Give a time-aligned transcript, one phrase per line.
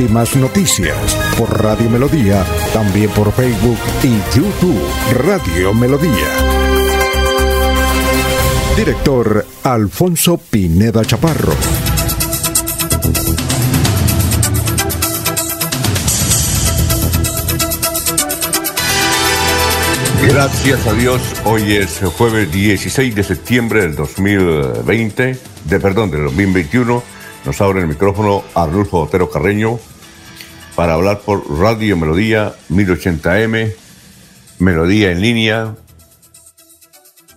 [0.00, 0.96] Últimas noticias
[1.36, 4.80] por Radio Melodía, también por Facebook y YouTube
[5.24, 6.12] Radio Melodía.
[8.76, 11.52] Director Alfonso Pineda Chaparro.
[20.22, 27.17] Gracias a Dios, hoy es jueves 16 de septiembre del 2020, de perdón, del 2021.
[27.44, 29.78] Nos abre el micrófono Arnulfo Otero Carreño
[30.74, 33.74] para hablar por Radio Melodía 1080M,
[34.58, 35.74] Melodía en línea.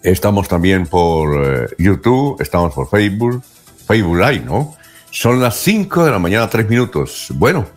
[0.04, 3.42] Estamos también por eh, YouTube, estamos por Facebook,
[3.88, 4.76] Facebook Live, ¿no?
[5.12, 7.28] Son las 5 de la mañana, 3 minutos.
[7.36, 7.68] Bueno,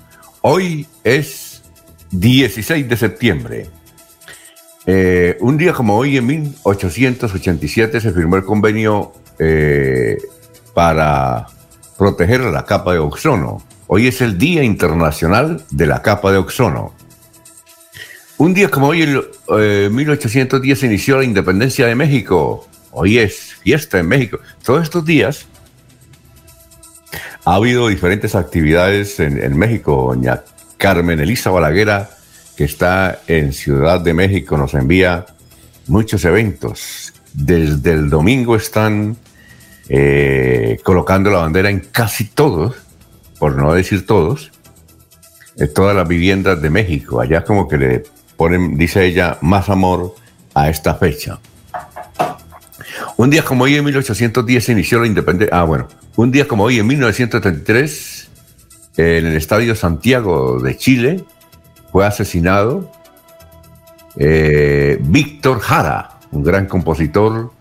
[0.41, 1.63] hoy es
[2.11, 3.71] 16 de septiembre.
[4.87, 10.19] Eh, un día como hoy, en 1887, se firmó el convenio eh,
[10.75, 11.47] para
[11.99, 13.63] proteger la capa de ozono.
[13.87, 16.95] Hoy es el Día Internacional de la Capa de Ozono.
[18.39, 22.67] Un día como hoy, en 1810, se inició la independencia de México.
[22.91, 24.39] Hoy es fiesta en México.
[24.65, 25.47] Todos estos días
[27.45, 30.15] ha habido diferentes actividades en, en México.
[30.15, 30.43] Doña
[30.79, 32.09] Carmen Elisa Balaguera
[32.57, 35.27] que está en Ciudad de México, nos envía
[35.87, 37.13] muchos eventos.
[37.33, 39.17] Desde el domingo están
[39.89, 42.77] eh, colocando la bandera en casi todos,
[43.39, 44.53] por no decir todos,
[45.57, 47.21] en todas las viviendas de México.
[47.21, 48.03] Allá como que le
[48.37, 50.15] ponen, dice ella, más amor
[50.55, 51.39] a esta fecha.
[53.17, 55.57] Un día como hoy en 1810 se inició la independencia.
[55.57, 55.89] Ah, bueno.
[56.17, 58.31] Un día como hoy en 1933,
[58.97, 61.25] en el Estadio Santiago de Chile,
[61.91, 62.91] fue asesinado
[64.17, 67.53] eh, Víctor Jara, un gran compositor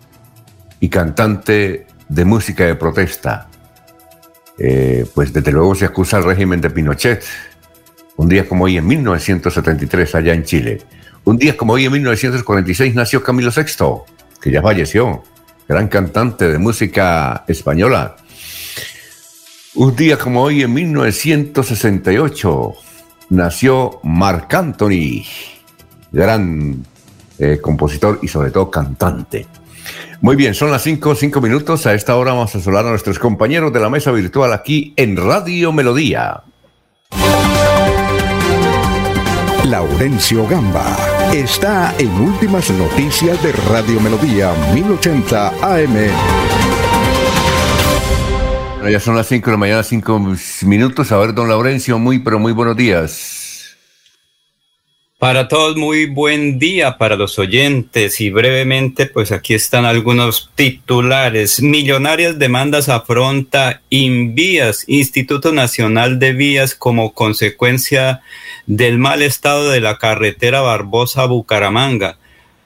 [0.80, 3.48] y cantante de música de protesta.
[4.58, 7.24] Eh, pues desde luego se acusa al régimen de Pinochet.
[8.18, 10.82] Un día como hoy en 1973 allá en Chile.
[11.26, 14.04] Un día como hoy en 1946 nació Camilo VI,
[14.42, 15.24] que ya falleció,
[15.68, 18.18] gran cantante de música española.
[19.76, 22.74] Un día como hoy en 1968
[23.30, 25.24] nació Marc Anthony,
[26.12, 26.86] gran
[27.40, 29.48] eh, compositor y sobre todo cantante.
[30.24, 31.86] Muy bien, son las 5, 5 minutos.
[31.86, 35.18] A esta hora vamos a saludar a nuestros compañeros de la mesa virtual aquí en
[35.18, 36.44] Radio Melodía.
[39.66, 40.96] Laurencio Gamba
[41.34, 45.98] está en Últimas Noticias de Radio Melodía 1080 AM.
[48.90, 50.22] ya son las 5 de la mañana, 5
[50.62, 51.12] minutos.
[51.12, 53.43] A ver, don Laurencio, muy, pero muy buenos días.
[55.24, 61.62] Para todos, muy buen día para los oyentes y brevemente, pues aquí están algunos titulares.
[61.62, 68.20] Millonarias demandas afronta Invías, Instituto Nacional de Vías, como consecuencia
[68.66, 72.18] del mal estado de la carretera Barbosa-Bucaramanga.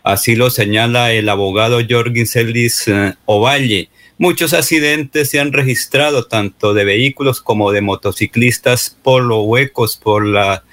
[0.02, 3.90] Así lo señala el abogado Jorgin Celis eh, Ovalle.
[4.18, 10.26] Muchos accidentes se han registrado, tanto de vehículos como de motociclistas, por los huecos, por
[10.26, 10.64] la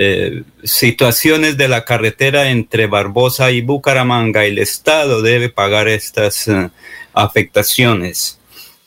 [0.00, 6.70] eh, situaciones de la carretera entre Barbosa y Bucaramanga, el Estado debe pagar estas eh,
[7.14, 8.38] afectaciones.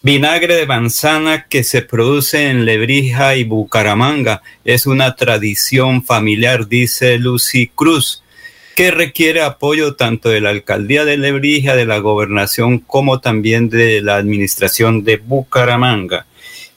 [0.02, 7.18] Vinagre de manzana que se produce en Lebrija y Bucaramanga es una tradición familiar, dice
[7.18, 8.24] Lucy Cruz,
[8.78, 14.02] que requiere apoyo tanto de la alcaldía de Lebrija, de la gobernación, como también de
[14.02, 16.26] la administración de Bucaramanga.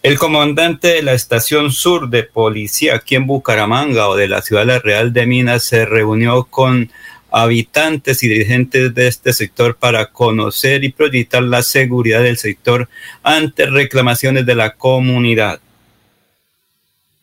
[0.04, 4.82] El comandante de la estación sur de policía aquí en Bucaramanga o de la ciudad
[4.82, 6.93] Real de Minas se reunió con
[7.31, 12.90] habitantes y dirigentes de este sector para conocer y proyectar la seguridad del sector
[13.23, 15.61] ante reclamaciones de la comunidad.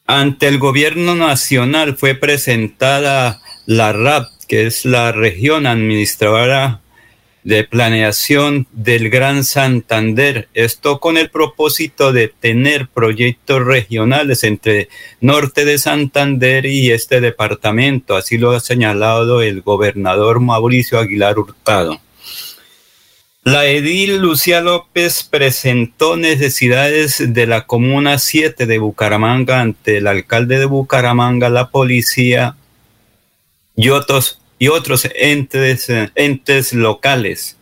[0.08, 6.82] Ante el gobierno nacional fue presentada la RAP, que es la región administradora
[7.44, 10.48] de planeación del Gran Santander.
[10.54, 14.90] Esto con el propósito de tener proyectos regionales entre
[15.20, 18.16] norte de Santander y este departamento.
[18.16, 22.00] Así lo ha señalado el gobernador Mauricio Aguilar Hurtado.
[23.44, 30.60] La edil Lucía López presentó necesidades de la Comuna 7 de Bucaramanga ante el alcalde
[30.60, 32.56] de Bucaramanga, la policía
[33.76, 37.58] y otros y otros entes, entes locales.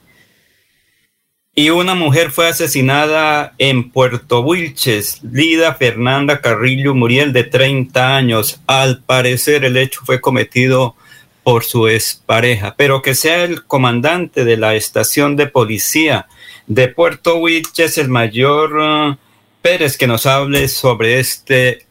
[1.55, 8.59] Y una mujer fue asesinada en Puerto Wilches, Lida Fernanda Carrillo Muriel, de 30 años.
[8.67, 10.97] Al parecer el hecho fue cometido
[11.41, 16.27] por su expareja, pero que sea el comandante de la estación de policía
[16.67, 19.17] de Puerto Wilches, el mayor uh,
[19.61, 21.85] Pérez, que nos hable sobre este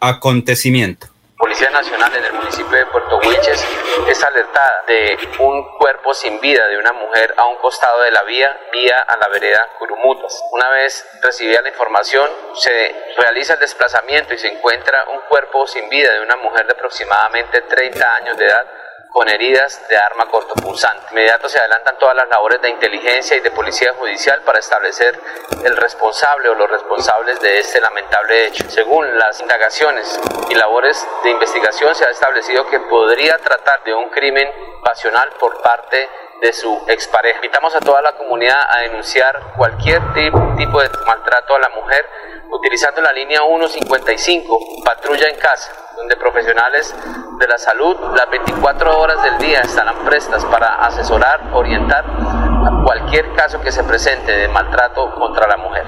[0.00, 1.13] acontecimiento.
[1.44, 3.62] Policía Nacional en el municipio de Puerto Wilches
[4.08, 8.22] es alertada de un cuerpo sin vida de una mujer a un costado de la
[8.22, 10.42] vía, vía a la vereda Curumutas.
[10.52, 15.86] Una vez recibida la información, se realiza el desplazamiento y se encuentra un cuerpo sin
[15.90, 18.66] vida de una mujer de aproximadamente 30 años de edad
[19.14, 21.06] con heridas de arma cortopunzante.
[21.12, 25.20] Inmediato se adelantan todas las labores de inteligencia y de policía judicial para establecer
[25.64, 28.68] el responsable o los responsables de este lamentable hecho.
[28.68, 30.20] Según las indagaciones
[30.50, 34.50] y labores de investigación se ha establecido que podría tratar de un crimen
[34.82, 37.36] pasional por parte de su expareja.
[37.36, 42.04] Invitamos a toda la comunidad a denunciar cualquier tipo de maltrato a la mujer
[42.50, 46.94] utilizando la línea 155, patrulla en casa, donde profesionales
[47.38, 53.32] de la salud las 24 horas del día estarán prestas para asesorar, orientar a cualquier
[53.34, 55.84] caso que se presente de maltrato contra la mujer.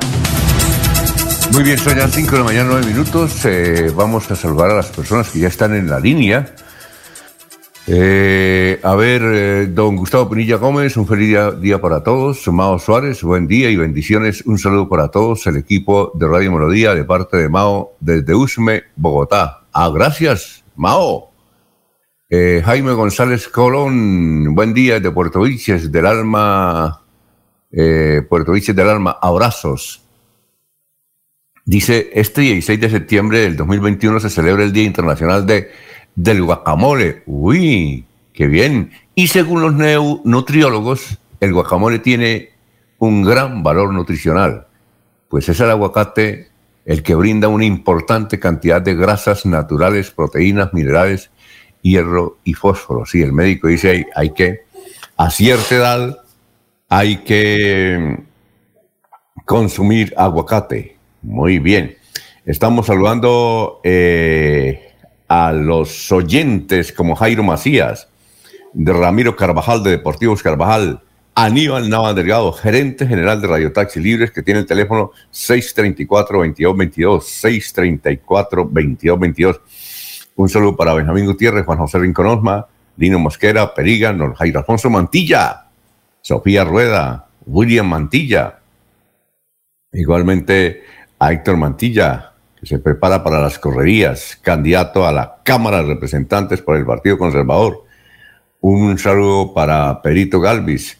[1.53, 3.45] Muy bien, son ya 5 de la mañana, 9 minutos.
[3.45, 6.47] Eh, vamos a saludar a las personas que ya están en la línea.
[7.89, 12.49] Eh, a ver, eh, don Gustavo Pinilla Gómez, un feliz día, para todos.
[12.49, 14.45] Mao Suárez, buen día y bendiciones.
[14.45, 18.83] Un saludo para todos, el equipo de Radio Melodía de parte de Mao desde Usme,
[18.97, 19.67] Bogotá.
[19.73, 21.31] Ah, gracias, Mao.
[22.29, 27.03] Eh, Jaime González Colón, buen día de Puerto Viches del Alma,
[28.29, 30.03] Puerto Viches del Alma, abrazos.
[31.65, 35.71] Dice, este 16 de septiembre del 2021 se celebra el Día Internacional de
[36.17, 37.23] del guacamole.
[37.27, 38.91] Uy, qué bien.
[39.15, 42.51] Y según los nutriólogos, el guacamole tiene
[42.99, 44.67] un gran valor nutricional,
[45.29, 46.49] pues es el aguacate
[46.87, 51.31] el que brinda una importante cantidad de grasas naturales, proteínas, minerales,
[51.83, 53.05] hierro y fósforo.
[53.05, 54.61] Sí, el médico dice hay, hay que,
[55.17, 56.19] a cierta edad,
[56.89, 58.19] hay que
[59.45, 60.97] consumir aguacate.
[61.23, 61.97] Muy bien.
[62.45, 64.86] Estamos saludando eh,
[65.29, 68.09] a los oyentes como Jairo Macías,
[68.73, 71.01] de Ramiro Carvajal de Deportivos Carvajal,
[71.35, 77.21] Aníbal Nava Delgado, gerente general de Radio Taxi Libres, que tiene el teléfono 634-2222,
[78.27, 79.61] 634-2222.
[80.37, 85.67] Un saludo para Benjamín Gutiérrez, Juan José Rincón Osma, Lino Mosquera, Periga, Jairo Alfonso Mantilla,
[86.23, 88.61] Sofía Rueda, William Mantilla,
[89.93, 90.85] igualmente
[91.19, 92.33] a Héctor Mantilla,
[92.67, 97.85] se prepara para las correrías, candidato a la Cámara de Representantes por el Partido Conservador.
[98.61, 100.99] Un saludo para Perito Galvis,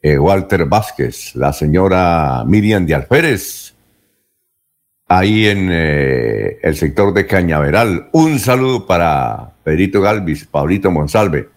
[0.00, 3.74] eh, Walter Vázquez, la señora Miriam de Alférez,
[5.06, 8.08] ahí en eh, el sector de Cañaveral.
[8.12, 11.48] Un saludo para Perito Galvis, Paulito Monsalve.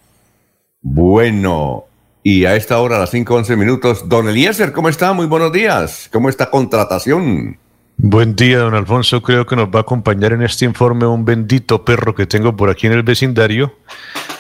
[0.82, 1.86] Bueno,
[2.24, 5.14] y a esta hora, a las 5.11 minutos, don Eliezer, ¿cómo está?
[5.14, 6.10] Muy buenos días.
[6.12, 7.61] ¿Cómo está contratación?
[8.04, 9.22] Buen día, don Alfonso.
[9.22, 12.72] Creo que nos va a acompañar en este informe un bendito perro que tengo por
[12.72, 13.76] aquí en el vecindario.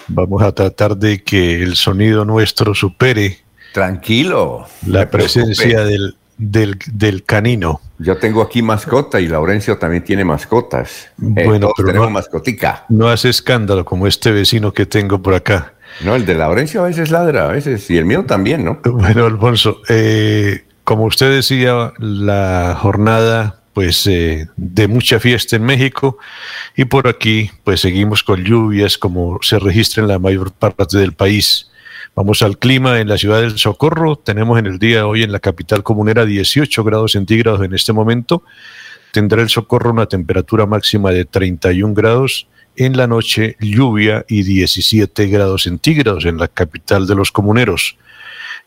[0.07, 3.37] Vamos a tratar de que el sonido nuestro supere.
[3.71, 4.65] Tranquilo.
[4.87, 7.81] La presencia del, del, canino.
[7.99, 11.11] Yo tengo aquí mascota y Laurencio también tiene mascotas.
[11.21, 12.85] Eh, bueno, pero tenemos no, mascotica.
[12.89, 15.75] No hace escándalo como este vecino que tengo por acá.
[16.03, 18.79] No, el de Laurencio a veces ladra, a veces, y el mío también, ¿no?
[18.83, 26.17] Bueno, Alfonso, eh, como usted decía, la jornada pues eh, de mucha fiesta en México
[26.75, 31.13] y por aquí pues seguimos con lluvias como se registra en la mayor parte del
[31.13, 31.71] país.
[32.13, 34.17] Vamos al clima en la ciudad del Socorro.
[34.17, 37.93] Tenemos en el día de hoy en la capital comunera 18 grados centígrados en este
[37.93, 38.43] momento.
[39.13, 42.49] Tendrá el Socorro una temperatura máxima de 31 grados.
[42.75, 47.95] En la noche lluvia y 17 grados centígrados en la capital de los comuneros.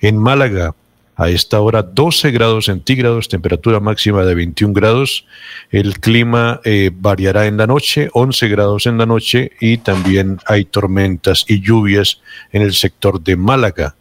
[0.00, 0.74] En Málaga
[1.16, 5.26] a esta hora 12 grados centígrados, temperatura máxima de 21 grados.
[5.70, 10.64] El clima eh, variará en la noche, 11 grados en la noche y también hay
[10.64, 12.20] tormentas y lluvias
[12.52, 13.96] en el sector de Málaga.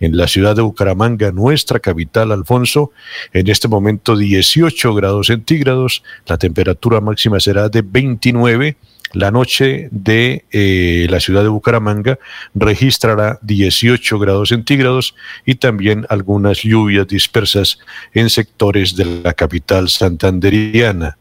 [0.00, 2.92] En la ciudad de Bucaramanga, nuestra capital, Alfonso,
[3.32, 8.76] en este momento 18 grados centígrados, la temperatura máxima será de 29
[9.12, 12.18] la noche de eh, la ciudad de Bucaramanga
[12.54, 17.78] registrará 18 grados centígrados y también algunas lluvias dispersas
[18.12, 21.16] en sectores de la capital santanderiana.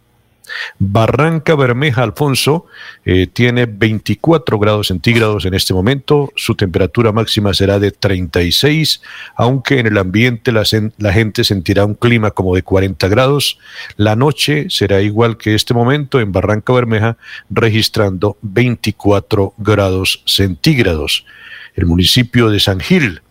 [0.80, 2.66] Barranca Bermeja, Alfonso,
[3.06, 6.32] eh, tiene 24 grados centígrados en este momento.
[6.36, 9.02] Su temperatura máxima será de 36,
[9.36, 10.64] aunque en el ambiente la,
[10.98, 13.60] la gente sentirá un clima como de 40 grados.
[13.96, 17.18] La noche será igual que este momento en Barranca Bermeja,
[17.50, 21.26] registrando 24 grados centígrados.
[21.76, 23.22] El municipio de San Gil,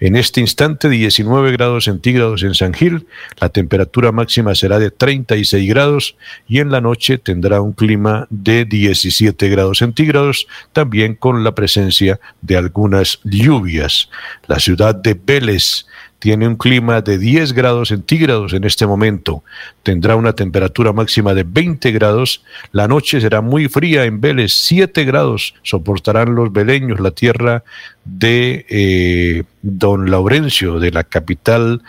[0.00, 3.06] en este instante 19 grados centígrados en San Gil,
[3.40, 6.16] la temperatura máxima será de 36 grados
[6.46, 12.20] y en la noche tendrá un clima de 17 grados centígrados, también con la presencia
[12.40, 14.10] de algunas lluvias.
[14.46, 15.86] La ciudad de Vélez
[16.18, 19.44] tiene un clima de 10 grados centígrados en este momento.
[19.82, 22.42] Tendrá una temperatura máxima de 20 grados.
[22.72, 27.62] La noche será muy fría en Vélez, 7 grados soportarán los veleños, la tierra
[28.04, 31.82] de eh, Don Laurencio, de la capital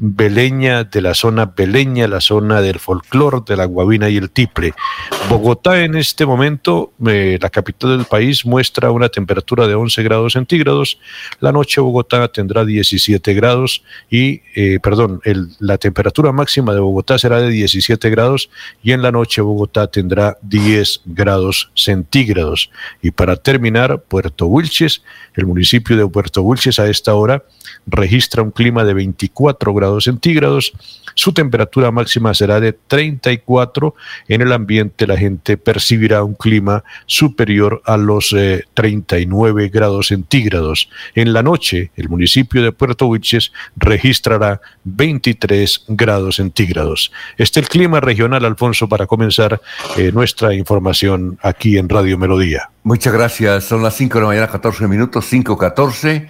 [0.00, 4.72] beleña, de la zona beleña, la zona del folclor, de la guabina y el tiple.
[5.28, 10.32] Bogotá en este momento, eh, la capital del país, muestra una temperatura de 11 grados
[10.32, 10.98] centígrados.
[11.40, 15.20] La noche Bogotá tendrá 17 grados y, eh, perdón,
[15.58, 18.50] la temperatura máxima de Bogotá será de 17 grados
[18.82, 22.70] y en la noche Bogotá tendrá 10 grados centígrados.
[23.02, 25.02] Y para terminar, Puerto Wilches,
[25.34, 27.44] el municipio de Puerto Wilches a esta hora
[27.86, 30.72] registra un clima de 24 grados centígrados.
[31.14, 33.94] Su temperatura máxima será de 34.
[34.28, 38.34] En el ambiente la gente percibirá un clima superior a los
[38.74, 40.88] 39 eh, grados centígrados.
[41.14, 47.12] En la noche, el municipio de Puerto Wilches registrará 23 grados centígrados.
[47.36, 49.60] Este es el clima regional, Alfonso, para comenzar
[49.96, 52.70] eh, nuestra información aquí en Radio Melodía.
[52.82, 53.64] Muchas gracias.
[53.64, 56.28] Son las 5 de la mañana, 14 minutos, 5.14.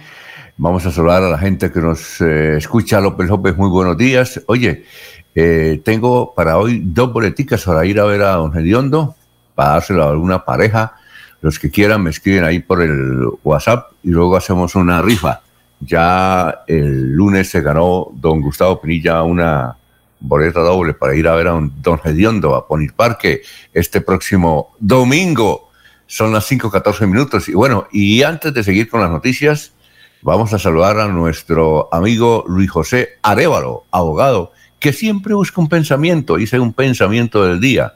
[0.57, 2.99] Vamos a saludar a la gente que nos eh, escucha.
[2.99, 4.41] López López, muy buenos días.
[4.47, 4.85] Oye,
[5.33, 9.15] eh, tengo para hoy dos boleticas para ir a ver a Don Gediondo,
[9.55, 10.95] para dárselo a alguna pareja.
[11.41, 15.41] Los que quieran me escriben ahí por el WhatsApp y luego hacemos una rifa.
[15.79, 19.75] Ya el lunes se ganó Don Gustavo Pinilla una
[20.19, 23.41] boleta doble para ir a ver a Don Gediondo a Pony Parque
[23.73, 25.71] este próximo domingo.
[26.05, 27.49] Son las 5.14 minutos.
[27.49, 29.73] Y bueno, y antes de seguir con las noticias,
[30.23, 36.35] Vamos a saludar a nuestro amigo Luis José Arevalo, abogado, que siempre busca un pensamiento,
[36.35, 37.93] dice un pensamiento del día.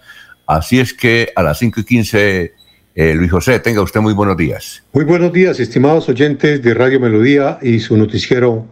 [0.47, 2.53] Así es que a las 5 y 15,
[2.95, 4.83] eh, Luis José, tenga usted muy buenos días.
[4.93, 8.65] Muy buenos días, estimados oyentes de Radio Melodía y su noticiero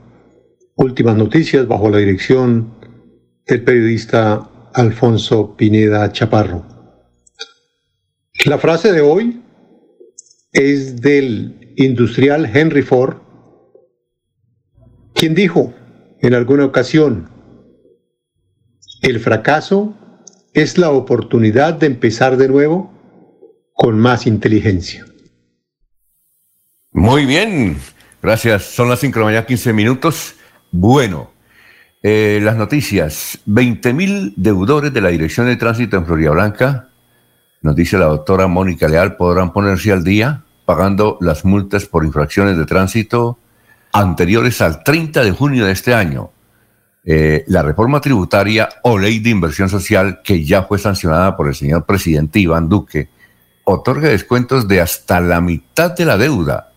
[0.74, 2.74] Últimas Noticias bajo la dirección
[3.46, 6.66] del periodista Alfonso Pineda Chaparro.
[8.46, 9.44] La frase de hoy
[10.54, 13.23] es del industrial Henry Ford,
[15.14, 15.74] quien dijo
[16.22, 17.30] en alguna ocasión,
[19.02, 19.96] el fracaso
[20.54, 22.92] es la oportunidad de empezar de nuevo
[23.74, 25.06] con más inteligencia.
[26.92, 27.78] Muy bien,
[28.22, 28.64] gracias.
[28.64, 30.36] Son las 5 de la mañana, 15 minutos.
[30.72, 31.32] Bueno,
[32.04, 33.40] eh, las noticias.
[33.46, 36.90] 20 mil deudores de la Dirección de Tránsito en Florida Blanca,
[37.62, 42.58] nos dice la doctora Mónica Leal, podrán ponerse al día pagando las multas por infracciones
[42.58, 43.40] de tránsito
[43.94, 46.32] anteriores al 30 de junio de este año.
[47.06, 51.56] Eh, la reforma tributaria o ley de inversión social que ya fue sancionada por el
[51.56, 53.10] señor presidente Iván Duque
[53.66, 56.72] otorga descuentos de hasta la mitad de la deuda,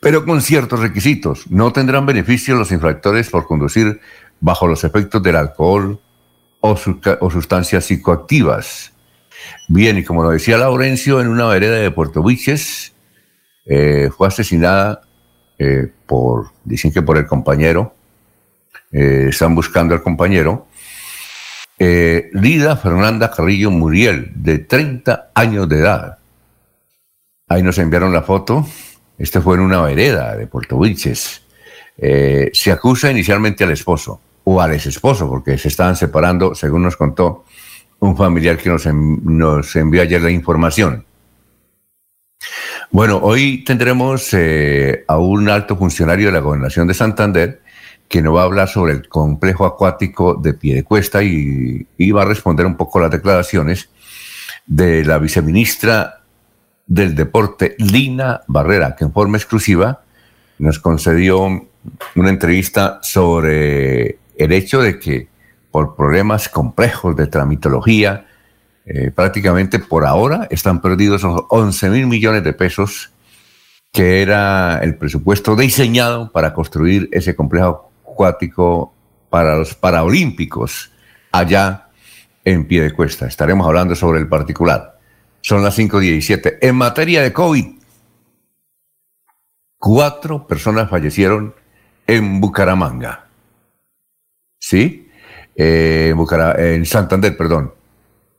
[0.00, 1.50] pero con ciertos requisitos.
[1.50, 4.00] No tendrán beneficio los infractores por conducir
[4.40, 5.98] bajo los efectos del alcohol
[6.60, 8.92] o, sustancias psicoactivas.
[9.68, 12.94] Bien, y como lo decía Laurencio, en una vereda de Puerto Viches
[13.66, 15.05] eh, fue asesinada
[15.58, 17.94] eh, por, dicen que por el compañero,
[18.92, 20.66] eh, están buscando al compañero,
[21.78, 26.18] eh, Lida Fernanda Carrillo Muriel, de 30 años de edad.
[27.48, 28.66] Ahí nos enviaron la foto,
[29.18, 31.42] este fue en una vereda de Puerto Vilches.
[31.96, 36.96] se acusa inicialmente al esposo, o al ex esposo, porque se estaban separando, según nos
[36.96, 37.44] contó
[38.00, 41.06] un familiar que nos, nos envió ayer la información.
[42.90, 47.60] Bueno, hoy tendremos eh, a un alto funcionario de la Gobernación de Santander
[48.08, 52.26] que nos va a hablar sobre el complejo acuático de Piedecuesta y, y va a
[52.26, 53.90] responder un poco las declaraciones
[54.66, 56.22] de la viceministra
[56.86, 60.02] del Deporte, Lina Barrera, que en forma exclusiva
[60.58, 61.68] nos concedió
[62.14, 65.28] una entrevista sobre el hecho de que
[65.70, 68.26] por problemas complejos de tramitología,
[68.86, 73.10] eh, prácticamente por ahora están perdidos 11 mil millones de pesos,
[73.92, 78.94] que era el presupuesto diseñado para construir ese complejo acuático
[79.28, 80.92] para los Paraolímpicos
[81.32, 81.88] allá
[82.44, 83.26] en pie de cuesta.
[83.26, 84.98] Estaremos hablando sobre el particular.
[85.40, 86.58] Son las 5.17.
[86.60, 87.66] En materia de COVID,
[89.78, 91.54] cuatro personas fallecieron
[92.06, 93.26] en Bucaramanga.
[94.58, 95.08] ¿Sí?
[95.54, 96.14] Eh,
[96.58, 97.72] en, Santander, perdón.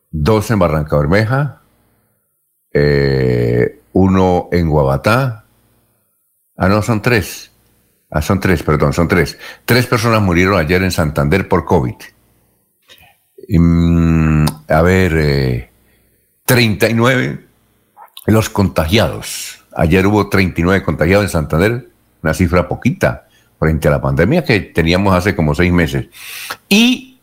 [0.09, 1.61] Dos en Barranca Bermeja,
[2.73, 5.45] eh, uno en Guabatá.
[6.55, 7.51] Ah, no, son tres.
[8.09, 9.37] Ah, son tres, perdón, son tres.
[9.65, 11.95] Tres personas murieron ayer en Santander por COVID.
[13.49, 15.71] Mm, a ver,
[16.45, 17.45] 39 eh,
[18.27, 19.65] los contagiados.
[19.75, 21.89] Ayer hubo 39 contagiados en Santander,
[22.23, 23.27] una cifra poquita
[23.59, 26.07] frente a la pandemia que teníamos hace como seis meses.
[26.69, 27.19] Y,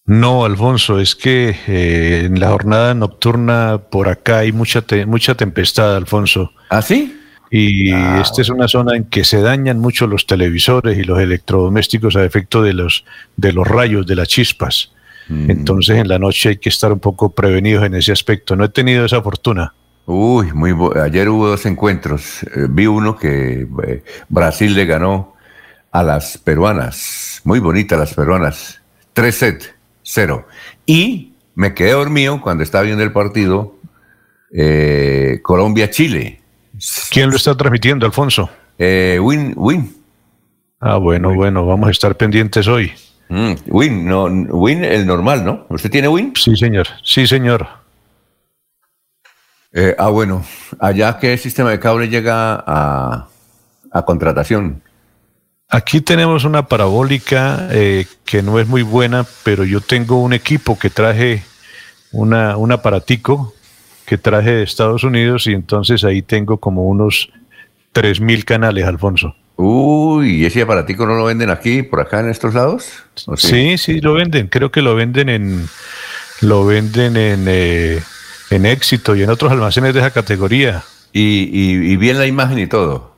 [0.06, 5.96] No, Alfonso, es que eh, en la jornada nocturna por acá hay mucha, mucha tempestad,
[5.96, 6.52] Alfonso.
[6.70, 7.20] ¿Ah, sí?
[7.50, 11.18] Y ah, esta es una zona en que se dañan mucho los televisores y los
[11.18, 13.04] electrodomésticos a efecto de los,
[13.36, 14.92] de los rayos, de las chispas.
[15.28, 15.50] Mm.
[15.50, 18.54] Entonces en la noche hay que estar un poco prevenidos en ese aspecto.
[18.54, 19.74] No he tenido esa fortuna.
[20.06, 20.72] Uy, muy
[21.02, 22.44] ayer hubo dos encuentros.
[22.44, 25.34] Eh, vi uno que eh, Brasil le ganó
[25.90, 27.40] a las peruanas.
[27.42, 28.80] Muy bonitas las peruanas.
[29.12, 29.75] Tres set,
[30.06, 30.46] cero.
[30.86, 33.74] Y me quedé dormido cuando estaba viendo el partido
[34.52, 36.40] eh, Colombia-Chile.
[37.10, 38.48] ¿Quién lo está transmitiendo, Alfonso?
[38.78, 39.94] win, Win.
[40.80, 42.92] Ah, bueno, bueno, vamos a estar pendientes hoy.
[43.28, 45.66] Mm, win, no, Win el normal, ¿no?
[45.68, 46.32] ¿Usted tiene Win?
[46.36, 46.86] Sí, señor.
[47.02, 47.66] Sí, señor.
[49.72, 50.44] Eh, ah, bueno.
[50.78, 53.28] Allá, ¿qué sistema de cable llega a,
[54.04, 54.82] contratación?
[55.68, 60.78] Aquí tenemos una parabólica eh, que no es muy buena, pero yo tengo un equipo
[60.78, 61.42] que traje
[62.12, 63.52] una, un aparatico
[64.06, 67.30] que traje de Estados Unidos y entonces ahí tengo como unos
[67.94, 69.34] 3.000 canales, Alfonso.
[69.56, 73.02] Uy, ¿y ese aparatico no lo venden aquí, por acá en estos lados?
[73.36, 73.78] Sí?
[73.78, 74.48] sí, lo venden.
[74.48, 75.68] Creo que lo venden en
[76.42, 78.02] lo venden en, eh,
[78.50, 80.84] en éxito y en otros almacenes de esa categoría.
[81.12, 83.15] Y, bien la imagen y todo.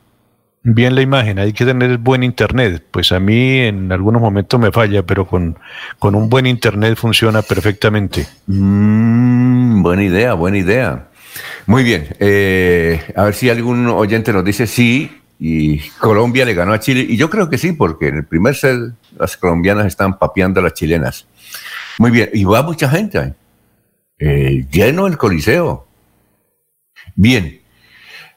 [0.61, 2.83] Bien la imagen, hay que tener buen internet.
[2.91, 5.57] Pues a mí en algunos momentos me falla, pero con,
[5.99, 8.27] con un buen internet funciona perfectamente.
[8.47, 11.07] Mm, buena idea, buena idea.
[11.65, 16.73] Muy bien, eh, a ver si algún oyente nos dice sí, y Colombia le ganó
[16.73, 17.05] a Chile.
[17.07, 18.77] Y yo creo que sí, porque en el primer set
[19.17, 21.25] las colombianas están papeando a las chilenas.
[21.97, 23.33] Muy bien, y va mucha gente.
[24.19, 25.87] Eh, lleno el coliseo.
[27.15, 27.61] Bien,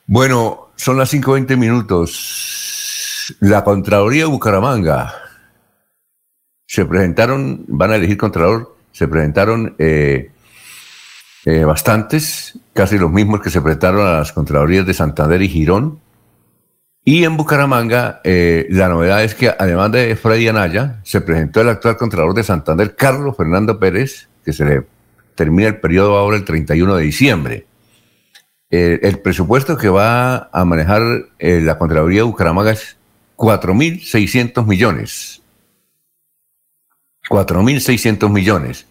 [0.07, 3.37] bueno, son las 5.20 minutos.
[3.39, 5.15] La Contraloría de Bucaramanga
[6.67, 10.33] se presentaron, van a elegir Contralor, se presentaron eh,
[11.45, 16.01] eh, bastantes, casi los mismos que se presentaron a las Contralorías de Santander y Girón
[17.05, 21.69] y en Bucaramanga, eh, la novedad es que además de Freddy Anaya, se presentó el
[21.69, 24.87] actual Contralor de Santander, Carlos Fernando Pérez, que se le
[25.37, 27.67] termina el periodo ahora el 31 de diciembre.
[28.75, 31.03] Eh, el presupuesto que va a manejar
[31.39, 32.97] eh, la Contraloría de Bucaramanga es
[33.37, 35.43] 4.600 millones.
[37.29, 38.87] 4.600 millones.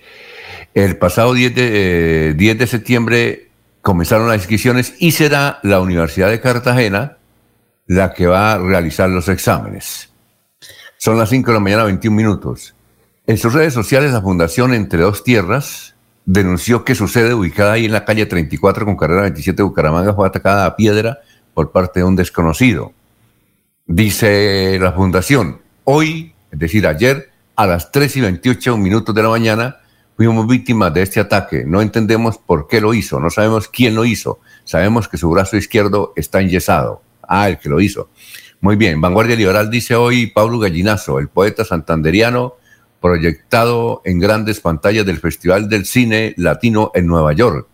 [0.76, 3.50] El pasado 10 de, 10 de septiembre
[3.82, 7.18] comenzaron las inscripciones y será la Universidad de Cartagena
[7.88, 10.12] la que va a realizar los exámenes.
[10.98, 12.76] Son las 5 de la mañana, 21 minutos.
[13.26, 15.91] En sus redes sociales, la Fundación Entre Dos Tierras
[16.26, 20.14] denunció que su sede, ubicada ahí en la calle 34 con carrera 27 de Bucaramanga,
[20.14, 21.20] fue atacada a piedra
[21.54, 22.94] por parte de un desconocido.
[23.86, 29.30] Dice la Fundación, hoy, es decir, ayer, a las 3 y 28 minutos de la
[29.30, 29.78] mañana,
[30.16, 31.64] fuimos víctimas de este ataque.
[31.66, 34.40] No entendemos por qué lo hizo, no sabemos quién lo hizo.
[34.64, 37.02] Sabemos que su brazo izquierdo está enyesado.
[37.28, 38.10] Ah, el que lo hizo.
[38.62, 42.56] Muy bien, Vanguardia Liberal dice hoy Pablo Gallinazo, el poeta santanderiano
[43.02, 47.68] proyectado en grandes pantallas del Festival del Cine Latino en Nueva York.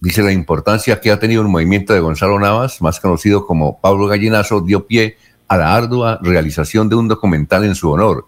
[0.00, 4.06] Dice la importancia que ha tenido el movimiento de Gonzalo Navas, más conocido como Pablo
[4.06, 8.26] Gallinazo, dio pie a la ardua realización de un documental en su honor.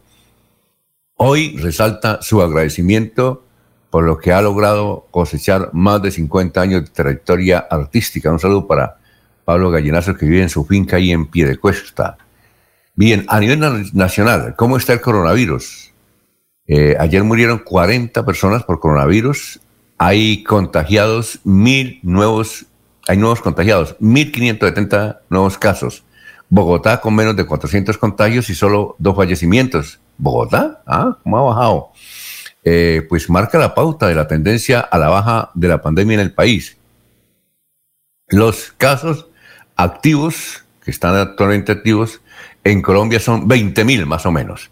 [1.17, 3.45] Hoy resalta su agradecimiento
[3.91, 8.31] por lo que ha logrado cosechar más de 50 años de trayectoria artística.
[8.31, 8.97] Un saludo para
[9.45, 12.17] Pablo Gallinazo, que vive en su finca ahí en Piedecuesta.
[12.95, 13.61] Bien, a nivel
[13.93, 15.91] nacional, ¿cómo está el coronavirus?
[16.75, 19.61] Eh, ayer murieron 40 personas por coronavirus.
[19.99, 22.65] hay contagiados, mil nuevos,
[23.07, 26.03] hay nuevos contagiados, 1.570 nuevos casos.
[26.49, 30.01] Bogotá con menos de 400 contagios y solo dos fallecimientos.
[30.17, 30.83] ¿Bogotá?
[30.87, 31.19] ¿Ah?
[31.23, 31.91] ¿Cómo ha bajado?
[32.65, 36.21] Eh, pues marca la pauta de la tendencia a la baja de la pandemia en
[36.21, 36.79] el país.
[38.29, 39.27] Los casos
[39.77, 42.23] activos, que están actualmente activos,
[42.65, 44.71] en Colombia son 20.000 más o menos.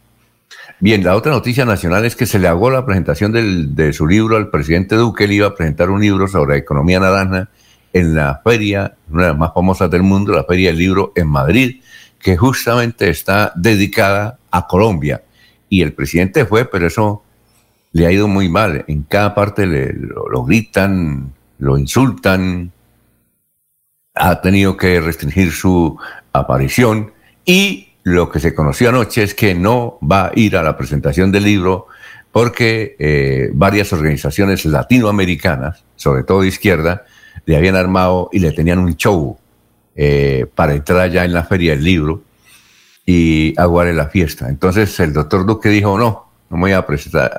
[0.82, 3.32] Bien, la otra noticia nacional es que se le hago la presentación
[3.76, 5.24] de su libro al presidente Duque.
[5.24, 7.50] Él iba a presentar un libro sobre economía naranja
[7.92, 11.28] en la feria, una de las más famosas del mundo, la Feria del Libro en
[11.28, 11.82] Madrid,
[12.18, 15.22] que justamente está dedicada a Colombia.
[15.68, 17.22] Y el presidente fue, pero eso
[17.92, 18.82] le ha ido muy mal.
[18.88, 22.72] En cada parte le, lo, gritan, lo insultan,
[24.14, 25.98] ha tenido que restringir su
[26.32, 27.12] aparición
[27.44, 31.32] y lo que se conoció anoche es que no va a ir a la presentación
[31.32, 31.86] del libro
[32.32, 37.04] porque eh, varias organizaciones latinoamericanas, sobre todo de izquierda,
[37.46, 39.36] le habían armado y le tenían un show
[39.96, 42.22] eh, para entrar allá en la feria del libro
[43.04, 44.48] y aguar la fiesta.
[44.48, 47.36] Entonces el doctor Duque dijo, no, no me voy a presentar,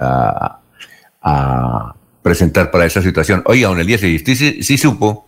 [1.22, 3.42] a, presentar para esa situación.
[3.46, 5.28] Oiga, don Elías, y usted sí, supo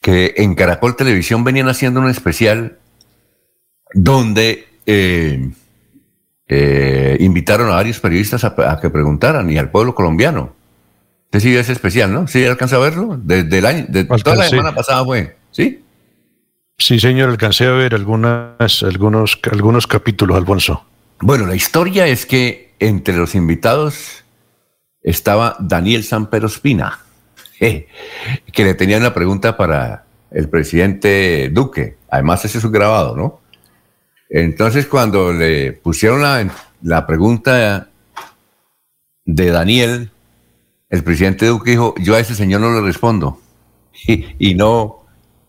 [0.00, 2.78] que en Caracol Televisión venían haciendo un especial
[3.92, 5.50] donde eh,
[6.48, 10.54] eh, invitaron a varios periodistas a, que preguntaran y al pueblo colombiano.
[11.26, 12.26] Usted sí ese especial, ¿no?
[12.26, 13.18] ¿Sí alcanza a verlo?
[13.22, 15.84] Desde el año, de, toda la semana pasada fue, ¿sí?
[16.76, 20.84] Sí, señor, alcancé a ver algunas, algunos, algunos capítulos, Alfonso.
[21.20, 24.24] Bueno, la historia es que entre los invitados
[25.02, 27.00] estaba Daniel Sanpero Espina,
[27.60, 27.86] que
[28.56, 31.96] le tenía una pregunta para el presidente Duque.
[32.08, 33.40] Además, ese es su grabado, ¿no?
[34.30, 36.22] Entonces, cuando le pusieron
[36.82, 37.88] la, pregunta
[39.24, 40.10] de Daniel,
[40.88, 43.40] el presidente Duque dijo, yo a ese señor no le respondo.
[44.38, 45.00] Y, no,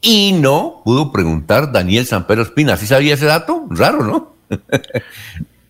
[0.02, 2.76] y no pudo preguntar Daniel Sanpero Espina.
[2.76, 3.66] ¿Sí sabía ese dato?
[3.70, 4.34] Raro, ¿no?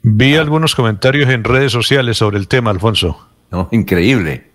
[0.01, 3.27] Vi algunos comentarios en redes sociales sobre el tema, Alfonso.
[3.51, 4.49] No, increíble.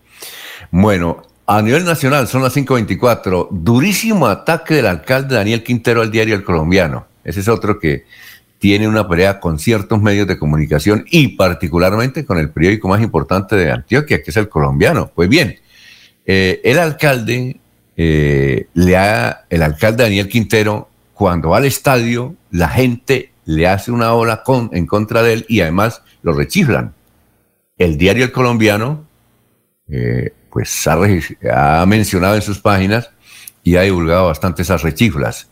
[0.73, 3.49] Bueno, a nivel nacional son las 5.24.
[3.53, 7.07] Durísimo ataque del alcalde Daniel Quintero al diario El Colombiano.
[7.23, 8.07] Ese es otro que
[8.59, 13.57] tiene una pelea con ciertos medios de comunicación y particularmente con el periódico más importante
[13.57, 15.11] de Antioquia, que es El Colombiano.
[15.15, 15.59] Pues bien,
[16.25, 17.59] eh, el alcalde,
[17.97, 23.91] eh, le ha, el alcalde Daniel Quintero, cuando va al estadio, la gente le hace
[23.91, 26.95] una ola con, en contra de él y además lo rechiflan.
[27.79, 29.07] El diario El Colombiano,
[29.89, 33.11] eh, pues ha, mencionado en sus páginas
[33.63, 35.49] y ha divulgado bastante esas rechiflas.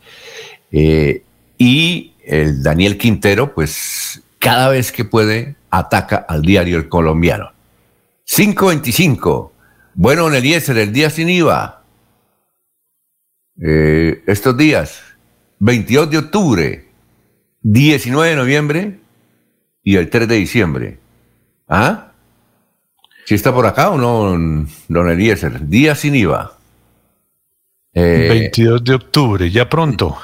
[1.56, 7.52] Y el Daniel Quintero, pues cada vez que puede, ataca al diario El Colombiano.
[8.24, 9.52] 525.
[9.94, 11.82] Bueno, Eliezer, el día sin IVA.
[13.60, 15.00] Eh, estos días,
[15.60, 16.84] 22 de octubre,
[17.62, 18.98] 19 de noviembre
[19.82, 20.98] y el 3 de diciembre.
[21.68, 22.12] ¿Ah?
[23.24, 25.66] ¿Si está por acá o no, don Eliezer?
[25.66, 26.58] Día sin IVA.
[27.94, 30.18] 22 eh, de octubre, ya pronto.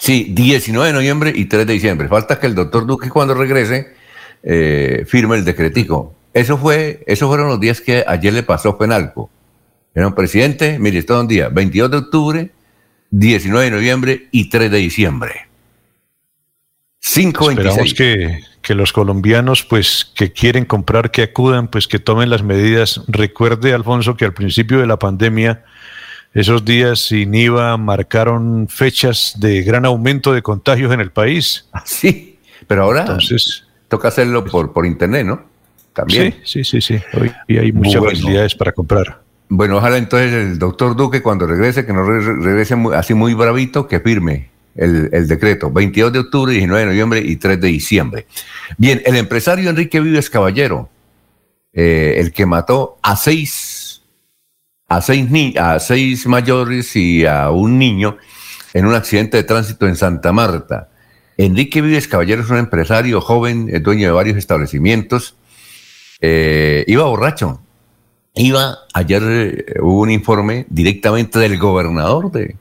[0.00, 2.08] Sí, 19 de noviembre y 3 de diciembre.
[2.08, 3.92] Falta que el doctor Duque cuando regrese
[4.42, 6.14] eh, firme el decretico.
[6.32, 9.28] Eso fue, esos fueron los días que ayer le pasó Penalco.
[9.94, 12.50] Era un presidente, mire, está un día, 22 de octubre,
[13.10, 15.48] 19 de noviembre y 3 de diciembre.
[16.98, 22.42] Esperamos que, que, los colombianos, pues, que quieren comprar, que acudan, pues, que tomen las
[22.42, 23.02] medidas.
[23.06, 25.62] Recuerde, Alfonso, que al principio de la pandemia,
[26.34, 31.66] esos días sin IVA marcaron fechas de gran aumento de contagios en el país.
[31.72, 35.42] Ah, sí, pero ahora Entonces, toca hacerlo por, por internet, ¿no?
[35.92, 36.36] También.
[36.44, 37.04] Sí, sí, sí, sí.
[37.48, 39.22] Hoy hay muchas facilidades para comprar.
[39.48, 43.98] Bueno, ojalá entonces el doctor Duque cuando regrese, que no regrese así muy bravito, que
[43.98, 48.26] firme el, decreto, 22 de octubre, 19 de noviembre y 3 de diciembre.
[48.78, 50.88] Bien, el empresario Enrique Vives Caballero,
[51.72, 53.52] eh, el que mató a seis,
[54.90, 58.18] a seis, a seis mayores y a un niño
[58.74, 60.88] en un accidente de tránsito en Santa Marta.
[61.36, 65.36] Enrique Vives Caballero es un empresario joven, es dueño de varios establecimientos.
[66.20, 67.62] Eh, iba borracho.
[68.34, 72.56] Iba, ayer eh, hubo un informe directamente del gobernador de,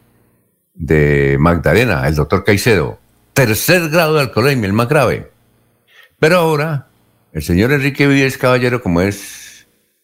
[0.75, 2.99] de Magdalena, el doctor Caicedo.
[3.33, 5.31] Tercer grado de alcoholemia, el más grave.
[6.19, 6.89] Pero ahora,
[7.33, 9.48] el señor Enrique Vives Caballero, como es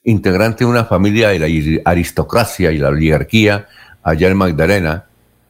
[0.06, 1.48] integrante de una familia de la
[1.84, 3.68] aristocracia y la oligarquía
[4.04, 5.06] allá en Magdalena,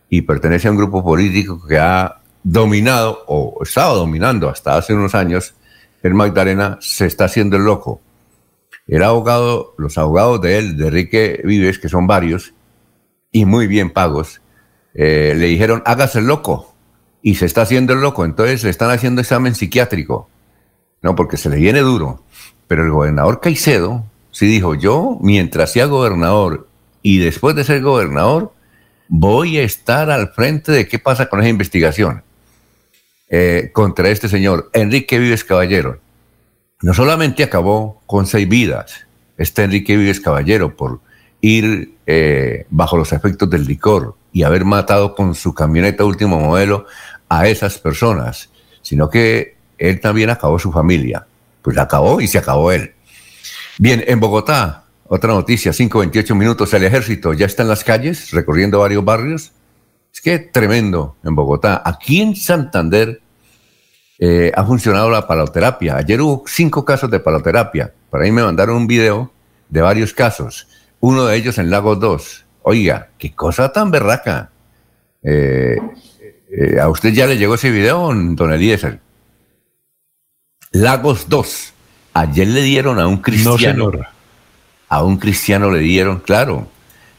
[0.09, 5.13] y pertenece a un grupo político que ha dominado, o estaba dominando hasta hace unos
[5.13, 5.55] años,
[6.01, 8.01] el Magdalena se está haciendo el loco.
[8.87, 12.53] El abogado, los abogados de él, de Enrique Vives, que son varios
[13.31, 14.41] y muy bien pagos,
[14.93, 16.73] eh, le dijeron, hágase el loco.
[17.21, 18.23] Y se está haciendo el loco.
[18.23, 20.29] Entonces le están haciendo examen psiquiátrico.
[21.01, 22.23] No, porque se le viene duro.
[22.67, 26.67] Pero el gobernador Caicedo sí dijo, yo, mientras sea gobernador
[27.01, 28.51] y después de ser gobernador,
[29.07, 32.21] voy a estar al frente de qué pasa con esa investigación
[33.29, 36.01] eh, contra este señor, Enrique Vives Caballero.
[36.81, 40.99] No solamente acabó con seis vidas, este Enrique Vives Caballero, por
[41.39, 46.87] ir eh, bajo los efectos del licor y haber matado con su camioneta último modelo
[47.29, 48.49] a esas personas,
[48.81, 51.25] sino que él también acabó su familia.
[51.61, 52.94] Pues la acabó y se acabó él.
[53.77, 58.79] Bien, en Bogotá, otra noticia, 5.28 minutos, el ejército ya está en las calles, recorriendo
[58.79, 59.51] varios barrios.
[60.13, 61.81] Es que tremendo en Bogotá.
[61.83, 63.21] Aquí en Santander
[64.17, 65.97] eh, ha funcionado la paloterapia.
[65.97, 67.93] Ayer hubo cinco casos de paloterapia.
[68.09, 69.33] Por ahí me mandaron un video
[69.67, 70.69] de varios casos.
[71.01, 72.45] Uno de ellos en Lagos 2.
[72.61, 74.51] Oiga, qué cosa tan berraca.
[75.21, 75.77] Eh,
[76.49, 79.01] eh, ¿A usted ya le llegó ese video, don Eliezer?
[80.71, 81.74] Lagos 2.
[82.15, 83.91] Ayer le dieron a un cristiano.
[83.91, 83.99] No,
[84.87, 86.69] a un cristiano le dieron, claro,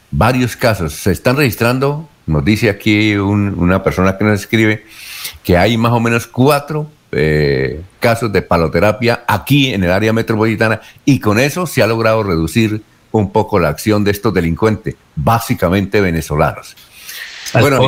[0.09, 0.93] varios casos.
[0.93, 4.85] Se están registrando, nos dice aquí una persona que nos escribe,
[5.43, 10.81] que hay más o menos cuatro eh, casos de paloterapia aquí en el área metropolitana
[11.05, 12.81] y con eso se ha logrado reducir
[13.11, 16.75] un poco la acción de estos delincuentes, básicamente venezolanos.
[17.53, 17.81] Bueno,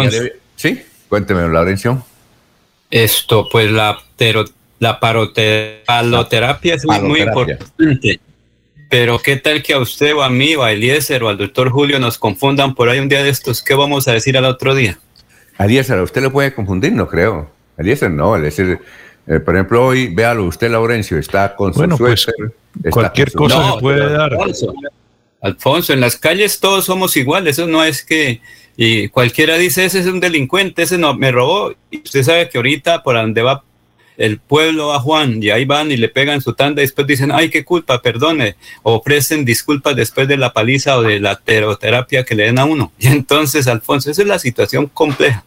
[0.56, 2.06] sí, cuénteme, Laurencio.
[2.92, 3.98] Esto, pues la,
[4.80, 8.20] la paloterapia es muy importante.
[8.90, 11.70] Pero qué tal que a usted o a mí o a Eliezer o al doctor
[11.70, 14.74] Julio nos confundan por ahí un día de estos, ¿qué vamos a decir al otro
[14.74, 14.98] día?
[15.60, 17.52] Eliezer, a usted le puede confundir, no creo.
[17.78, 18.80] Eliezer no, Eliezer,
[19.28, 22.26] eh, por ejemplo, hoy, véalo, usted, Laurencio, está con su bueno, pues,
[22.90, 24.32] cualquier cosa se puede dar.
[25.42, 28.42] Alfonso, en las calles todos somos iguales, eso no es que
[28.82, 31.74] y cualquiera dice, ese es un delincuente, ese no me robó.
[31.92, 33.62] Y usted sabe que ahorita por donde va
[34.20, 37.32] el pueblo a Juan y ahí van y le pegan su tanda y después dicen,
[37.32, 42.36] ay, qué culpa, perdone, ofrecen disculpas después de la paliza o de la teroterapia que
[42.36, 42.92] le den a uno.
[43.00, 45.46] Y entonces, Alfonso, esa es la situación compleja.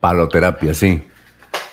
[0.00, 1.00] Paloterapia, sí.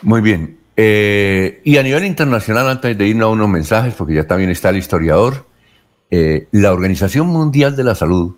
[0.04, 0.60] Muy bien.
[0.78, 4.70] Eh, y a nivel internacional, antes de irnos a unos mensajes, porque ya también está
[4.70, 5.48] el historiador,
[6.12, 8.36] eh, la Organización Mundial de la Salud,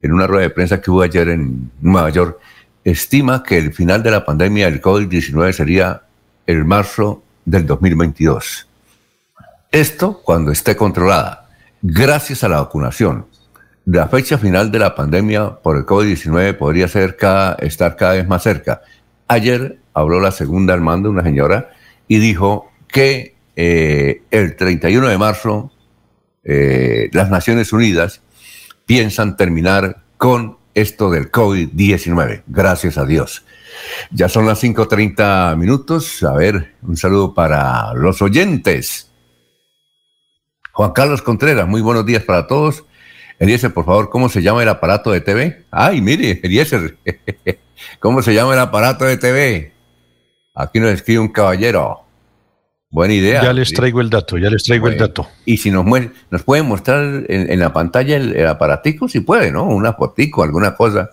[0.00, 2.38] en una rueda de prensa que hubo ayer en Nueva York,
[2.82, 6.04] estima que el final de la pandemia del COVID-19 sería
[6.50, 8.66] el marzo del 2022.
[9.70, 11.48] Esto cuando esté controlada,
[11.80, 13.26] gracias a la vacunación.
[13.84, 18.26] La fecha final de la pandemia por el COVID-19 podría ser cada, estar cada vez
[18.26, 18.82] más cerca.
[19.28, 21.70] Ayer habló la segunda al mando, una señora,
[22.08, 25.70] y dijo que eh, el 31 de marzo
[26.42, 28.22] eh, las Naciones Unidas
[28.86, 32.42] piensan terminar con esto del COVID-19.
[32.48, 33.44] Gracias a Dios.
[34.10, 36.22] Ya son las 5.30 minutos.
[36.22, 39.10] A ver, un saludo para los oyentes.
[40.72, 42.84] Juan Carlos Contreras, muy buenos días para todos.
[43.38, 45.64] Eliezer, por favor, ¿cómo se llama el aparato de TV?
[45.70, 46.98] Ay, mire, Eliezer,
[47.98, 49.72] ¿cómo se llama el aparato de TV?
[50.54, 52.02] Aquí nos escribe un caballero.
[52.90, 53.42] Buena idea.
[53.42, 55.28] Ya les traigo el dato, ya les traigo el dato.
[55.44, 55.86] Y si nos,
[56.30, 59.64] nos pueden mostrar en, la pantalla el, aparatico, si puede, ¿no?
[59.64, 61.10] Una fotico, alguna cosa.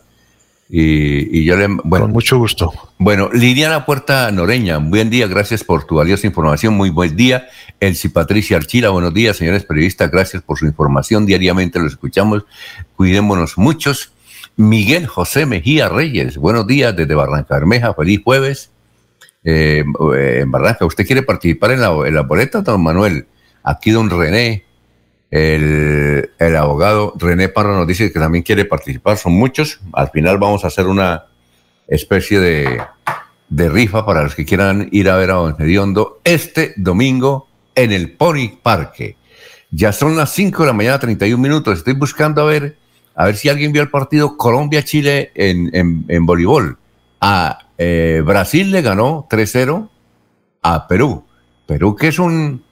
[0.70, 1.68] Y, yo le.
[1.84, 2.74] Bueno, Con mucho gusto.
[2.98, 7.48] Bueno, Liliana Puerta Noreña, buen día, gracias por tu valiosa información, muy buen día.
[7.80, 12.44] Elsie Patricia Archila, buenos días, señores periodistas, gracias por su información, diariamente lo escuchamos,
[12.96, 14.12] cuidémonos muchos.
[14.58, 18.72] Miguel José Mejía Reyes, buenos días desde Barranca Bermeja, feliz jueves.
[19.44, 23.28] Eh, en Barranca, ¿usted quiere participar en la, en la boleta, don Manuel?
[23.64, 24.66] Aquí don René,
[25.30, 29.80] el, abogado René Parra nos dice que también quiere participar, son muchos.
[29.94, 31.26] Al final vamos a hacer una
[31.88, 32.82] especie de,
[33.50, 38.12] rifa para los que quieran ir a ver a Don Hediondo este domingo en el
[38.12, 39.18] Pony Parque.
[39.70, 41.80] Ya son las 5 de la mañana, 31 minutos.
[41.80, 42.78] Estoy buscando a ver,
[43.16, 46.78] a ver si alguien vio el partido Colombia-Chile en, en, voleibol.
[47.20, 49.90] A eh, Brasil le ganó 3-0
[50.62, 51.26] a Perú.
[51.66, 52.64] Perú que es un,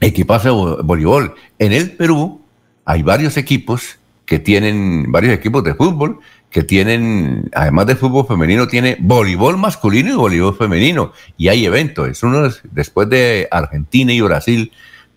[0.00, 1.34] equipazo de voleibol.
[1.58, 2.40] En el Perú
[2.84, 8.66] hay varios equipos que tienen, varios equipos de fútbol que tienen, además de fútbol femenino,
[8.66, 11.12] tiene voleibol masculino y voleibol femenino.
[11.36, 12.08] Y hay eventos.
[12.08, 14.72] Es uno, después de Argentina y Brasil,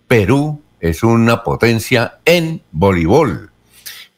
[0.06, 3.50] Perú es una potencia en voleibol.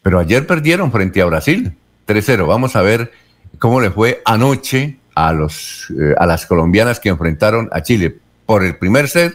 [0.03, 1.75] Pero ayer perdieron frente a Brasil,
[2.07, 2.47] 3-0.
[2.47, 3.13] Vamos a ver
[3.59, 8.19] cómo le fue anoche a, los, eh, a las colombianas que enfrentaron a Chile.
[8.45, 9.35] Por el primer set,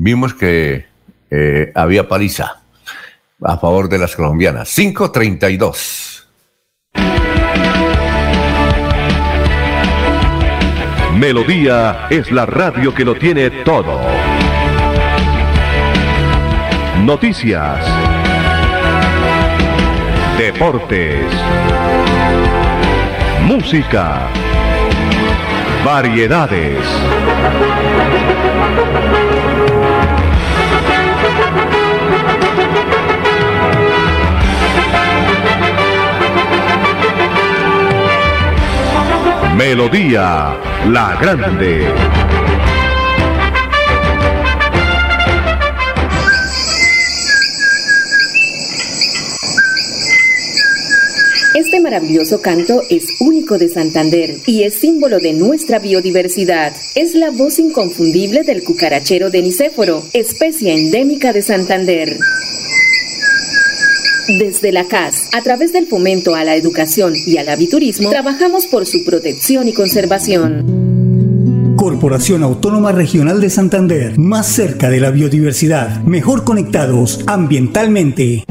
[0.00, 0.86] vimos que
[1.30, 2.62] eh, había paliza
[3.42, 4.76] a favor de las colombianas.
[4.78, 6.24] 5.32.
[11.16, 14.00] Melodía es la radio que lo tiene todo.
[17.04, 17.84] Noticias.
[20.38, 21.24] Deportes.
[23.48, 24.28] Música.
[25.84, 26.84] Variedades.
[39.58, 41.84] Melodía La Grande.
[51.56, 56.72] Este maravilloso canto es único de Santander y es símbolo de nuestra biodiversidad.
[56.94, 62.16] Es la voz inconfundible del cucarachero de Nicéforo, especie endémica de Santander.
[64.28, 68.84] Desde la CAS, a través del fomento a la educación y al aviturismo, trabajamos por
[68.84, 71.74] su protección y conservación.
[71.78, 78.44] Corporación Autónoma Regional de Santander, más cerca de la biodiversidad, mejor conectados ambientalmente.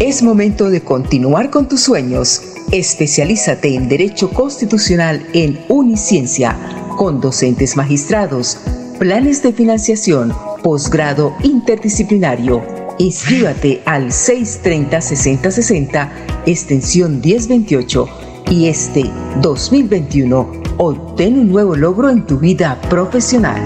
[0.00, 2.40] Es momento de continuar con tus sueños.
[2.72, 6.56] Especialízate en Derecho Constitucional en Uniciencia,
[6.96, 8.56] con docentes magistrados,
[8.98, 16.10] planes de financiación, posgrado interdisciplinario Inscríbate al 630-6060,
[16.44, 18.06] extensión 1028
[18.50, 19.10] y este
[19.40, 23.62] 2021 obtén un nuevo logro en tu vida profesional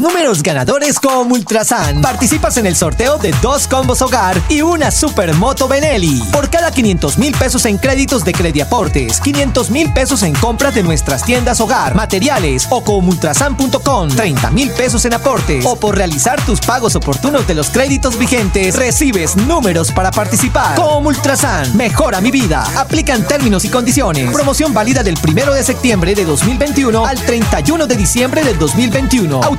[0.00, 2.00] números ganadores como Ultrasan.
[2.00, 6.22] Participas en el sorteo de dos combos hogar y una supermoto Benelli.
[6.32, 10.82] Por cada 500 mil pesos en créditos de Crediaportes, 500 mil pesos en compras de
[10.82, 16.60] nuestras tiendas hogar, materiales o comultrasan.com, 30 mil pesos en aportes o por realizar tus
[16.60, 20.76] pagos oportunos de los créditos vigentes, recibes números para participar.
[20.76, 22.64] Como Ultrasan, mejora mi vida.
[22.76, 24.32] Aplican términos y condiciones.
[24.32, 29.58] Promoción válida del 1 de septiembre de 2021 al 31 de diciembre del 2021 con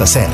[0.00, 0.28] hacer.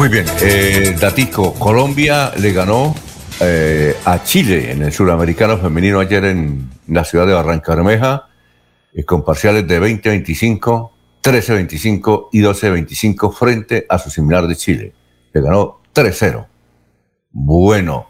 [0.00, 2.94] Muy bien, eh, Datico, Colombia le ganó
[3.38, 8.26] eh, a Chile en el suramericano femenino ayer en la ciudad de Barranca
[8.94, 10.90] eh, con parciales de 20-25,
[11.22, 14.94] 13-25 y 12-25 frente a su similar de Chile.
[15.34, 16.46] Le ganó 3-0.
[17.32, 18.06] Bueno,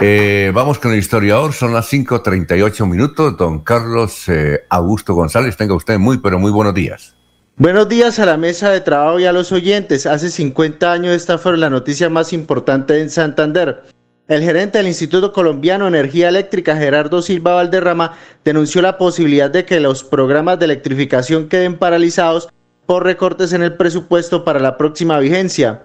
[0.00, 3.36] eh, vamos con el historiador, son las 5.38 minutos.
[3.36, 7.15] Don Carlos eh, Augusto González, tenga usted muy, pero muy buenos días.
[7.58, 10.04] Buenos días a la mesa de trabajo y a los oyentes.
[10.04, 13.82] Hace 50 años esta fue la noticia más importante en Santander.
[14.28, 18.12] El gerente del Instituto Colombiano de Energía Eléctrica, Gerardo Silva Valderrama,
[18.44, 22.50] denunció la posibilidad de que los programas de electrificación queden paralizados
[22.84, 25.84] por recortes en el presupuesto para la próxima vigencia.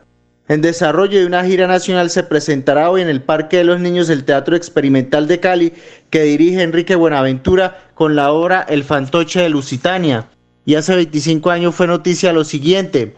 [0.49, 4.09] En desarrollo de una gira nacional se presentará hoy en el Parque de los Niños
[4.09, 5.73] el Teatro Experimental de Cali,
[6.09, 10.27] que dirige Enrique Buenaventura con la obra El Fantoche de Lusitania.
[10.71, 13.17] Y hace 25 años fue noticia lo siguiente.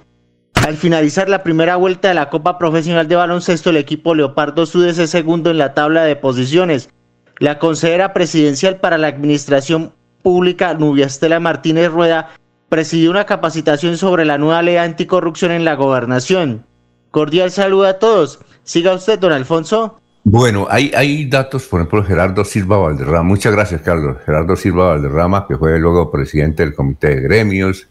[0.65, 4.89] Al finalizar la primera vuelta de la Copa Profesional de Baloncesto, el equipo Leopardo Sud
[4.91, 6.89] segundo en la tabla de posiciones.
[7.37, 9.93] La consejera presidencial para la Administración
[10.23, 12.31] Pública, Nubia Estela Martínez Rueda,
[12.69, 16.65] presidió una capacitación sobre la nueva ley anticorrupción en la gobernación.
[17.11, 18.39] Cordial saludo a todos.
[18.63, 19.99] Siga usted, don Alfonso.
[20.25, 23.23] Bueno, hay, datos, por ejemplo, Gerardo Silva Valderrama.
[23.23, 24.17] Muchas gracias, Carlos.
[24.25, 27.87] Gerardo Silva Valderrama, que fue luego presidente del Comité de Gremios,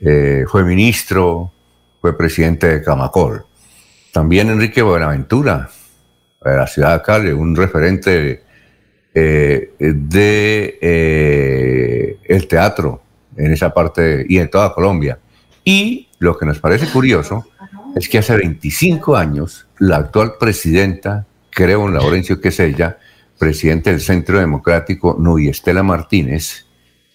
[0.00, 1.52] eh, fue ministro,
[2.00, 3.44] fue presidente de Camacol.
[4.12, 5.68] También Enrique Buenaventura,
[6.42, 8.42] de la ciudad de Cali, un referente
[9.14, 13.02] eh, de eh, el teatro
[13.36, 15.18] en esa parte y en toda Colombia.
[15.64, 17.46] Y lo que nos parece curioso
[17.94, 21.26] es que hace 25 años la actual presidenta,
[21.58, 22.98] creo en Laurencio que es ella,
[23.36, 26.66] presidente del Centro Democrático, Nubia Estela Martínez,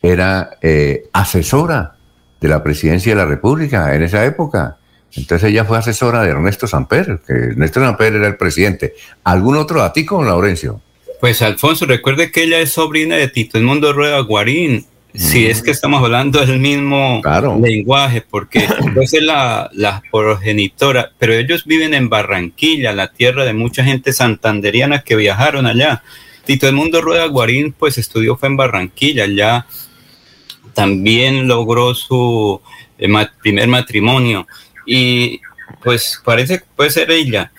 [0.01, 1.95] era eh, asesora
[2.41, 4.79] de la presidencia de la República en esa época.
[5.13, 8.95] Entonces ella fue asesora de Ernesto Samper, que Ernesto Samper era el presidente.
[9.23, 10.81] ¿Algún otro datico, Laurencio?
[11.21, 14.85] Pues Alfonso, recuerde que ella es sobrina de Tito Mundo Rueda Guarín,
[15.15, 17.21] si es que estamos hablando del mismo
[17.61, 18.67] lenguaje, porque
[19.01, 25.03] es la, la, progenitora, pero ellos viven en Barranquilla, la tierra de mucha gente santanderiana
[25.03, 26.03] que viajaron allá.
[26.45, 29.65] Tito Mundo Rueda Guarín, pues estudió fue en Barranquilla, allá
[30.73, 32.59] también logró su
[32.97, 33.09] eh,
[33.41, 34.47] primer matrimonio
[34.85, 35.39] y
[35.83, 37.51] pues parece que puede ser ella.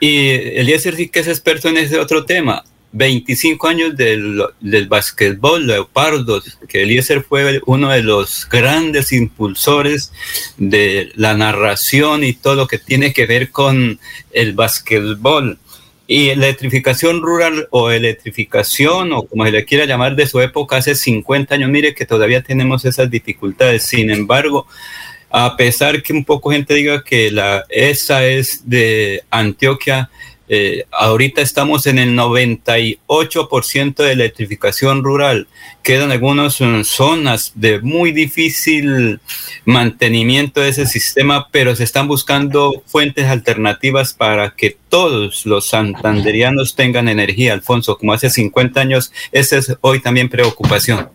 [0.00, 2.62] Y Eliezer sí que es experto en ese otro tema.
[2.92, 10.12] 25 años del, del básquetbol, Leopardos, que Eliezer fue uno de los grandes impulsores
[10.56, 14.00] de la narración y todo lo que tiene que ver con
[14.32, 15.58] el básquetbol.
[16.06, 20.94] Y electrificación rural o electrificación o como se le quiera llamar de su época hace
[20.94, 23.82] 50 años, mire que todavía tenemos esas dificultades.
[23.82, 24.66] Sin embargo,
[25.30, 30.08] a pesar que un poco gente diga que la esa es de Antioquia,
[30.48, 35.46] eh, ahorita estamos en el 98% de electrificación rural.
[35.82, 39.20] Quedan algunas mm, zonas de muy difícil
[39.64, 46.74] mantenimiento de ese sistema, pero se están buscando fuentes alternativas para que todos los santanderianos
[46.74, 47.98] tengan energía, Alfonso.
[47.98, 51.10] Como hace 50 años, esa es hoy también preocupación.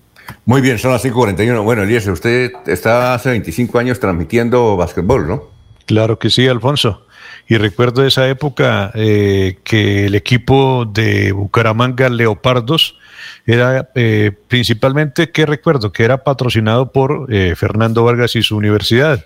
[0.46, 1.64] Muy bien, son las 5.41.
[1.64, 5.44] Bueno, Elías, usted está hace 25 años transmitiendo básquetbol, ¿no?
[5.86, 7.06] Claro que sí, Alfonso.
[7.48, 12.98] Y recuerdo esa época eh, que el equipo de Bucaramanga Leopardos
[13.46, 19.26] era eh, principalmente, que recuerdo, que era patrocinado por eh, Fernando Vargas y su universidad.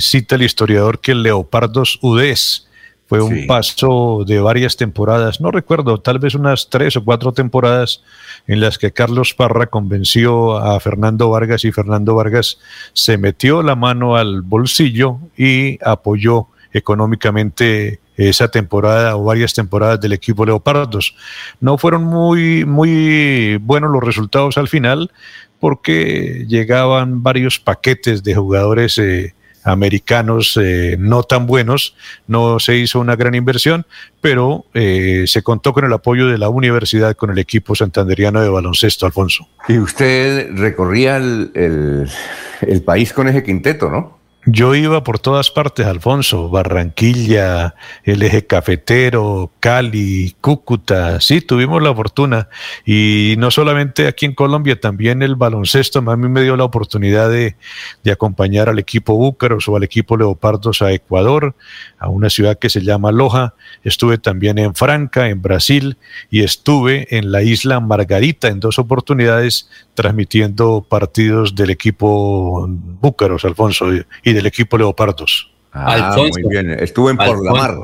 [0.00, 2.68] cita el historiador que el Leopardos UDES
[3.10, 8.04] fue un paso de varias temporadas, no recuerdo, tal vez unas tres o cuatro temporadas
[8.46, 12.58] en las que Carlos Parra convenció a Fernando Vargas y Fernando Vargas
[12.92, 20.12] se metió la mano al bolsillo y apoyó económicamente esa temporada o varias temporadas del
[20.12, 21.16] equipo Leopardos.
[21.60, 25.10] No fueron muy, muy buenos los resultados al final
[25.58, 31.94] porque llegaban varios paquetes de jugadores eh, americanos eh, no tan buenos,
[32.26, 33.86] no se hizo una gran inversión,
[34.20, 38.48] pero eh, se contó con el apoyo de la universidad, con el equipo santanderiano de
[38.48, 39.48] baloncesto, Alfonso.
[39.68, 42.08] Y usted recorría el,
[42.62, 44.19] el país con ese quinteto, ¿no?
[44.46, 47.74] Yo iba por todas partes, Alfonso, Barranquilla,
[48.04, 52.48] el eje cafetero, Cali, Cúcuta, sí, tuvimos la fortuna.
[52.86, 57.28] Y no solamente aquí en Colombia, también el baloncesto, a mí me dio la oportunidad
[57.28, 57.54] de,
[58.10, 61.54] acompañar al equipo Búcaros o al equipo Leopardos a Ecuador,
[61.98, 63.52] a una ciudad que se llama Loja.
[63.84, 65.98] Estuve también en Franca, en Brasil,
[66.30, 73.90] y estuve en la isla Margarita en dos oportunidades transmitiendo partidos del equipo Búcaros, Alfonso.
[74.32, 75.50] Del equipo Leopardos.
[75.72, 76.70] Ah, muy bien.
[76.70, 77.76] Estuve en Por la Mar.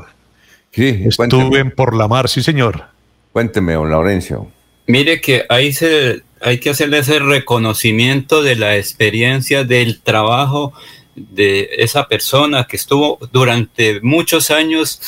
[0.71, 2.83] Sí, Estuve en Por la Mar, sí, señor.
[3.31, 4.47] Cuénteme, don Laurencio.
[4.87, 10.73] Mire que ahí se, hay que hacerle ese reconocimiento de la experiencia, del trabajo
[11.15, 15.01] de esa persona que estuvo durante muchos años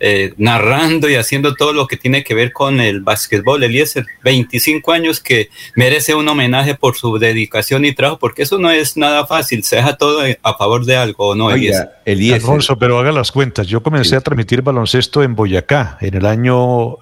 [0.00, 3.62] eh, narrando y haciendo todo lo que tiene que ver con el básquetbol.
[3.62, 8.70] Eliezer, 25 años que merece un homenaje por su dedicación y trabajo, porque eso no
[8.70, 11.90] es nada fácil, se deja todo a favor de algo, ¿no, Eliezer?
[12.32, 13.66] Alfonso, pero haga las cuentas.
[13.66, 16.96] Yo comencé a transmitir baloncesto en Boyacá en el año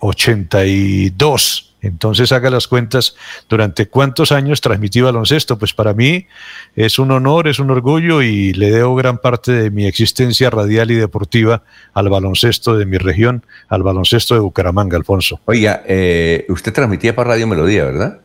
[0.00, 3.16] 82 eh, entonces haga las cuentas,
[3.48, 5.58] ¿durante cuántos años transmití baloncesto?
[5.58, 6.26] Pues para mí
[6.74, 10.90] es un honor, es un orgullo y le debo gran parte de mi existencia radial
[10.90, 11.62] y deportiva
[11.94, 15.40] al baloncesto de mi región, al baloncesto de Bucaramanga, Alfonso.
[15.46, 18.20] Oiga, eh, usted transmitía para Radio Melodía, ¿verdad?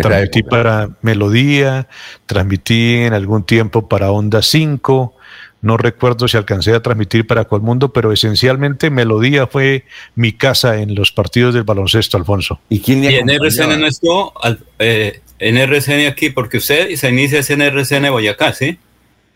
[0.00, 1.88] transmití para Melodía,
[2.26, 5.14] transmití en algún tiempo para Onda 5,
[5.62, 9.84] no recuerdo si alcancé a transmitir para Colmundo, pero esencialmente Melodía fue
[10.16, 12.60] mi casa en los partidos del baloncesto, Alfonso.
[12.68, 14.34] ¿Y quién en RCN no estuvo?
[14.80, 18.78] Eh, en RCN aquí, porque usted se inicia en RCN Boyacá, ¿sí?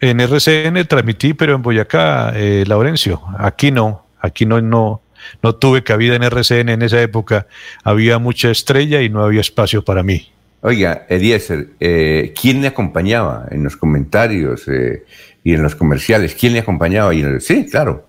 [0.00, 3.22] En RCN transmití, pero en Boyacá, eh, Laurencio.
[3.38, 5.00] Aquí no, aquí no, no,
[5.42, 7.46] no tuve cabida en RCN en esa época.
[7.84, 10.32] Había mucha estrella y no había espacio para mí.
[10.62, 14.66] Oiga, Eliezer, eh, ¿quién le acompañaba en los comentarios?
[14.66, 15.04] Eh,
[15.46, 16.34] y en los comerciales.
[16.34, 17.14] ¿Quién le acompañaba?
[17.14, 18.04] Y sí, claro.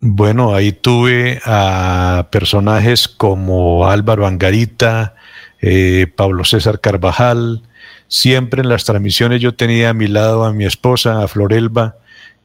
[0.00, 5.14] Bueno, ahí tuve a personajes como Álvaro Angarita,
[5.60, 7.60] eh, Pablo César Carvajal.
[8.08, 11.96] Siempre en las transmisiones yo tenía a mi lado a mi esposa, a Florelba,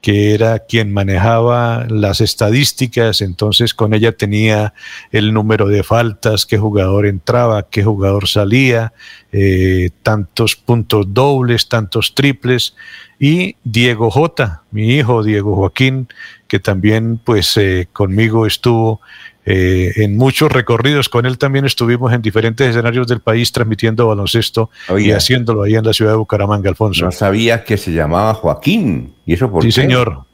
[0.07, 4.73] que era quien manejaba las estadísticas, entonces con ella tenía
[5.11, 8.93] el número de faltas, qué jugador entraba, qué jugador salía,
[9.33, 12.73] eh, tantos puntos dobles, tantos triples,
[13.19, 16.07] y Diego J, mi hijo Diego Joaquín,
[16.47, 19.01] que también pues eh, conmigo estuvo
[19.49, 24.69] eh, en muchos recorridos, con él también estuvimos en diferentes escenarios del país transmitiendo baloncesto
[24.97, 27.05] y haciéndolo ahí en la ciudad de Bucaramanga, Alfonso.
[27.05, 30.25] No sabía que se llamaba Joaquín, ¿y eso por Sí, señor.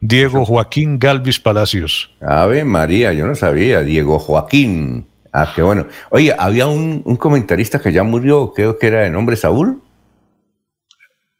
[0.00, 2.10] Diego Joaquín Galvis Palacios.
[2.20, 5.06] Ave María, yo no sabía, Diego Joaquín.
[5.32, 5.86] Ah, qué bueno.
[6.10, 9.80] Oye, había un, un comentarista que ya murió, creo que era de nombre Saúl.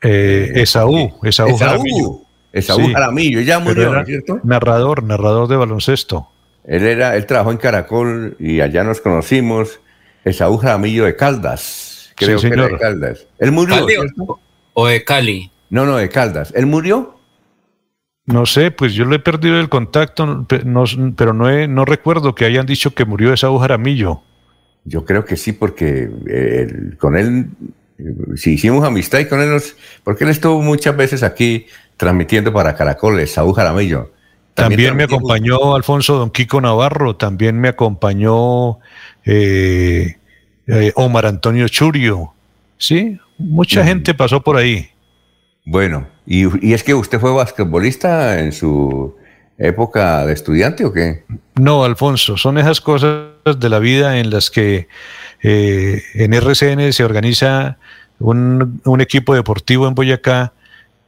[0.01, 2.21] Eh, Esaú, Esaú, Esaú Jaramillo.
[2.53, 4.39] Esaú Jaramillo, ya murió, ¿no es cierto?
[4.45, 6.29] Narrador, narrador de baloncesto.
[6.67, 9.81] Él era, él trabajó en Caracol y allá nos conocimos.
[10.25, 13.27] Esaú Jaramillo de Caldas, creo que era de Caldas.
[13.39, 13.87] Él murió.
[14.75, 15.51] o de Cali?
[15.71, 16.53] No, no, de Caldas.
[16.57, 17.17] ¿Él murió?
[18.25, 22.67] No sé, pues yo le he perdido el contacto, pero no, no recuerdo que hayan
[22.67, 24.23] dicho que murió Esaú Jaramillo.
[24.85, 26.11] Yo creo que sí, porque
[26.99, 27.51] con él
[28.37, 29.61] si hicimos amistad y con él,
[30.05, 34.13] porque él estuvo muchas veces aquí transmitiendo para Caracoles, Saúl Jaramillo.
[34.57, 38.79] También, me acompañó Alfonso Don Kiko Navarro, también me acompañó
[39.25, 40.17] eh,
[40.67, 42.33] eh, Omar Antonio Churio.
[42.79, 44.91] Sí, mucha gente pasó por ahí.
[45.65, 49.15] Bueno, ¿y, es que usted fue basquetbolista en su
[49.59, 51.25] época de estudiante o qué?
[51.57, 54.89] No, Alfonso, son esas cosas de la vida en las que
[55.43, 57.79] eh, en RCN se organiza
[58.19, 60.53] un, equipo deportivo en Boyacá.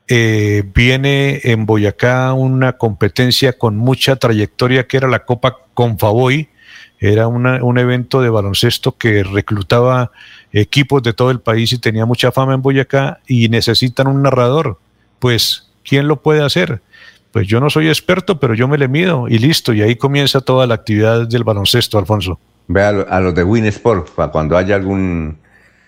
[0.09, 6.49] Eh, viene en Boyacá una competencia con mucha trayectoria que era la Copa Confavoy.
[7.01, 10.11] Era un evento de baloncesto que reclutaba
[10.53, 14.79] equipos de todo el país y tenía mucha fama en Boyacá y necesitan un narrador.
[15.21, 16.81] Pues, ¿quién lo puede hacer?
[17.33, 19.73] Pues yo no soy experto, pero yo me le mido y listo.
[19.73, 22.41] Y ahí comienza toda la actividad del baloncesto, Alfonso.
[22.67, 25.39] Ve a, los de Winsport cuando haya algún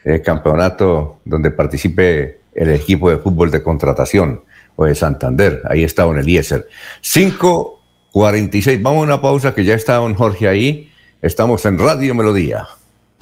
[0.05, 4.45] eh, campeonato donde participe el equipo de fútbol de contratación
[4.77, 5.63] o de Santander.
[5.69, 6.69] Ahí está Don Eliezer.
[7.03, 8.83] 5.46.
[8.83, 10.91] Vamos a una pausa que ya está Don Jorge ahí.
[11.23, 12.67] Estamos en Radio Melodía.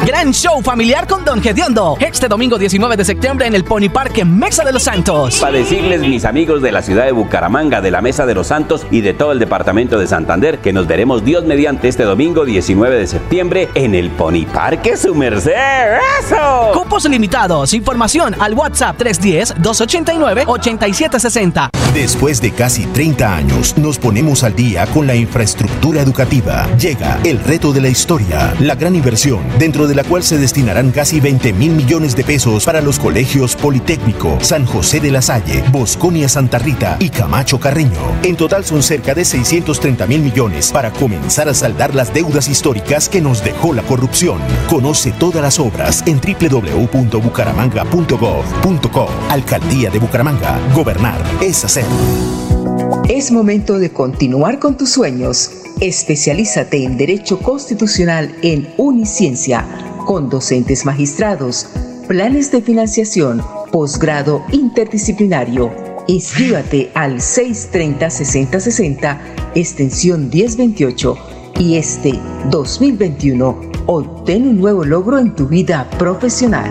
[0.08, 1.98] Gran show familiar con Don Gediondo.
[2.00, 5.38] Este domingo 19 de septiembre en el Pony Park en Mesa de los Santos.
[5.38, 8.86] Para decirles, mis amigos de la ciudad de Bucaramanga, de la Mesa de los Santos
[8.90, 12.96] y de todo el departamento de Santander, que nos veremos Dios mediante este domingo 19
[12.96, 15.52] de septiembre en el Pony Park su merced.
[15.52, 16.70] ¡Eso!
[16.72, 17.74] Cupos limitados.
[17.74, 21.68] Información al WhatsApp 310-289-8760.
[21.92, 26.66] Después de casi 30 años, nos ponemos al día con la infraestructura educativa.
[26.78, 30.92] Llega el reto de la historia, la gran inversión, dentro de la cual se destinarán
[30.92, 35.64] casi 20 mil millones de pesos para los colegios Politécnico, San José de la Salle,
[35.72, 37.98] Bosconia Santa Rita y Camacho Carreño.
[38.22, 43.08] En total son cerca de 630 mil millones para comenzar a saldar las deudas históricas
[43.08, 44.38] que nos dejó la corrupción.
[44.68, 49.08] Conoce todas las obras en www.bucaramanga.gov.co.
[49.30, 50.60] Alcaldía de Bucaramanga.
[50.76, 51.86] Gobernar es hacer.
[53.08, 55.50] Es momento de continuar con tus sueños.
[55.80, 59.64] Especialízate en Derecho Constitucional en Uniciencia,
[60.08, 61.66] con docentes magistrados,
[62.08, 65.70] planes de financiación, posgrado interdisciplinario.
[66.06, 69.18] Inscríbate al 630-6060,
[69.54, 71.14] extensión 1028,
[71.58, 76.70] y este 2021 obtén un nuevo logro en tu vida profesional.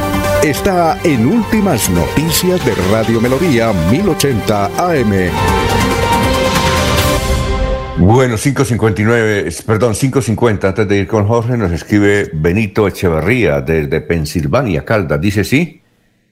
[0.43, 5.11] está en Últimas Noticias de Radio Melodía 1080 AM.
[7.99, 14.83] Bueno, 5.59, perdón, 5.50, antes de ir con Jorge, nos escribe Benito Echeverría desde Pensilvania,
[14.83, 15.21] Caldas.
[15.21, 15.83] Dice, sí,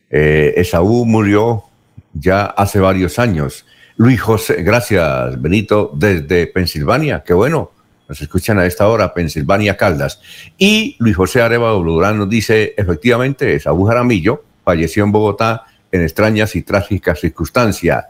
[0.10, 1.66] eh, Esaú murió
[2.14, 3.68] ya hace varios años.
[3.98, 7.72] Luis José, gracias Benito, desde Pensilvania, qué bueno,
[8.10, 10.20] nos escuchan a esta hora, Pensilvania, Caldas.
[10.58, 16.56] Y Luis José Arevalo Durán nos dice, efectivamente, Esaú Jaramillo falleció en Bogotá en extrañas
[16.56, 18.06] y trágicas circunstancias.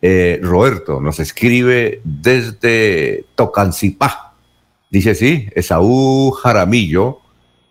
[0.00, 4.32] Eh, Roberto nos escribe desde Tocancipá.
[4.90, 7.20] Dice, sí, Esaú Jaramillo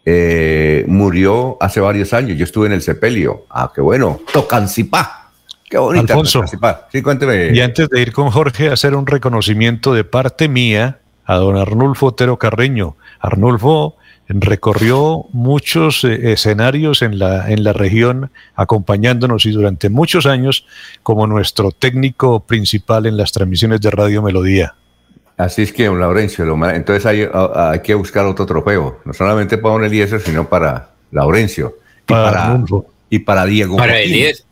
[0.05, 2.37] eh, murió hace varios años.
[2.37, 3.45] Yo estuve en el sepelio.
[3.49, 4.21] Ah, qué bueno.
[4.31, 5.31] Tocancipá.
[5.67, 6.13] Qué bonita.
[6.13, 6.87] Alfonso, Tocancipá.
[6.91, 7.55] Sí, cuénteme.
[7.55, 10.99] Y antes de ir con Jorge, hacer un reconocimiento de parte mía
[11.31, 12.97] a don Arnulfo Otero Carreño.
[13.21, 13.95] Arnulfo
[14.27, 20.65] recorrió muchos eh, escenarios en la, en la región acompañándonos y durante muchos años
[21.03, 24.75] como nuestro técnico principal en las transmisiones de Radio Melodía.
[25.37, 27.25] Así es que, don Laurencio, entonces hay,
[27.55, 31.77] hay que buscar otro trofeo, no solamente para don Eliezer, sino para Laurencio
[32.07, 32.61] y Para
[33.09, 33.77] y para Diego.
[33.77, 33.99] Para.
[33.99, 34.45] Elías,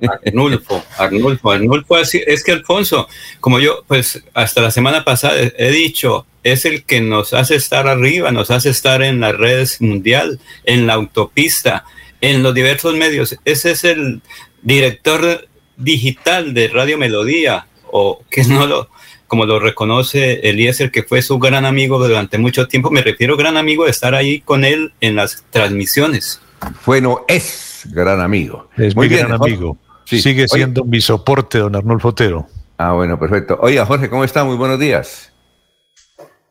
[0.00, 3.08] Arnulfo, Arnulfo, Arnulfo, es que Alfonso,
[3.40, 7.88] como yo, pues hasta la semana pasada he dicho, es el que nos hace estar
[7.88, 11.84] arriba, nos hace estar en las redes mundial, en la autopista,
[12.20, 13.36] en los diversos medios.
[13.44, 14.20] Ese es el
[14.62, 18.90] director digital de Radio Melodía, o que no lo,
[19.26, 22.90] como lo reconoce Eliezer, que fue su gran amigo durante mucho tiempo.
[22.90, 26.40] Me refiero gran amigo de estar ahí con él en las transmisiones.
[26.84, 28.70] Bueno, es gran amigo.
[28.76, 29.78] Es muy gran amigo.
[30.06, 32.46] Sigue siendo mi soporte, don Arnulfo Otero.
[32.78, 33.58] Ah, bueno, perfecto.
[33.60, 34.44] Oiga, Jorge, ¿cómo está?
[34.44, 35.32] Muy buenos días.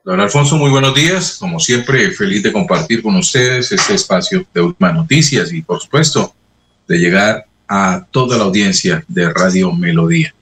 [0.04, 1.38] Don Alfonso, muy buenos días.
[1.40, 6.34] Como siempre, feliz de compartir con ustedes este espacio de últimas noticias y, por supuesto,
[6.88, 10.36] de llegar a toda la audiencia de Radio Melodía.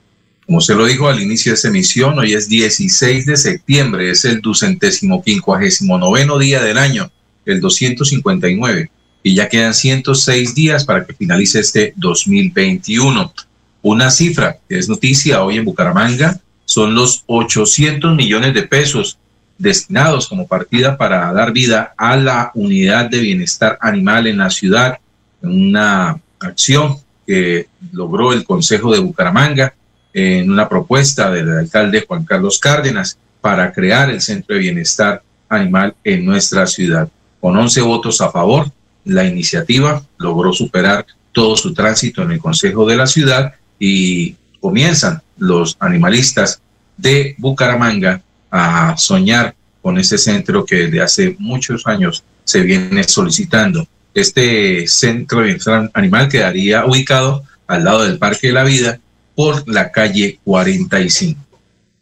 [0.44, 4.24] Como se lo dijo al inicio de esta emisión, hoy es 16 de septiembre, es
[4.24, 7.10] el ducentésimo quincuagésimo noveno día del año,
[7.46, 8.90] el 259
[9.26, 13.32] y ya quedan 106 días para que finalice este 2021.
[13.80, 19.18] Una cifra que es noticia hoy en Bucaramanga son los 800 millones de pesos
[19.56, 24.98] destinados como partida para dar vida a la unidad de bienestar animal en la ciudad,
[25.40, 29.74] una acción que logró el Consejo de Bucaramanga
[30.12, 35.94] en una propuesta del alcalde Juan Carlos Cárdenas para crear el Centro de Bienestar Animal
[36.04, 37.08] en nuestra ciudad.
[37.40, 38.70] Con 11 votos a favor,
[39.04, 45.20] la iniciativa logró superar todo su tránsito en el Consejo de la Ciudad y comienzan
[45.36, 46.60] los animalistas
[46.96, 53.86] de Bucaramanga a soñar con ese centro que desde hace muchos años se viene solicitando.
[54.14, 59.00] Este centro de bienestar animal quedaría ubicado al lado del Parque de la Vida
[59.34, 61.40] por la calle 45.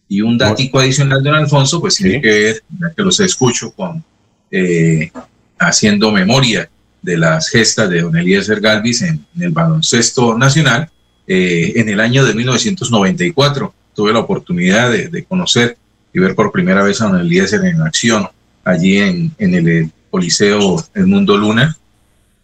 [0.08, 4.04] Y un datico adicional, don Alfonso, pues tiene que ver, ya que los escucho con
[4.50, 5.10] eh,
[5.58, 6.68] haciendo memoria
[7.02, 10.88] de las gestas de don Eliezer Galvis en, el baloncesto nacional.
[11.26, 15.76] Eh, en el año de 1994 tuve la oportunidad de, conocer
[16.12, 18.28] y ver por primera vez a don Eliezer en acción
[18.64, 21.74] allí en, el, Coliseo El Mundo Luna,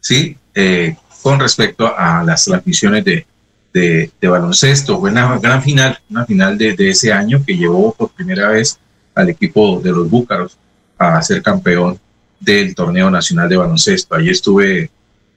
[0.00, 0.36] ¿sí?
[0.54, 3.26] Eh, con respecto a las transmisiones de,
[3.72, 4.98] de, baloncesto.
[4.98, 8.78] Fue una gran final, una final de, de, ese año que llevó por primera vez
[9.14, 10.56] al equipo de los Búcaros
[10.96, 11.98] a ser campeón
[12.40, 14.14] del torneo nacional de baloncesto.
[14.14, 14.90] Allí estuve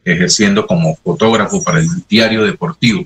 [0.03, 3.05] ejerciendo como fotógrafo para el diario deportivo,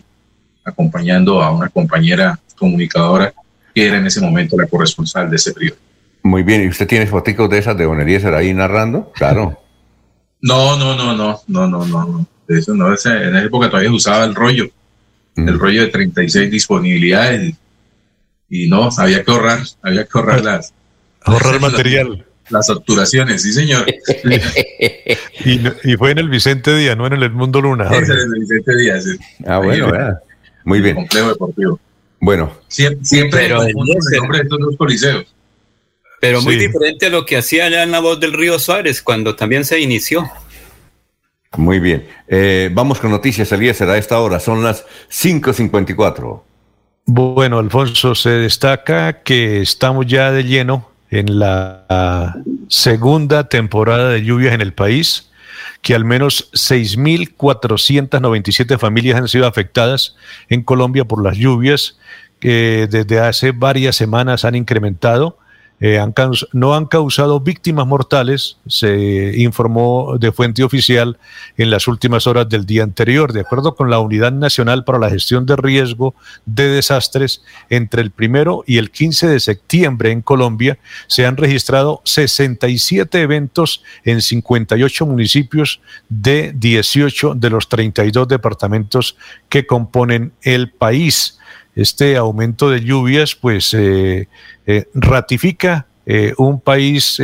[0.63, 3.33] acompañando a una compañera comunicadora
[3.73, 5.77] que era en ese momento la corresponsal de ese periodo.
[6.23, 9.11] Muy bien, ¿y usted tiene fotos de esas de Bonerías ahí narrando?
[9.13, 9.59] Claro.
[10.41, 14.35] No, no, no, no, no, no, no, Eso no, en esa época todavía usaba el
[14.35, 14.69] rollo,
[15.35, 15.57] el mm.
[15.57, 17.55] rollo de 36 disponibilidades
[18.47, 20.73] y, no, había que ahorrar, había que ahorrar las...
[21.23, 22.24] Ahorrar material.
[22.49, 23.85] Las obturaciones, sí, señor.
[25.45, 27.85] y, fue en el Vicente Díaz, no en el Edmundo Luna.
[27.85, 29.03] Es en el Vicente Díaz.
[29.03, 29.17] Sí.
[29.45, 29.91] Ah, bueno,
[30.63, 30.95] muy bien.
[30.95, 31.79] Complejo deportivo.
[32.19, 32.51] Bueno.
[32.67, 35.25] Siempre, siempre pero el nombre de estos dos coliseos.
[36.21, 39.35] Pero muy diferente a lo que hacía allá en la voz del Río Suárez cuando
[39.35, 40.29] también se inició.
[41.57, 42.07] Muy bien.
[42.27, 44.39] Eh, vamos con noticias, Eliezer, a esta hora.
[44.39, 46.41] Son las 5.54.
[47.05, 52.37] Bueno, Alfonso, se destaca que estamos ya de lleno en la
[52.67, 55.31] segunda temporada de lluvias en el país,
[55.81, 60.15] que al menos 6.497 familias han sido afectadas
[60.49, 61.97] en Colombia por las lluvias
[62.39, 65.37] que desde hace varias semanas han incrementado
[65.81, 66.01] eh,
[66.53, 71.17] no han causado víctimas mortales, se informó de fuente oficial
[71.57, 73.33] en las últimas horas del día anterior.
[73.33, 76.15] De acuerdo con la Unidad Nacional para la Gestión de Riesgo
[76.45, 82.01] de Desastres, entre el primero y el 15 de septiembre en Colombia se han registrado
[82.05, 89.17] 67 eventos en 58 municipios de 18 de los 32 departamentos
[89.49, 91.37] que componen el país
[91.75, 94.27] este aumento de lluvias pues eh,
[94.65, 97.19] eh, ratifica eh, un país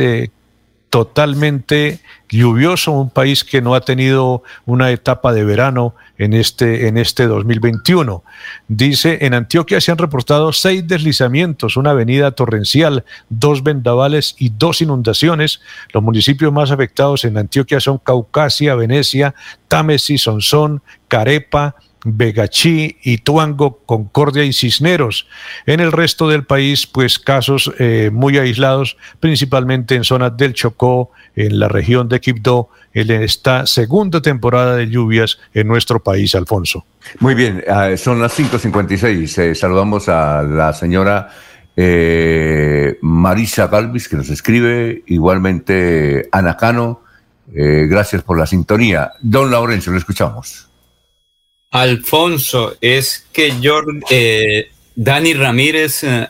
[0.92, 6.98] totalmente lluvioso, un país que no ha tenido una etapa de verano en este, en
[6.98, 8.22] este 2021.
[8.68, 14.82] Dice, en Antioquia se han reportado seis deslizamientos, una avenida torrencial, dos vendavales y dos
[14.82, 15.62] inundaciones.
[15.94, 19.34] Los municipios más afectados en Antioquia son Caucasia, Venecia,
[19.68, 25.28] Támesis, Sonsón, Carepa, Vegachí, Ituango, Concordia y Cisneros.
[25.66, 31.10] En el resto del país, pues casos eh, muy aislados, principalmente en zonas del Chocó,
[31.36, 36.84] en la región de Quibdó, en esta segunda temporada de lluvias en nuestro país, Alfonso.
[37.20, 39.38] Muy bien, ah, son las 5.56.
[39.38, 41.30] Eh, saludamos a la señora
[41.76, 47.00] eh, Marisa Galvis, que nos escribe, igualmente Anacano.
[47.54, 49.12] gracias por la sintonía.
[49.20, 50.71] Don Laurencio, lo escuchamos.
[51.72, 56.28] Alfonso, es que yo, eh, Dani Ramírez eh,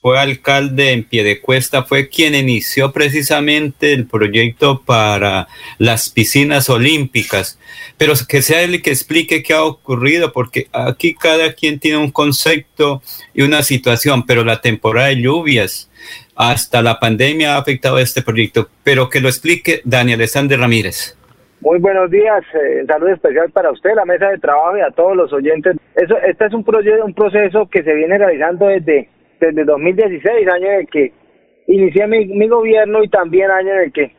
[0.00, 7.58] fue alcalde en Piedecuesta, fue quien inició precisamente el proyecto para las piscinas olímpicas,
[7.96, 12.12] pero que sea él que explique qué ha ocurrido, porque aquí cada quien tiene un
[12.12, 13.02] concepto
[13.34, 15.90] y una situación, pero la temporada de lluvias
[16.36, 21.16] hasta la pandemia ha afectado a este proyecto, pero que lo explique Daniel Alexander Ramírez.
[21.60, 25.16] Muy buenos días, eh, saludo especial para usted, la mesa de trabajo y a todos
[25.16, 25.76] los oyentes.
[25.94, 29.08] Eso, este es un, proyecto, un proceso que se viene realizando desde
[29.40, 31.12] desde 2016, año en el que
[31.66, 34.12] inicié mi, gobierno y también año en el que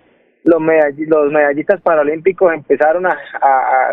[0.44, 3.16] los, los medallistas paralímpicos empezaron a,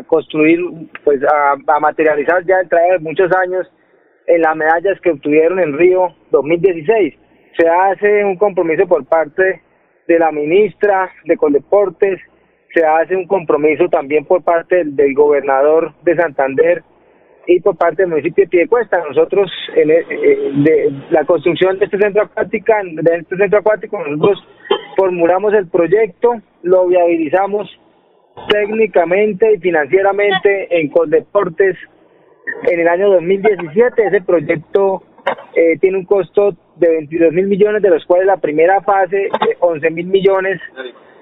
[0.06, 0.60] construir,
[1.04, 3.70] pues a, materializar ya el de muchos años
[4.26, 7.14] en las medallas que obtuvieron en Río 2016.
[7.58, 9.62] Se hace un compromiso por parte
[10.06, 12.20] de la ministra de Coldeportes,
[12.74, 16.82] se hace un compromiso también por parte del gobernador de Santander,
[17.46, 19.02] y por parte del municipio de Piedecuesta.
[19.06, 22.72] Nosotros, en e, eh, de la construcción de este centro acuático,
[23.02, 24.46] de este centro acuático, nosotros
[24.96, 27.68] formulamos el proyecto, lo viabilizamos
[28.48, 31.76] técnicamente y financieramente en Coldeportes
[32.64, 34.06] en el año 2017.
[34.06, 35.02] Ese proyecto
[35.54, 39.28] eh, tiene un costo de 22 mil millones, de los cuales la primera fase,
[39.60, 40.60] 11 mil millones,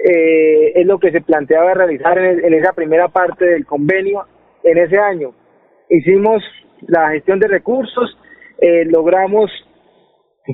[0.05, 4.27] eh, es lo que se planteaba realizar en, esa primera parte del convenio
[4.65, 5.33] en ese año
[5.93, 6.43] hicimos
[6.89, 8.19] la gestión de recursos,
[8.59, 9.51] eh, logramos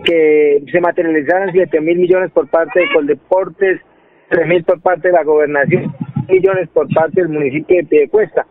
[0.04, 3.80] que se materializaran 7 mil millones por parte de Coldeportes,
[4.28, 5.94] 3 mil por parte de la gobernación,
[6.28, 8.46] millones por parte del municipio de Piedecuesta.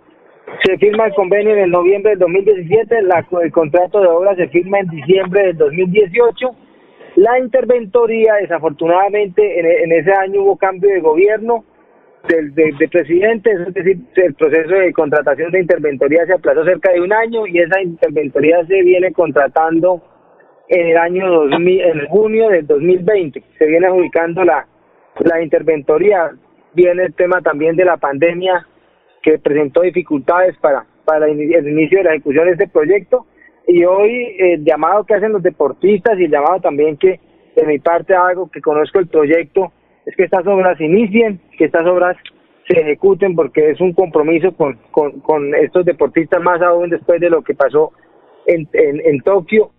[0.63, 4.47] Se firma el convenio en el noviembre del 2017, la, el contrato de obra se
[4.47, 6.49] firma en diciembre del 2018.
[7.18, 11.65] La interventoría, desafortunadamente, en, en ese año hubo cambio de gobierno,
[12.28, 17.01] del, de, presidente, es decir, el proceso de contratación de interventoría se aplazó cerca de
[17.01, 20.03] un año y esa interventoría se viene contratando
[20.68, 23.43] en el año 2000, en junio del 2020.
[23.57, 24.68] Se viene adjudicando la,
[25.20, 26.32] la interventoría.
[26.74, 28.68] Viene el tema también de la pandemia
[29.24, 33.26] que presentó dificultades para, para el inicio de la ejecución de este proyecto.
[33.68, 37.20] Y hoy el llamado que hacen los deportistas y el llamado también que
[37.53, 39.74] de mi parte hago, que conozco el proyecto,
[40.05, 42.15] es que estas obras inicien, que estas obras
[42.65, 47.41] se ejecuten porque es un compromiso con, con, estos deportistas más aún después de lo
[47.41, 47.91] que pasó
[48.45, 49.72] en, en, Tokio.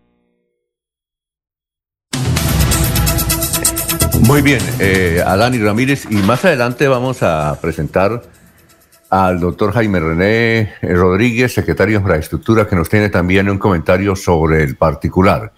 [4.26, 8.20] Muy bien, eh, Dani Ramírez y más adelante vamos a presentar
[9.10, 14.62] al doctor Jaime René Rodríguez, secretario de Infraestructura, que nos tiene también un comentario sobre
[14.62, 15.52] el particular.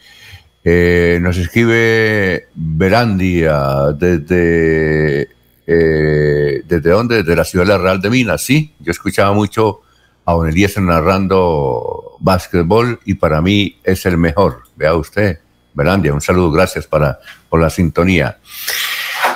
[0.63, 5.29] Eh, nos escribe Verandia desde,
[5.67, 7.19] eh, ¿desde dónde?
[7.19, 8.43] Desde la ciudad de la Real de Minas.
[8.43, 9.81] Sí, yo escuchaba mucho
[10.25, 14.63] a Don Eliezer narrando básquetbol y para mí es el mejor.
[14.77, 15.39] Vea usted,
[15.75, 18.39] Verandia, un saludo, gracias para, por la sintonía.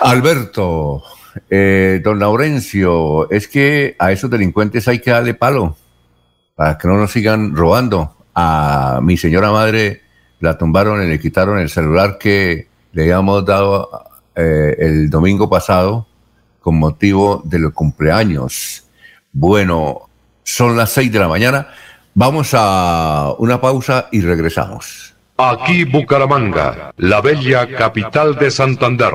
[0.03, 1.03] Alberto,
[1.51, 5.77] eh, don Laurencio, es que a esos delincuentes hay que darle palo
[6.55, 8.17] para que no nos sigan robando.
[8.35, 10.03] A mi señora madre
[10.41, 13.91] la tumbaron y le quitaron el celular que le habíamos dado
[14.35, 16.07] eh, el domingo pasado
[16.61, 18.85] con motivo de los cumpleaños.
[19.33, 20.09] Bueno,
[20.43, 21.69] son las seis de la mañana.
[22.15, 25.15] Vamos a una pausa y regresamos.
[25.37, 29.15] Aquí Bucaramanga, la bella capital de Santander.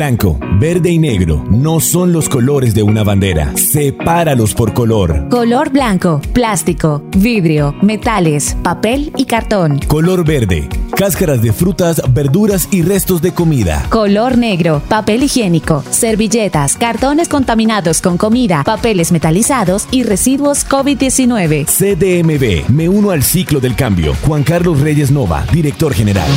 [0.00, 3.54] Blanco, verde y negro no son los colores de una bandera.
[3.56, 5.28] Sepáralos por color.
[5.28, 9.78] Color blanco, plástico, vidrio, metales, papel y cartón.
[9.88, 13.84] Color verde, cáscaras de frutas, verduras y restos de comida.
[13.90, 21.66] Color negro, papel higiénico, servilletas, cartones contaminados con comida, papeles metalizados y residuos COVID-19.
[21.66, 24.14] CDMB, me uno al ciclo del cambio.
[24.26, 26.30] Juan Carlos Reyes Nova, director general.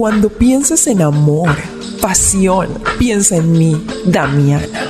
[0.00, 1.50] Cuando pienses en amor,
[2.00, 4.89] pasión, piensa en mí, Damiana.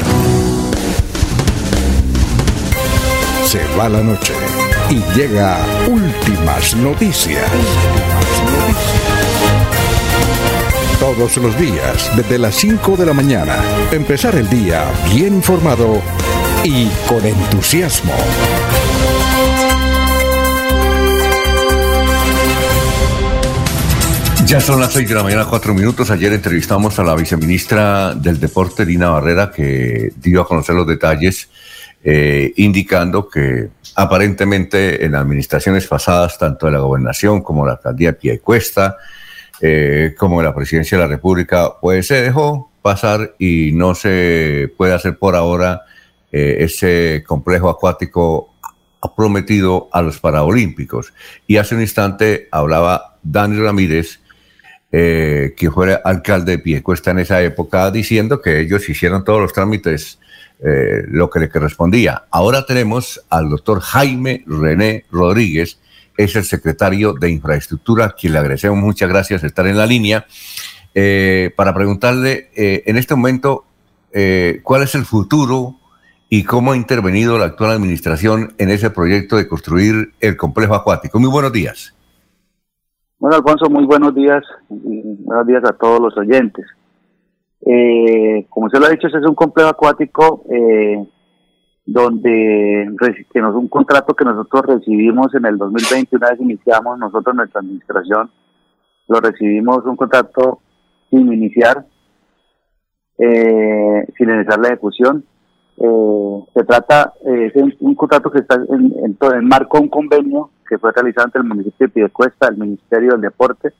[3.45, 4.31] Se va la noche
[4.89, 5.57] y llega
[5.87, 7.49] últimas noticias.
[11.03, 13.57] Todos los días, desde las 5 de la mañana,
[13.91, 16.01] empezar el día bien informado
[16.63, 18.13] y con entusiasmo.
[24.45, 26.09] Ya son las 6 de la mañana, 4 minutos.
[26.09, 31.49] Ayer entrevistamos a la viceministra del Deporte, Dina Barrera, que dio a conocer los detalles,
[32.01, 38.17] eh, indicando que aparentemente en administraciones pasadas, tanto de la gobernación como la alcaldía de
[38.17, 38.95] Piecuesta,
[39.61, 44.93] eh, como la presidencia de la República, pues se dejó pasar y no se puede
[44.93, 45.83] hacer por ahora
[46.31, 48.53] eh, ese complejo acuático
[49.15, 51.13] prometido a los Paralímpicos.
[51.47, 54.19] Y hace un instante hablaba Dani Ramírez,
[54.91, 59.53] eh, que fue alcalde de Piecuesta en esa época, diciendo que ellos hicieron todos los
[59.53, 60.19] trámites
[60.63, 62.25] eh, lo que le correspondía.
[62.31, 65.79] Ahora tenemos al doctor Jaime René Rodríguez,
[66.17, 70.25] es el secretario de Infraestructura, quien le agradecemos muchas gracias por estar en la línea,
[70.95, 73.65] eh, para preguntarle en este momento
[74.63, 75.77] cuál es el futuro
[76.29, 81.19] y cómo ha intervenido la actual administración en ese proyecto de construir el complejo acuático.
[81.19, 81.93] Muy buenos días.
[83.19, 84.43] Bueno, Alfonso, muy buenos días.
[84.69, 86.65] Y buenos días a todos los oyentes.
[87.65, 91.05] Eh, como se lo ha dicho, ese es un complejo acuático eh,
[91.85, 92.85] donde
[93.33, 98.31] nos, un contrato que nosotros recibimos en el 2020, una vez iniciamos nosotros nuestra administración,
[99.07, 100.59] lo recibimos un contrato
[101.09, 101.85] sin iniciar,
[103.17, 105.25] eh, sin iniciar la ejecución.
[105.77, 109.83] Eh, se trata, eh, es un, un contrato que está en, en, en marco de
[109.83, 113.73] un convenio que fue realizado entre el municipio de Piedecuesta, el Ministerio del Deporte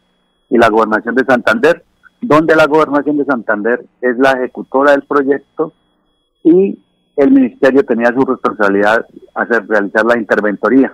[0.50, 1.84] y la Gobernación de Santander,
[2.22, 5.74] donde la Gobernación de Santander es la ejecutora del proyecto
[6.44, 6.78] y
[7.16, 9.06] el Ministerio tenía su responsabilidad
[9.36, 10.92] hacer realizar la interventoría.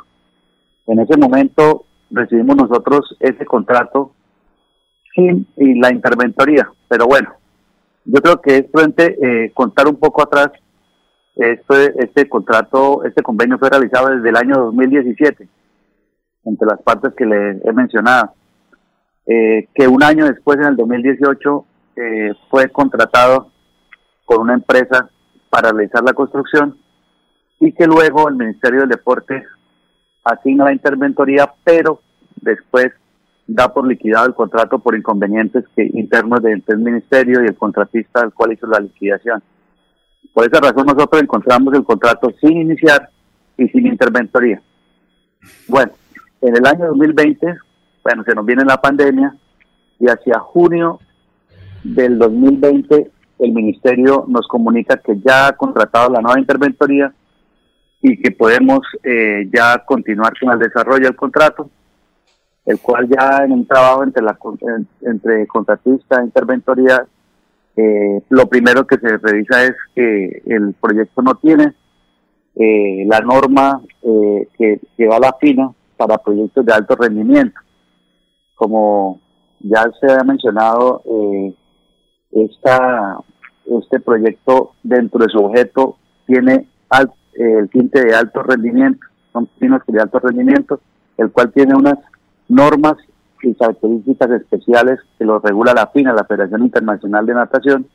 [0.87, 4.11] En ese momento recibimos nosotros ese contrato
[5.15, 7.33] sin y la interventoría, pero bueno,
[8.05, 10.51] yo creo que es frente eh, contar un poco atrás
[11.35, 15.47] este, contrato, este convenio fue realizado desde el año 2017
[16.45, 18.33] entre las partes que le he mencionado,
[19.25, 21.65] eh, que un año después, en el 2018,
[21.95, 23.51] eh, fue contratado
[24.25, 25.09] por una empresa
[25.49, 26.77] para realizar la construcción
[27.59, 29.43] y que luego el Ministerio del Deporte
[30.23, 32.01] asigna la interventoría, pero
[32.41, 32.91] después
[33.47, 38.33] da por liquidado el contrato por inconvenientes que internos del ministerio y el contratista al
[38.33, 39.41] cual hizo la liquidación.
[40.33, 43.09] Por esa razón nosotros encontramos el contrato sin iniciar
[43.57, 44.61] y sin interventoría.
[45.67, 45.91] Bueno,
[46.41, 47.57] en el año 2020,
[48.03, 49.35] bueno, se nos viene la pandemia
[49.99, 50.99] y hacia junio
[51.83, 57.13] del 2020 el ministerio nos comunica que ya ha contratado la nueva interventoría
[58.01, 61.69] y que podemos eh, ya continuar con el desarrollo del contrato,
[62.65, 64.37] el cual ya en un trabajo entre, la,
[65.01, 67.05] entre contratista e interventoría,
[67.75, 71.73] eh, lo primero que se revisa es que el proyecto no tiene
[72.55, 73.81] eh, la norma
[74.57, 77.59] que, que va a la fina para proyectos de alto rendimiento.
[78.55, 79.21] Como
[79.61, 81.01] ya se ha mencionado,
[82.31, 83.17] esta,
[83.65, 86.67] este proyecto dentro de su objeto tiene
[87.33, 88.99] el tinte de alto rendimiento,
[89.31, 90.81] son pinos de alto rendimiento,
[91.17, 91.97] el cual tiene unas
[92.49, 92.95] normas
[93.41, 97.87] y características especiales que lo regula la FINA, la Federación Internacional de Natación,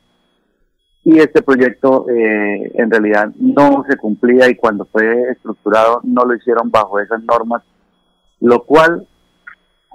[1.03, 6.35] y este proyecto eh, en realidad no se cumplía y cuando fue estructurado no lo
[6.35, 7.61] hicieron bajo esas normas,
[8.39, 9.07] lo cual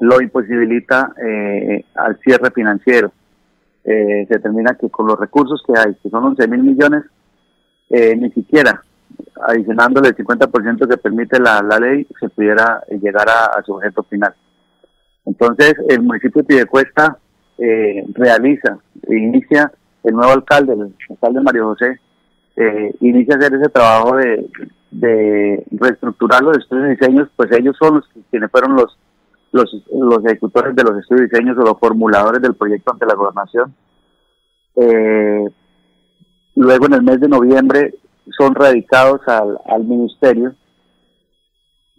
[0.01, 3.13] lo imposibilita eh, al cierre financiero.
[3.85, 7.05] Eh, se determina que con los recursos que hay, que son 11 mil millones,
[7.89, 8.83] eh, ni siquiera
[9.43, 14.35] adicionándole el 50% que permite la, ley, se pudiera llegar a, su objeto final.
[15.25, 17.19] Entonces, el municipio de Pidecuesta
[17.59, 18.79] eh, realiza
[19.09, 19.73] inicia
[20.05, 22.01] el nuevo alcalde, el alcalde Mario José,
[22.57, 24.47] eh, inicia a hacer ese trabajo de,
[24.91, 28.99] de reestructurar los estudios de diseños, pues ellos son los quienes fueron los
[29.53, 33.15] los, los ejecutores de los estudios de diseños o los formuladores del proyecto ante la
[33.15, 33.75] gobernación.
[34.77, 35.45] Eh,
[36.57, 37.95] luego en el mes de noviembre
[38.37, 40.55] son radicados al, al ministerio,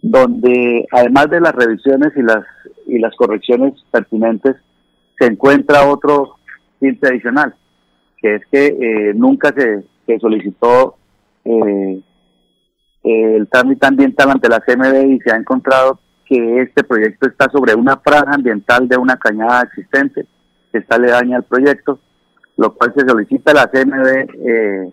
[0.00, 2.44] donde además de las revisiones y las
[2.86, 4.56] y las correcciones pertinentes,
[5.18, 6.36] se encuentra otro
[6.80, 7.54] tinte adicional,
[8.18, 10.96] que es que eh, nunca se, se solicitó
[11.44, 12.00] eh,
[13.04, 16.00] el trámite ambiental ante la CMD y se ha encontrado
[16.32, 20.26] que este proyecto está sobre una franja ambiental de una cañada existente
[20.70, 22.00] que está aledaña al proyecto,
[22.56, 24.06] lo cual se solicita a la CMB
[24.46, 24.92] eh,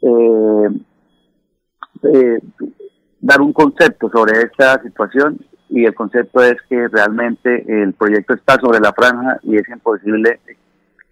[0.00, 0.68] eh,
[2.04, 2.38] eh,
[3.20, 8.58] dar un concepto sobre esta situación y el concepto es que realmente el proyecto está
[8.58, 10.40] sobre la franja y es imposible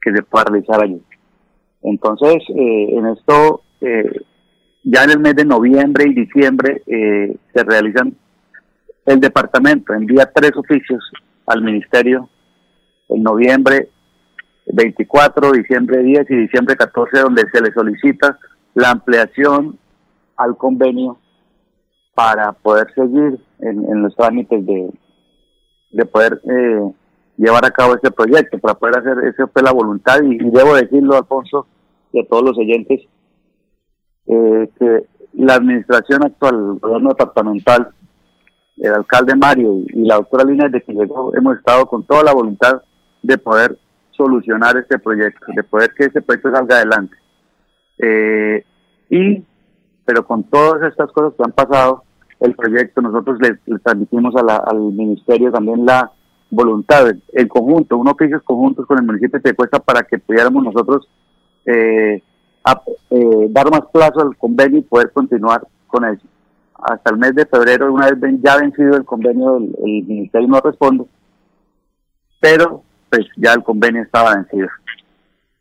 [0.00, 1.02] que se pueda realizar allí.
[1.82, 3.62] Entonces, en esto,
[4.84, 8.14] ya en el mes de noviembre y diciembre se realizan
[9.06, 11.02] el departamento envía tres oficios
[11.46, 12.28] al ministerio
[13.08, 13.88] en noviembre
[14.66, 18.38] 24, diciembre 10 y diciembre 14, donde se le solicita
[18.74, 19.78] la ampliación
[20.36, 21.18] al convenio
[22.14, 24.90] para poder seguir en, los trámites de,
[25.90, 26.92] de poder eh,
[27.36, 30.20] llevar a cabo este proyecto, para poder hacer, esa fue la voluntad.
[30.22, 31.66] Y, debo decirlo, Alfonso,
[32.12, 33.00] y a todos los oyentes,
[34.26, 37.88] eh, que la administración actual, el gobierno departamental,
[38.78, 42.32] el alcalde Mario y la doctora Lina, desde que llegó, hemos estado con toda la
[42.32, 42.82] voluntad
[43.22, 43.78] de poder
[44.10, 47.16] solucionar este proyecto, de poder que este proyecto salga adelante.
[47.98, 48.64] Eh,
[49.10, 49.42] y,
[50.04, 52.04] pero con todas estas cosas que han pasado,
[52.40, 56.10] el proyecto, nosotros le, transmitimos al ministerio también la
[56.50, 61.08] voluntad, en conjunto, unos oficios conjuntos con el municipio de Tecuesta para que pudiéramos nosotros
[61.64, 62.20] eh,
[63.10, 66.26] eh, dar más plazo al convenio y poder continuar con eso
[66.82, 71.04] hasta el mes de febrero, una vez ya vencido el convenio, el, ministerio no responde,
[72.40, 74.68] pero pues ya el convenio estaba vencido.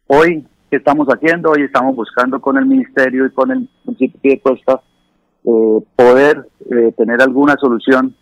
[0.07, 1.51] Hoy, ¿qué estamos haciendo?
[1.51, 4.81] Hoy estamos buscando con el ministerio y con el municipio de Costa
[5.43, 8.15] eh, poder eh, tener alguna solución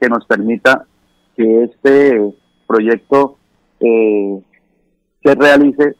[0.00, 0.84] que nos permita
[1.36, 2.34] que este
[2.66, 3.38] proyecto
[3.80, 4.42] eh,
[5.22, 5.96] se realice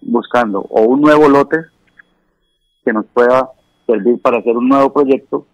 [0.00, 1.58] buscando o un nuevo lote
[2.82, 3.50] que nos pueda
[3.90, 5.46] servir para hacer un nuevo proyecto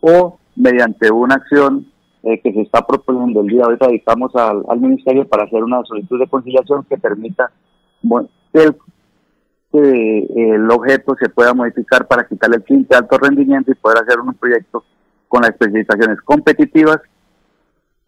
[0.00, 1.86] o mediante una acción
[2.22, 5.82] eh, que se está proponiendo el día de hoy, radicamos al, Ministerio para hacer una
[5.84, 7.50] solicitud de conciliación que permita
[8.52, 8.74] que,
[10.34, 14.20] el, objeto se pueda modificar para quitarle el tinte de alto rendimiento y poder hacer
[14.20, 14.84] un proyecto
[15.28, 16.98] con las especificaciones competitivas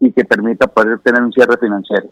[0.01, 2.09] y que permita poder tener un cierre financiero.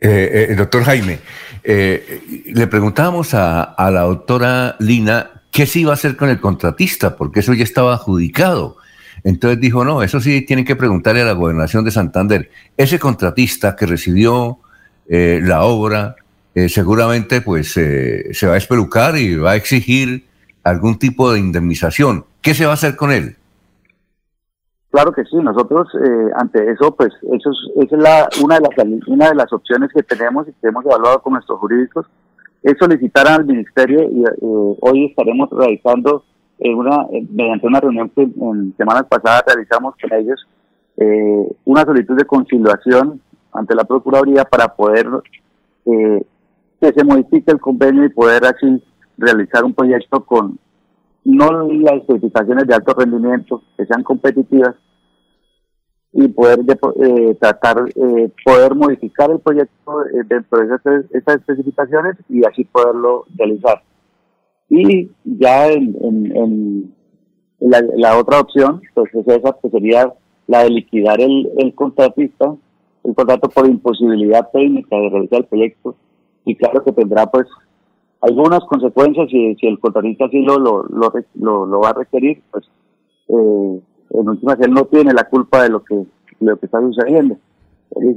[0.00, 1.18] Eh, eh doctor Jaime,
[1.64, 7.16] le preguntábamos a, a, la doctora Lina ¿qué se iba a hacer con el contratista?
[7.16, 8.76] Porque eso ya estaba adjudicado.
[9.24, 12.48] Entonces dijo, no, eso sí tienen que preguntarle a la gobernación de Santander.
[12.76, 14.58] Ese contratista que recibió
[15.08, 16.14] eh, la obra,
[16.54, 20.28] eh, seguramente pues eh, se va a espelucar y va a exigir
[20.62, 22.24] algún tipo de indemnización.
[22.40, 23.34] ¿Qué se va a hacer con él?
[24.92, 25.88] Claro que sí, nosotros
[26.36, 29.90] ante eso, pues eso es, esa es la, una, de las, una de las opciones
[29.92, 32.06] que tenemos y que hemos evaluado con nuestros jurídicos,
[32.70, 36.24] es solicitar al ministerio y eh, hoy estaremos realizando
[36.58, 40.46] eh, una, mediante una reunión que en semanas pasadas realizamos con ellos,
[41.64, 43.20] una solicitud de conciliación
[43.52, 45.06] ante la Procuraduría para poder
[45.84, 48.82] que se modifique el convenio y poder así
[49.16, 50.58] realizar un proyecto con
[51.24, 54.74] no las especificaciones de alto rendimiento, que sean competitivas,
[56.12, 62.44] y poder eh, tratar, eh, poder modificar el proyecto eh, dentro de esas, especificaciones y
[62.44, 63.82] así poderlo realizar.
[64.70, 66.94] Y ya en, en,
[67.60, 70.12] la, otra opción, pues es esa, que sería
[70.46, 72.54] la de liquidar el, el contratista,
[73.04, 75.96] el contrato por imposibilidad técnica de realizar el proyecto,
[76.44, 77.46] y claro que tendrá pues
[78.20, 82.64] algunas consecuencias si, si el contratista así lo, lo, lo, lo, va a requerir, pues
[83.28, 83.80] eh,
[84.10, 86.04] en últimas él no tiene la culpa de lo que,
[86.40, 87.36] lo que está sucediendo.
[87.96, 88.14] Él,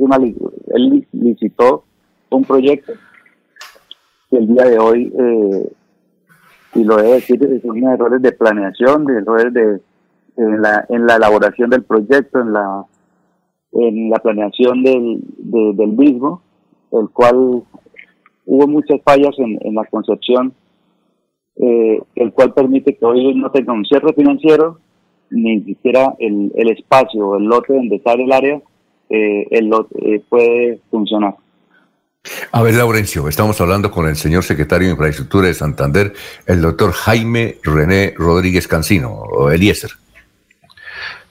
[0.68, 1.84] él licitó
[2.30, 2.94] un proyecto
[4.30, 5.72] que el día de hoy, eh,
[6.76, 9.82] y lo debe decir, son errores de planeación, de errores de,
[10.38, 12.86] en, la, en la elaboración del proyecto, en la,
[13.74, 16.42] en la planeación del, del mismo,
[16.92, 17.64] el cual
[18.46, 20.54] hubo muchas fallas en, en la concepción,
[21.58, 24.80] eh, el cual permite que hoy no tenga un cierre financiero,
[25.32, 28.62] ni siquiera el, el espacio o el lote donde está el área,
[29.10, 31.36] eh, el lote, eh, puede funcionar.
[32.52, 36.14] A ver, Laurencio, estamos hablando con el señor secretario de Infraestructura de Santander,
[36.46, 39.92] el doctor Jaime René Rodríguez Cancino, o Eliezer.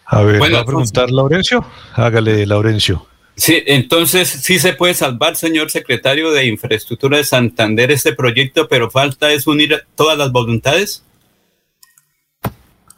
[0.07, 1.65] A ver, ¿va a preguntar Laurencio?
[1.95, 3.07] Hágale, Laurencio.
[3.37, 8.91] Sí, entonces sí se puede salvar, señor secretario de Infraestructura de Santander, este proyecto, pero
[8.91, 11.05] falta es unir todas las voluntades.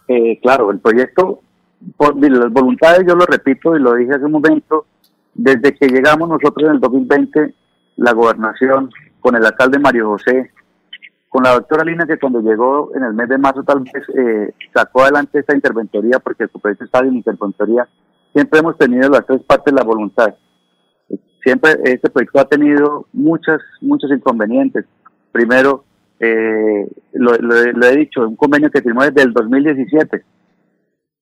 [0.08, 1.40] Eh, claro, el proyecto,
[1.96, 4.86] por las voluntades, yo lo repito y lo dije hace un momento,
[5.34, 7.54] desde que llegamos nosotros en el 2020,
[7.96, 10.50] la gobernación, con el alcalde Mario José,
[11.28, 14.52] con la doctora Lina, que cuando llegó en el mes de marzo tal vez eh,
[14.74, 17.88] sacó adelante esta interventoría, porque su proyecto estaba en interventoría,
[18.34, 20.34] siempre hemos tenido las tres partes la voluntad.
[21.42, 24.84] Siempre este proyecto ha tenido muchas, muchos inconvenientes.
[25.32, 25.84] Primero,
[26.24, 30.22] eh, lo, he dicho, un convenio que firmó desde el 2017,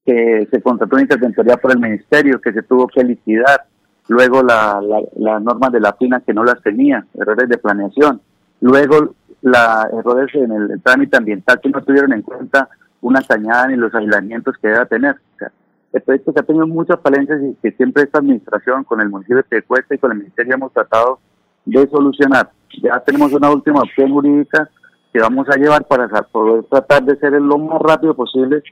[0.05, 3.65] que se contrató una interventoría por el ministerio, que se tuvo que liquidar.
[4.09, 8.21] Luego las normas de la FINA que no las tenía, errores de planeación.
[8.61, 12.69] Luego la, errores en el, trámite ambiental que no tuvieron en cuenta
[13.01, 15.15] una cañada ni los aislamientos que debe tener.
[15.15, 15.51] O sea,
[15.95, 19.43] el proyecto que ha tenido muchas falencias y que siempre esta administración con el municipio
[19.51, 21.21] de Cuesta y con el ministerio hemos tratado
[21.65, 22.51] de solucionar.
[22.83, 24.69] Ya tenemos una última opción jurídica
[25.13, 28.63] que vamos a llevar para poder tratar de ser lo más rápido posible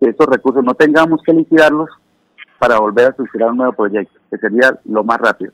[0.00, 1.90] que estos recursos no tengamos que liquidarlos
[2.58, 5.52] para volver a suscribir un nuevo proyecto, que sería lo más rápido.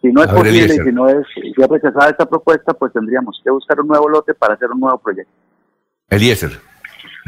[0.00, 1.26] Si no es posible y si no es
[1.58, 4.98] ya rechazada esta propuesta, pues tendríamos que buscar un nuevo lote para hacer un nuevo
[4.98, 5.32] proyecto.
[6.08, 6.52] Eliezer.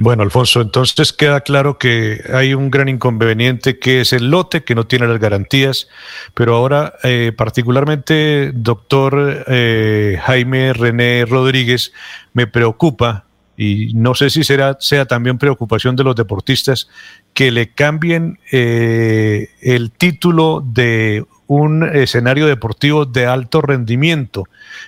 [0.01, 4.77] Bueno, Alfonso, entonces queda claro que hay un gran inconveniente que es el lote, que
[4.77, 5.89] no tiene las garantías,
[6.35, 11.93] pero ahora eh, particularmente, doctor eh, Jaime René Rodríguez,
[12.33, 13.25] me preocupa,
[13.57, 16.89] y no sé si será, sea también preocupación de los deportistas,
[17.35, 24.45] que le cambien eh, el título de un escenario deportivo de alto rendimiento.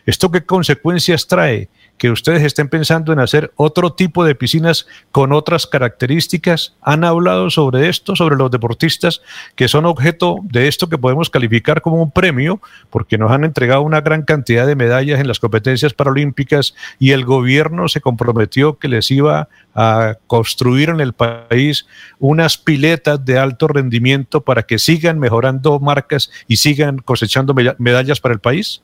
[0.06, 1.68] ¿Esto qué consecuencias trae?
[2.00, 6.74] Que ustedes estén pensando en hacer otro tipo de piscinas con otras características?
[6.80, 9.20] ¿Han hablado sobre esto, sobre los deportistas
[9.54, 12.58] que son objeto de esto que podemos calificar como un premio,
[12.88, 17.26] porque nos han entregado una gran cantidad de medallas en las competencias paralímpicas y el
[17.26, 21.86] gobierno se comprometió que les iba a construir en el país
[22.18, 28.32] unas piletas de alto rendimiento para que sigan mejorando marcas y sigan cosechando medallas para
[28.32, 28.80] el país?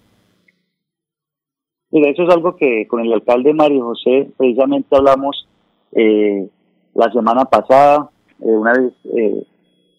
[1.90, 5.48] Mira, eso es algo que con el alcalde Mario José precisamente hablamos
[5.92, 6.48] eh,
[6.94, 8.10] la semana pasada,
[8.40, 9.46] eh, una vez eh,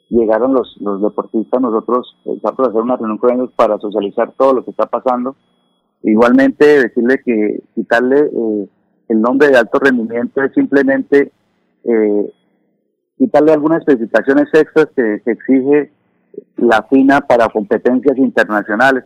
[0.09, 4.53] llegaron los, los deportistas, nosotros empezamos a hacer una reunión con ellos para socializar todo
[4.53, 5.35] lo que está pasando.
[6.03, 8.29] Igualmente decirle que quitarle
[9.09, 11.31] el nombre de alto rendimiento es simplemente
[13.17, 15.91] quitarle algunas especificaciones extras que, que exige
[16.57, 19.05] la FINA para competencias internacionales,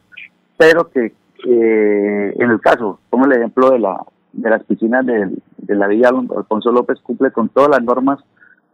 [0.57, 1.13] pero que
[1.45, 4.03] eh, en el caso, como el ejemplo de, la,
[4.33, 5.29] de las piscinas de,
[5.67, 8.19] la Villa Alfonso López, cumple con todas las normas,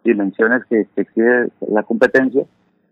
[0.04, 2.46] dimensiones que, exige la competencia,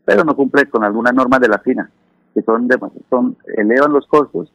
[0.03, 1.89] pero no cumple con algunas normas de la FINA,
[2.33, 2.67] que son,
[3.09, 4.51] son elevan los costos,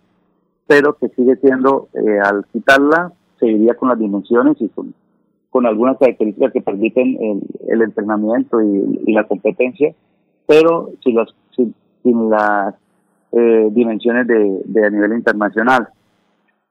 [0.66, 4.94] pero que sigue siendo, eh, al quitarla, seguiría con las dimensiones y con,
[5.50, 9.92] con algunas características que permiten el, entrenamiento y, la competencia,
[10.46, 12.74] pero sin las, sin, las
[13.32, 15.88] eh, dimensiones de, a nivel internacional,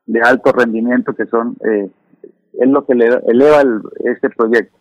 [0.06, 1.90] de alto rendimiento que son, eh,
[2.54, 3.64] es lo que eleva,
[4.04, 4.78] este proyecto.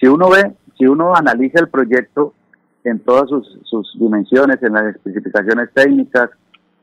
[0.00, 2.32] Si uno ve, si uno analiza el proyecto
[2.84, 6.30] en todas sus, sus dimensiones, en las especificaciones técnicas,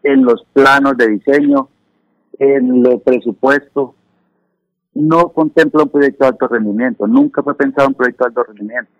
[0.03, 1.69] en los planos de diseño,
[2.37, 3.95] en el presupuesto,
[4.93, 8.91] no contempla un proyecto de alto rendimiento, nunca fue pensado un proyecto de alto rendimiento.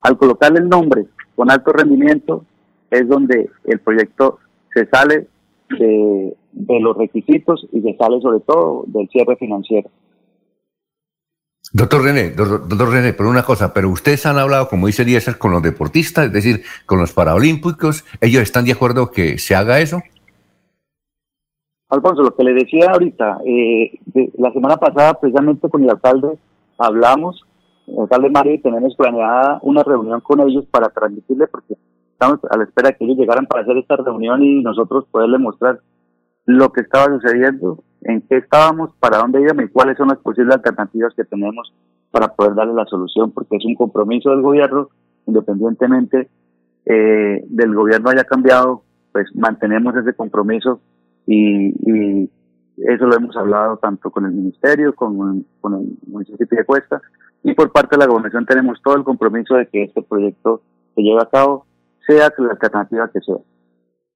[0.00, 2.44] Al colocarle el nombre con alto rendimiento
[2.92, 4.38] es donde el proyecto
[4.72, 5.26] se sale
[5.70, 6.36] de,
[6.80, 9.90] los requisitos y se sale sobre todo del cierre financiero.
[11.72, 15.52] Doctor René, doctor, René, por una cosa, pero ustedes han hablado, como dice Díaz, con
[15.52, 20.02] los deportistas, es decir, con los paraolímpicos, ¿ellos están de acuerdo que se haga eso?
[21.88, 23.98] Alfonso, lo que le decía ahorita, eh,
[24.36, 26.36] la semana pasada precisamente con el alcalde
[26.76, 27.42] hablamos,
[27.86, 31.76] el alcalde Mario, y tenemos planeada una reunión con ellos para transmitirle, porque
[32.22, 35.38] estamos a la espera de que ellos llegaran para hacer esta reunión y nosotros poderle
[35.38, 35.80] mostrar
[36.46, 40.54] lo que estaba sucediendo, en qué estábamos, para dónde íbamos y cuáles son las posibles
[40.54, 41.72] alternativas que tenemos
[42.10, 44.88] para poder darle la solución, porque es un compromiso del gobierno,
[45.26, 46.28] independientemente
[46.84, 48.82] eh, del gobierno haya cambiado,
[49.12, 50.80] pues mantenemos ese compromiso
[51.26, 52.30] y,
[52.74, 57.02] eso lo hemos hablado tanto con el ministerio, con, con el municipio de Cuesta
[57.44, 60.62] y por parte de la gobernación tenemos todo el compromiso de que este proyecto
[60.94, 61.66] se lleve a cabo,
[62.06, 63.36] sea la alternativa que sea.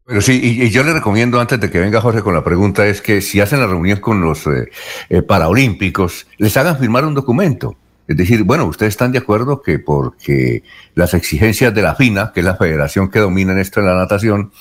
[0.04, 3.00] Pero sí, y, yo le recomiendo antes de que venga Jorge con la pregunta es
[3.00, 4.70] que si hacen la reunión con los eh,
[5.08, 7.76] eh, paraolímpicos, les hagan firmar un documento.
[8.08, 10.62] Es decir, bueno, ustedes están de acuerdo que porque
[10.94, 13.96] las exigencias de la FINA, que es la federación que domina en esto de la
[13.96, 14.52] natación,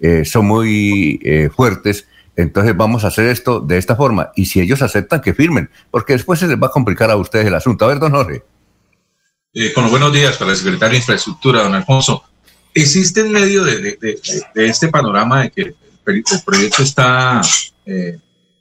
[0.00, 4.32] eh, son muy eh, fuertes, entonces vamos a hacer esto de esta forma.
[4.36, 7.46] Y si ellos aceptan, que firmen, porque después se les va a complicar a ustedes
[7.46, 7.84] el asunto.
[7.84, 8.42] A ver, don Jorge.
[9.52, 12.24] Eh, con los buenos días para el secretario de Infraestructura, don Alfonso.
[12.74, 13.98] ¿Existe en medio de,
[14.54, 15.74] este panorama de que el,
[16.44, 17.40] proyecto está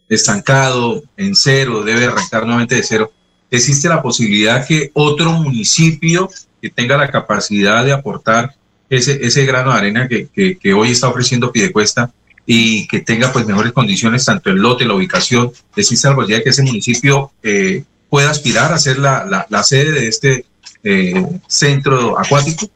[0.08, 3.12] estancado, en cero, debe arrancar nuevamente de cero?
[3.52, 6.30] ¿Existe la posibilidad que otro municipio
[6.62, 8.56] que tenga la capacidad de aportar
[8.90, 10.28] ese, ese grano de arena que,
[10.58, 12.12] que, hoy está ofreciendo Pidecuesta
[12.46, 16.44] y que tenga pues mejores condiciones, tanto el lote, la ubicación, existe la posibilidad de
[16.44, 20.46] que ese municipio eh, pueda aspirar a ser la, la, sede de este
[20.84, 22.68] eh, centro acuático?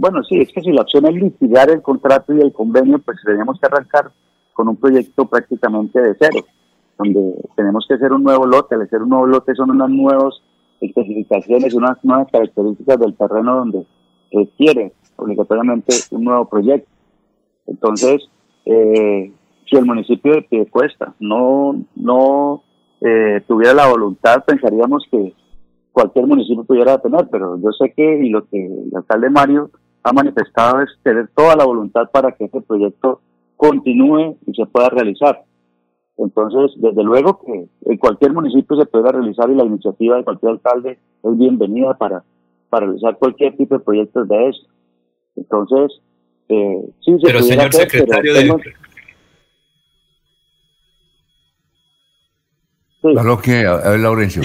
[0.00, 3.18] Bueno, sí, es que si la opción es liquidar el contrato y el convenio, pues
[3.22, 4.10] tenemos que arrancar
[4.54, 6.42] con un proyecto prácticamente de cero,
[6.96, 8.76] donde tenemos que hacer un nuevo lote.
[8.76, 10.42] Al hacer un nuevo lote son unos nuevos
[10.80, 13.86] especificaciones, unas nuevas características del terreno donde
[14.32, 16.88] requiere obligatoriamente un nuevo proyecto.
[17.66, 18.26] Entonces,
[18.64, 19.30] eh,
[19.68, 22.62] si el municipio de Piedecuesta no, no
[23.02, 25.34] eh, tuviera la voluntad, pensaríamos que
[25.92, 29.70] cualquier municipio pudiera tener, pero yo sé que y lo que el alcalde Mario
[30.02, 33.20] ha manifestado es tener toda la voluntad para que este proyecto
[33.56, 35.44] continúe y se pueda realizar.
[36.16, 40.52] Entonces, desde luego que en cualquier municipio se puede realizar y la iniciativa de cualquier
[40.52, 42.24] alcalde es bienvenida para,
[42.68, 44.62] para realizar cualquier tipo de proyectos de eso.
[45.36, 46.00] Entonces,
[46.48, 48.62] eh, sí se Pero señor secretario de...
[53.02, 53.08] Sí.
[53.42, 54.42] que, a ver, Laurencio.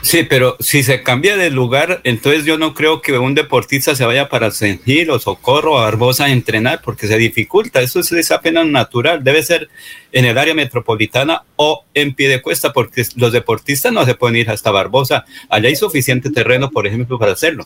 [0.00, 4.06] Sí, pero si se cambia de lugar, entonces yo no creo que un deportista se
[4.06, 4.78] vaya para San
[5.10, 7.80] o Socorro o Barbosa a entrenar porque se dificulta.
[7.80, 9.24] Eso es apenas natural.
[9.24, 9.68] Debe ser
[10.12, 14.36] en el área metropolitana o en pie de cuesta porque los deportistas no se pueden
[14.36, 15.24] ir hasta Barbosa.
[15.48, 17.64] Allá hay suficiente terreno, por ejemplo, para hacerlo.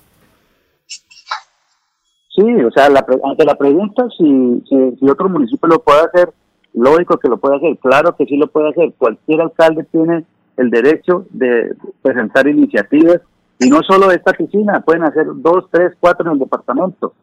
[2.35, 6.31] Sí, o sea, ante la pregunta si, si, si otro municipio lo puede hacer,
[6.73, 7.77] lógico que lo puede hacer.
[7.77, 8.95] Claro que sí lo puede hacer.
[8.97, 10.25] Cualquier alcalde tiene
[10.57, 13.21] el derecho de presentar iniciativas
[13.59, 17.15] y no solo esta piscina, pueden hacer dos, tres, cuatro en el departamento,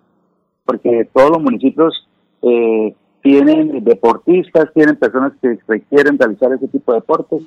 [0.66, 2.08] porque todos los municipios
[2.42, 7.42] eh, tienen deportistas, tienen personas que requieren realizar ese tipo de deportes.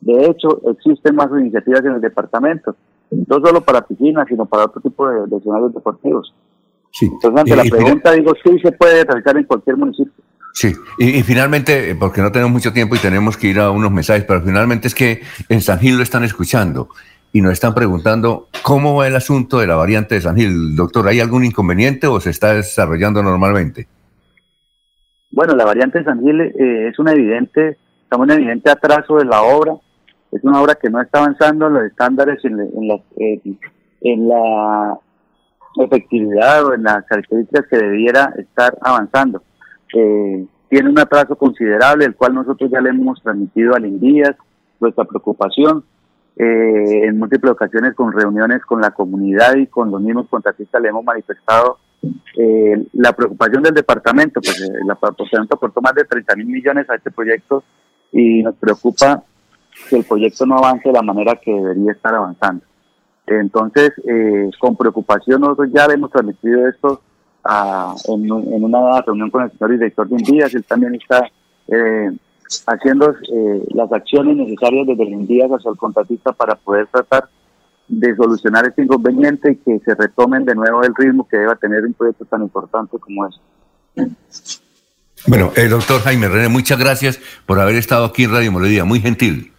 [0.00, 2.76] De hecho, existen más iniciativas en el departamento,
[3.10, 6.32] no solo para piscinas, sino para otro tipo de, escenarios deportivos.
[6.92, 7.06] Sí.
[7.06, 10.24] Entonces, ante la pregunta, digo, sí se puede realizar en cualquier municipio.
[10.56, 13.92] Sí, y, finalmente, eh, porque no tenemos mucho tiempo y tenemos que ir a unos
[13.92, 15.20] mensajes, pero finalmente es que
[15.50, 16.88] en San Gil lo están escuchando
[17.30, 20.74] y nos están preguntando cómo va el asunto de la variante de San Gil.
[20.74, 23.86] Doctor, ¿hay algún inconveniente o se está desarrollando normalmente?
[25.30, 29.26] Bueno, la variante de San Gil eh, es un evidente, estamos en evidente atraso de
[29.26, 29.74] la obra.
[30.32, 32.98] Es una obra que no está avanzando en los estándares, en, en, la,
[34.00, 34.98] en la
[35.84, 39.42] efectividad o en las características que debiera estar avanzando.
[39.98, 44.36] Eh, tiene un atraso considerable, el cual nosotros ya le hemos transmitido al INDIAS,
[44.80, 45.84] nuestra preocupación.
[46.38, 50.90] Eh, en múltiples ocasiones con reuniones con la comunidad y con los mismos contratistas le
[50.90, 51.78] hemos manifestado
[52.36, 56.88] eh, la preocupación del departamento, pues eh, el departamento aportó más de 30 mil millones
[56.90, 57.64] a este proyecto
[58.12, 59.22] y nos preocupa
[59.88, 62.64] que el proyecto no avance de la manera que debería estar avanzando.
[63.26, 67.00] Entonces, eh, con preocupación nosotros ya hemos transmitido esto
[67.48, 71.28] a, en, en, una reunión con el señor director de Envías, él también está
[71.68, 72.10] eh,
[72.66, 77.28] haciendo eh, las acciones necesarias desde el Envías hacia el contratista para poder tratar
[77.88, 81.84] de solucionar este inconveniente y que se retomen de nuevo el ritmo que deba tener
[81.84, 83.40] un proyecto tan importante como este.
[85.28, 89.00] Bueno, el doctor Jaime René, muchas gracias por haber estado aquí en Radio Melodía, muy
[89.00, 89.52] gentil.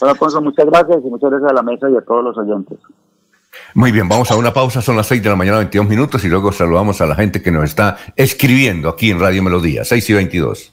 [0.00, 2.78] Bueno, Alfonso, muchas gracias y muchas gracias a la mesa y a todos los oyentes.
[3.78, 6.28] Muy bien, vamos a una pausa, son las 6 de la mañana, 22 minutos, y
[6.28, 10.12] luego saludamos a la gente que nos está escribiendo aquí en Radio Melodía, 6 y
[10.14, 10.72] 22.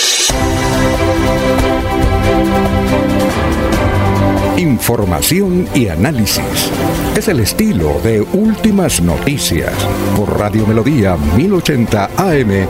[4.81, 6.71] Información y análisis.
[7.15, 9.71] Es el estilo de Últimas Noticias
[10.17, 12.67] por Radio Melodía 1080 AM.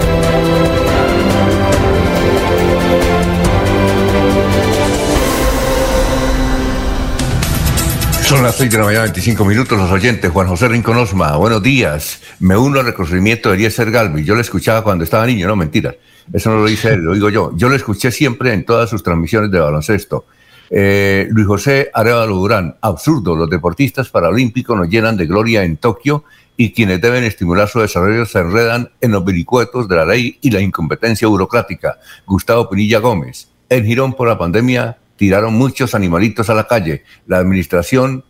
[8.25, 10.29] Son las 6 de la mañana, 25 minutos, los oyentes.
[10.29, 12.21] Juan José Rincón Osma, buenos días.
[12.39, 14.25] Me uno al reconocimiento de Eliezer Galvi.
[14.25, 15.95] Yo lo escuchaba cuando estaba niño, no, mentira.
[16.33, 17.53] Eso no lo dice él, lo digo yo.
[17.55, 20.25] Yo lo escuché siempre en todas sus transmisiones de baloncesto.
[20.73, 26.23] Eh, Luis José Arevalo Durán, absurdo, los deportistas paralímpicos nos llenan de gloria en Tokio
[26.55, 30.49] y quienes deben estimular su desarrollo se enredan en los vericuetos de la ley y
[30.49, 31.99] la incompetencia burocrática.
[32.25, 37.03] Gustavo Pinilla Gómez, en Girón por la pandemia tiraron muchos animalitos a la calle.
[37.27, 38.23] La administración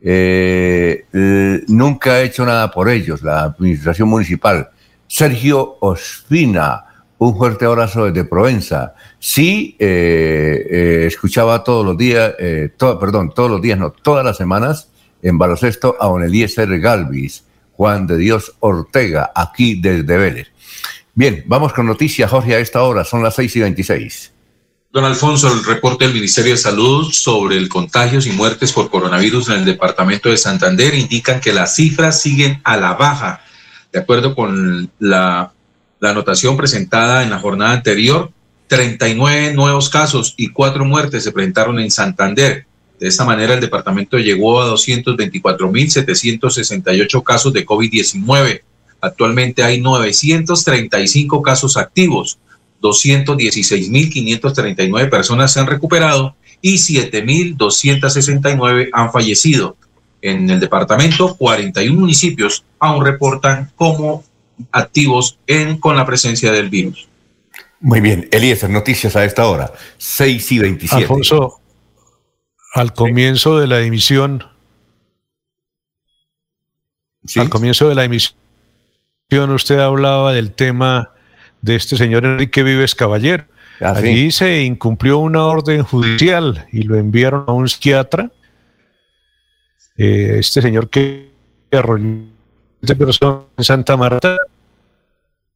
[0.00, 1.04] eh,
[1.68, 4.70] nunca ha hecho nada por ellos, la administración municipal.
[5.06, 6.86] Sergio Ospina,
[7.28, 8.94] un fuerte abrazo desde Provenza.
[9.18, 12.34] Sí, eh, escuchaba todos los días,
[12.78, 14.88] perdón, todos los días, no, todas las semanas
[15.22, 17.44] en baloncesto a Don Eliezer Galvis,
[17.74, 20.48] Juan de Dios Ortega, aquí desde Vélez.
[21.14, 24.32] Bien, vamos con noticias, Jorge, a esta hora, son las 6 y 26.
[24.92, 29.48] Don Alfonso, el reporte del Ministerio de Salud sobre el contagios y muertes por coronavirus
[29.50, 33.42] en el departamento de Santander indican que las cifras siguen a la baja.
[33.92, 35.52] De acuerdo con la,
[36.02, 38.30] la anotación presentada en la jornada anterior,
[38.66, 42.66] 39 nuevos casos y cuatro muertes se presentaron en Santander.
[42.98, 48.62] De esta manera, el departamento llegó a 224.768 casos de COVID-19.
[49.00, 52.40] Actualmente hay 935 casos activos
[52.80, 59.76] 216.539 personas se han recuperado y 7.269 han fallecido.
[60.20, 64.24] En el departamento, 41 municipios aún reportan como
[64.70, 67.08] activos en, con la presencia del virus.
[67.80, 71.02] Muy bien, Eliezer, noticias a esta hora, 6 y 27.
[71.02, 71.60] Alfonso,
[72.74, 74.44] al comienzo de la emisión,
[77.36, 78.36] al comienzo de la emisión,
[79.50, 81.10] usted hablaba del tema
[81.60, 83.46] de este señor Enrique Vives Caballero.
[83.80, 88.30] Ah, Allí se incumplió una orden judicial y lo enviaron a un psiquiatra.
[89.96, 91.30] Eh, este señor que
[91.72, 92.31] arrolló
[92.86, 94.36] persona en Santa Marta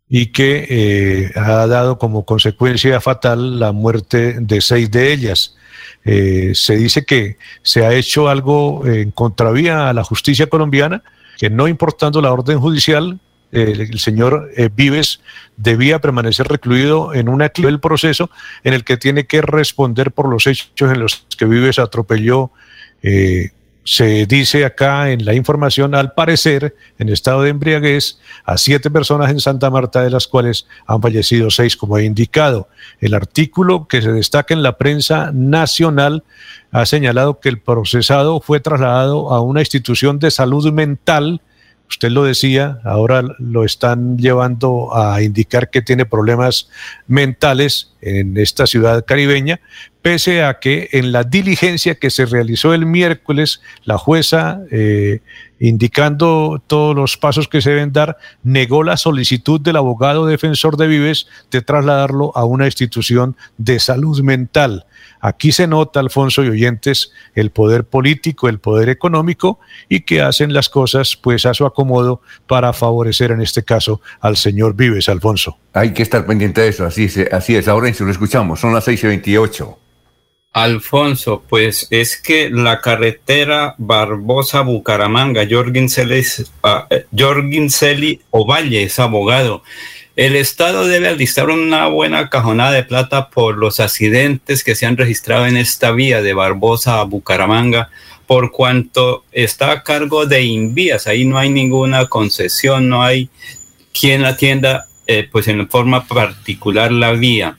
[0.09, 5.57] y que eh, ha dado como consecuencia fatal la muerte de seis de ellas.
[6.05, 11.03] Eh, se dice que se ha hecho algo en contravía a la justicia colombiana,
[11.37, 13.21] que no importando la orden judicial,
[13.53, 15.21] el señor eh, Vives
[15.57, 18.29] debía permanecer recluido en una del proceso
[18.65, 22.51] en el que tiene que responder por los hechos en los que Vives atropelló.
[23.03, 23.51] Eh,
[23.87, 29.31] se dice acá en la información, al parecer, en estado de embriaguez, a siete personas
[29.31, 32.69] en Santa Marta, de las cuales han fallecido seis, como he indicado.
[33.01, 36.25] El artículo que se destaca en la prensa nacional
[36.73, 41.41] ha señalado que el procesado fue trasladado a una institución de salud mental
[41.89, 46.69] usted lo decía, ahora lo están llevando a indicar que tiene problemas
[47.07, 49.61] mentales en esta ciudad caribeña,
[50.07, 55.19] pese a que en la diligencia que se realizó el miércoles, la jueza, eh,
[55.59, 60.87] indicando todos los pasos que se deben dar, negó la solicitud del abogado defensor de
[60.87, 64.87] Vives de trasladarlo a una institución de salud mental.
[65.21, 69.59] Aquí se nota, Alfonso y oyentes, el poder político, el poder económico
[69.89, 74.37] y que hacen las cosas pues a su acomodo para favorecer en este caso al
[74.37, 75.59] señor Vives, Alfonso.
[75.73, 77.67] Hay que estar pendiente de eso, así es, así es.
[77.67, 79.79] Ahora lo escuchamos, son las 6 y 28.
[80.57, 89.63] Alfonso, pues es que la carretera Barbosa-Bucaramanga, Jorgin uh, Jorgin Celi Ovalle es abogado
[90.17, 94.97] el Estado debe alistar una buena cajonada de plata por los accidentes que se han
[94.97, 97.91] registrado en esta vía de Barbosa a Bucaramanga,
[98.27, 101.07] por cuanto está a cargo de Invías.
[101.07, 103.29] Ahí no hay ninguna concesión, no hay
[103.93, 107.59] quien atienda eh, pues en forma particular la vía.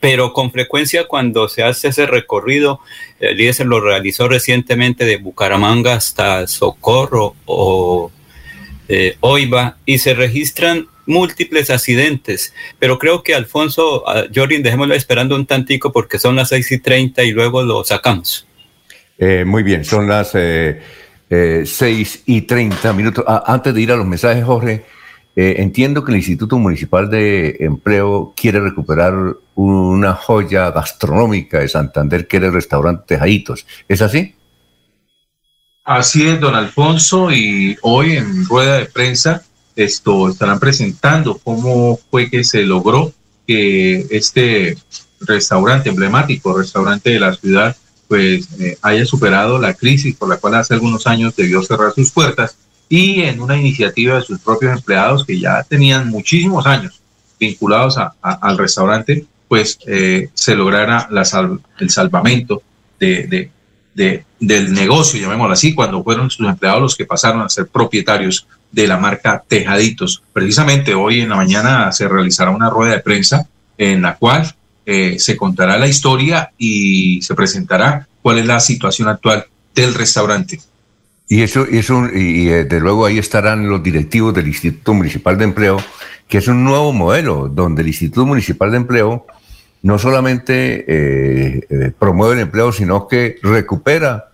[0.00, 2.80] Pero con frecuencia cuando se hace ese recorrido,
[3.20, 8.10] el IES lo realizó recientemente de Bucaramanga hasta Socorro o
[8.88, 15.34] eh, Oiva y se registran múltiples accidentes, pero creo que Alfonso, uh, Jordan, dejémoslo esperando
[15.34, 18.46] un tantico porque son las 6 y 30 y luego lo sacamos.
[19.18, 20.80] Eh, muy bien, son las eh,
[21.28, 23.24] eh, 6 y 30 minutos.
[23.26, 24.84] Ah, antes de ir a los mensajes, Jorge,
[25.36, 29.14] eh, entiendo que el Instituto Municipal de Empleo quiere recuperar
[29.54, 33.66] una joya gastronómica de Santander, que era el restaurante Jaitos.
[33.88, 34.34] ¿Es así?
[35.84, 39.42] Así es, don Alfonso, y hoy en rueda de prensa
[39.76, 43.12] esto estarán presentando cómo fue que se logró
[43.46, 44.76] que este
[45.20, 47.76] restaurante emblemático, restaurante de la ciudad,
[48.08, 52.10] pues eh, haya superado la crisis por la cual hace algunos años debió cerrar sus
[52.10, 52.56] puertas
[52.90, 57.00] y en una iniciativa de sus propios empleados que ya tenían muchísimos años
[57.38, 61.22] vinculados al restaurante, pues eh, se lograra la
[61.78, 62.62] el salvamento
[62.98, 63.50] de,
[63.94, 68.46] de, del negocio, llamémoslo así, cuando fueron sus empleados los que pasaron a ser propietarios
[68.72, 70.22] de la marca Tejaditos.
[70.32, 73.46] Precisamente hoy en la mañana se realizará una rueda de prensa
[73.78, 74.52] en la cual
[74.84, 80.60] eh, se contará la historia y se presentará cuál es la situación actual del restaurante.
[81.32, 85.38] Y eso, y eso y eh, de luego ahí estarán los directivos del Instituto Municipal
[85.38, 85.76] de Empleo,
[86.26, 89.26] que es un nuevo modelo, donde el Instituto Municipal de Empleo
[89.82, 94.30] no solamente eh, eh, promueve el empleo, sino que recupera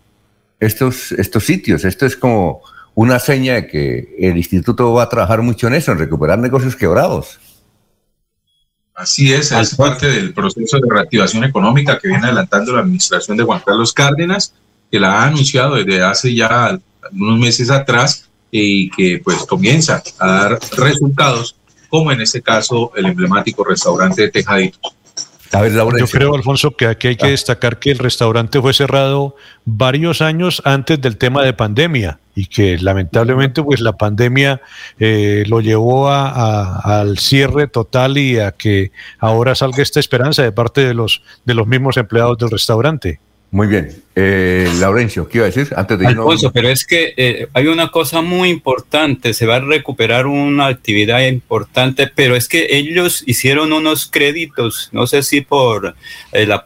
[0.58, 1.84] estos, estos sitios.
[1.84, 2.62] Esto es como
[2.94, 6.74] una seña de que el instituto va a trabajar mucho en eso, en recuperar negocios
[6.76, 7.38] quebrados.
[8.94, 13.44] Así es, es parte del proceso de reactivación económica que viene adelantando la administración de
[13.44, 14.54] Juan Carlos Cárdenas,
[14.90, 16.78] que la ha anunciado desde hace ya
[17.12, 21.56] unos meses atrás y que pues comienza a dar resultados,
[21.88, 24.78] como en este caso el emblemático restaurante de Tejadito.
[25.98, 27.30] Yo creo, Alfonso, que aquí hay que ah.
[27.30, 32.78] destacar que el restaurante fue cerrado varios años antes del tema de pandemia y que
[32.78, 34.60] lamentablemente pues la pandemia
[34.98, 40.82] eh, lo llevó al cierre total y a que ahora salga esta esperanza de parte
[40.82, 43.20] de los, de los mismos empleados del restaurante.
[43.56, 43.88] Muy bien.
[44.14, 45.72] Eh, Laurencio, ¿qué iba a decir?
[45.74, 50.26] Antes Alfonso, pero es que eh, hay una cosa muy importante, se va a recuperar
[50.26, 55.94] una actividad importante, pero es que ellos hicieron unos créditos, no sé si por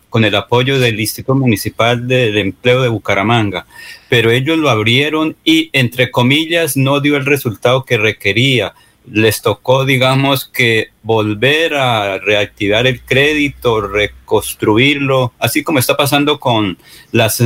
[0.08, 3.66] con el apoyo del Instituto Municipal del Empleo de Bucaramanga,
[4.08, 8.74] pero ellos lo abrieron y, entre comillas, no dio el resultado que requería
[9.06, 16.78] les tocó, digamos, que volver a reactivar el crédito, reconstruirlo, así como está pasando con
[17.10, 17.42] las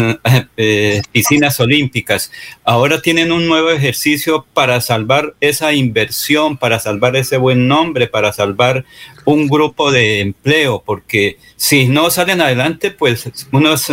[0.56, 2.30] eh, piscinas olímpicas.
[2.64, 8.32] Ahora tienen un nuevo ejercicio para salvar esa inversión, para salvar ese buen nombre, para
[8.32, 8.84] salvar
[9.24, 13.86] un grupo de empleo, porque si no salen adelante, pues unos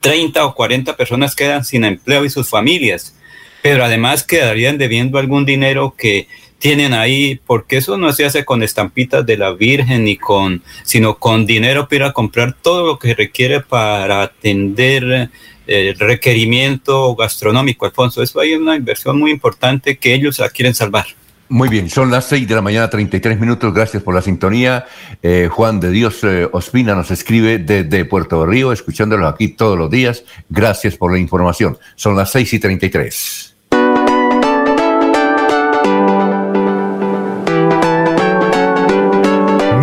[0.00, 3.14] 30 um, o 40 personas quedan sin empleo y sus familias
[3.62, 6.28] pero además quedarían debiendo algún dinero que
[6.58, 11.18] tienen ahí, porque eso no se hace con estampitas de la Virgen ni con, sino
[11.18, 15.30] con dinero para comprar todo lo que requiere para atender
[15.66, 18.22] el requerimiento gastronómico, Alfonso.
[18.22, 21.06] Eso hay una inversión muy importante que ellos la quieren salvar.
[21.50, 23.72] Muy bien, son las 6 de la mañana, 33 minutos.
[23.72, 24.84] Gracias por la sintonía.
[25.22, 29.90] Eh, Juan de Dios eh, Ospina nos escribe desde Puerto Río, escuchándolos aquí todos los
[29.90, 30.24] días.
[30.50, 31.78] Gracias por la información.
[31.94, 33.47] Son las 6 y 33.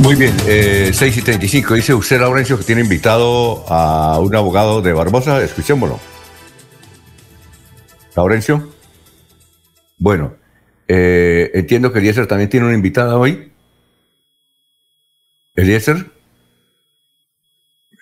[0.00, 1.74] Muy bien, 6 y 35.
[1.74, 5.42] Dice usted, Laurencio, que tiene invitado a un abogado de Barbosa.
[5.42, 6.00] Escuchémoslo.
[8.16, 8.70] Laurencio.
[9.98, 10.34] Bueno,
[10.88, 13.52] eh, entiendo que Eliezer también tiene una invitada hoy.
[15.54, 16.06] Eliezer.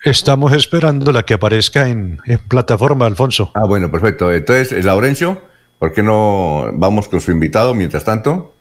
[0.05, 3.51] Estamos esperando la que aparezca en, plataforma, Alfonso.
[3.55, 4.31] Ah, bueno, perfecto.
[4.31, 5.41] Entonces, Laurencio,
[5.77, 8.55] ¿por qué no vamos con su invitado mientras tanto?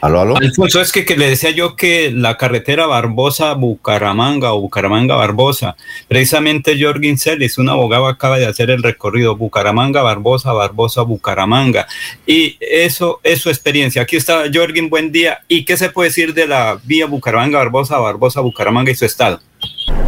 [0.00, 0.36] ¿Aló, aló?
[0.38, 5.76] Alfonso, es que, que, le decía yo que la carretera Barbosa-Bucaramanga o Bucaramanga-Barbosa,
[6.08, 11.86] precisamente Jorgin Celis, un abogado, acaba de hacer el recorrido Bucaramanga-Barbosa, Barbosa-Bucaramanga.
[12.26, 14.02] Y eso es su experiencia.
[14.02, 15.40] Aquí está Jorgin, buen día.
[15.48, 19.40] ¿Y qué se puede decir de la vía Bucaramanga-Barbosa, Barbosa-Bucaramanga y su estado?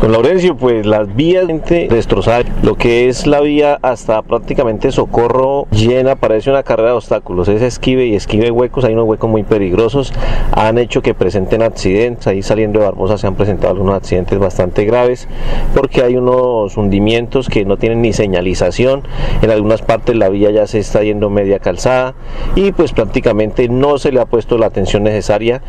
[0.01, 6.17] Con Laurencio, pues las vías destrozadas, lo que es la vía hasta prácticamente Socorro llena,
[6.17, 10.13] parece una carrera de obstáculos, es esquive y esquive huecos, hay unos huecos muy peligrosos,
[10.51, 14.85] han hecho que presenten accidentes, ahí saliendo de Barbosa se han presentado algunos accidentes bastante
[14.85, 15.29] graves,
[15.73, 19.03] porque hay unos hundimientos que no tienen ni señalización,
[19.41, 22.15] en algunas partes la vía ya se está yendo media calzada
[22.57, 25.63] y pues prácticamente no se le ha puesto la atención necesaria,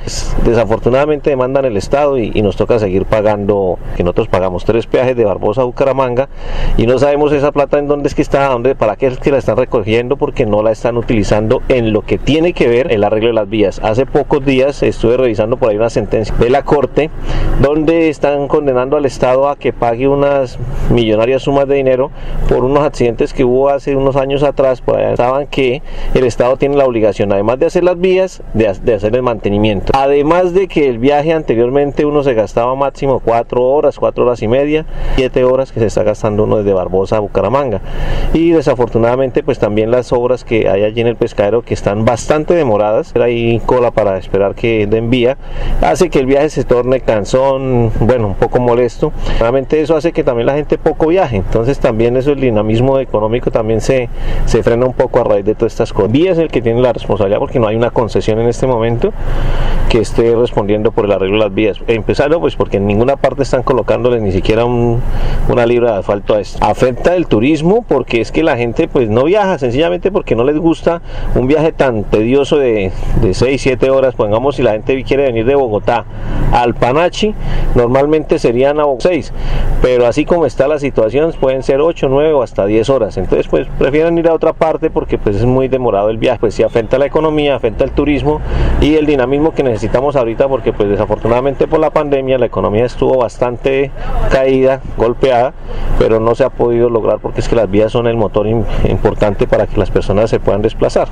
[0.44, 5.26] desafortunadamente demandan el Estado y nos toca seguir pagando que nosotros pagamos tres peajes de
[5.26, 6.30] Barbosa a Bucaramanga
[6.78, 9.32] y no sabemos esa plata en dónde es que está, dónde, para qué es que
[9.32, 13.04] la están recogiendo porque no la están utilizando en lo que tiene que ver el
[13.04, 13.80] arreglo de las vías.
[13.84, 17.10] Hace pocos días estuve revisando por ahí una sentencia de la Corte
[17.62, 20.58] donde están condenando al Estado a que pague unas
[20.90, 22.12] millonarias sumas de dinero
[22.50, 25.82] por unos accidentes que hubo hace unos años atrás, pues estaban que
[26.14, 29.92] el Estado tiene la obligación, además de hacer las vías, de, hacer el mantenimiento.
[29.96, 33.20] Además de que el viaje anteriormente uno se gastaba máximo
[33.66, 34.86] horas, cuatro horas y media,
[35.16, 37.82] siete horas que se está gastando uno desde Barbosa a Bucaramanga.
[38.34, 42.54] Y desafortunadamente pues también las obras que hay allí en el pescadero que están bastante
[42.54, 45.38] demoradas, hay cola para esperar que den vía,
[45.82, 49.12] hace que el viaje se torne cansón, bueno, un poco molesto.
[49.40, 53.52] Realmente eso hace que también la gente poco viaje, entonces también eso el dinamismo económico
[53.52, 54.10] también se,
[54.46, 56.12] se frena un poco a raíz de todas estas cosas.
[56.12, 59.14] Vía es el que tiene la responsabilidad porque no hay una concesión en este momento
[59.90, 61.80] que esté respondiendo por el arreglo de las vías.
[61.88, 65.00] Empezando pues porque en ninguna parte están colocándole ni siquiera un,
[65.48, 66.58] una libra de asfalto a esto.
[66.66, 70.58] Afecta el turismo porque es que la gente pues no viaja sencillamente porque no les
[70.58, 71.04] gusta
[71.36, 74.16] un viaje tan tedioso de, de 6, 7 horas.
[74.16, 76.06] Pongamos si la gente quiere venir de Bogotá
[76.54, 77.34] al Panachi,
[77.74, 79.34] normalmente serían a 6,
[79.82, 83.18] pero así como está la situación pueden ser 8, 9 o hasta 10 horas.
[83.18, 86.40] Entonces pues prefieren ir a otra parte porque pues es muy demorado el viaje.
[86.40, 88.40] Pues si afecta la economía, afecta el turismo
[88.82, 93.18] y el dinamismo que necesitamos ahorita porque pues desafortunadamente por la pandemia la economía estuvo
[93.18, 93.92] bastante
[94.32, 95.54] caída, golpeada,
[95.98, 99.48] pero no se ha podido lograr porque es que las vías son el motor importante
[99.48, 101.08] para que las personas se puedan desplazar.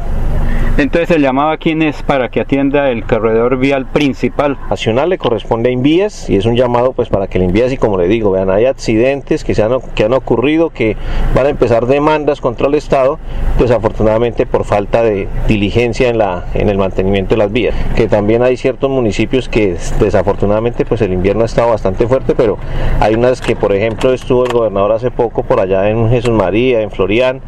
[0.77, 4.57] Entonces el llamado a quién es para que atienda el corredor vial principal.
[4.69, 7.77] Nacional le corresponde a Invías y es un llamado pues para que el Invías y
[7.77, 10.95] como le digo, vean, hay accidentes que, se han, que han ocurrido, que
[11.35, 13.19] van a empezar demandas contra el Estado,
[13.57, 17.75] pues afortunadamente por falta de diligencia en, la, en el mantenimiento de las vías.
[17.97, 22.57] Que también hay ciertos municipios que desafortunadamente pues el invierno ha estado bastante fuerte, pero
[23.01, 26.81] hay unas que por ejemplo estuvo el gobernador hace poco por allá en Jesús María,
[26.81, 27.41] en Florian,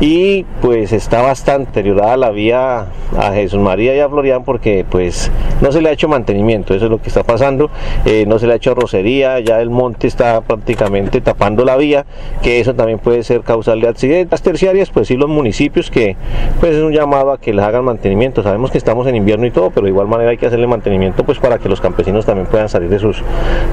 [0.00, 5.30] y pues está bastante deteriorada la vía a Jesús María y a Florian porque pues
[5.60, 7.70] no se le ha hecho mantenimiento, eso es lo que está pasando,
[8.04, 12.06] eh, no se le ha hecho rocería, ya el monte está prácticamente tapando la vía,
[12.42, 14.30] que eso también puede ser causal de accidentes.
[14.30, 16.16] Las terciarias, pues sí los municipios que
[16.60, 19.50] pues es un llamado a que les hagan mantenimiento, sabemos que estamos en invierno y
[19.50, 22.46] todo, pero de igual manera hay que hacerle mantenimiento pues para que los campesinos también
[22.46, 23.22] puedan salir de sus,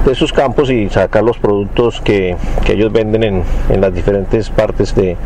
[0.04, 4.50] de sus campos y sacar los productos que, que ellos venden en, en las diferentes
[4.50, 5.16] partes de,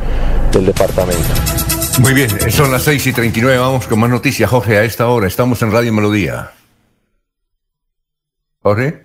[0.53, 1.61] del departamento.
[2.01, 5.27] Muy bien, son las 6 y 39, vamos con más noticias, Jorge, a esta hora.
[5.27, 6.52] Estamos en Radio Melodía.
[8.62, 9.05] Jorge.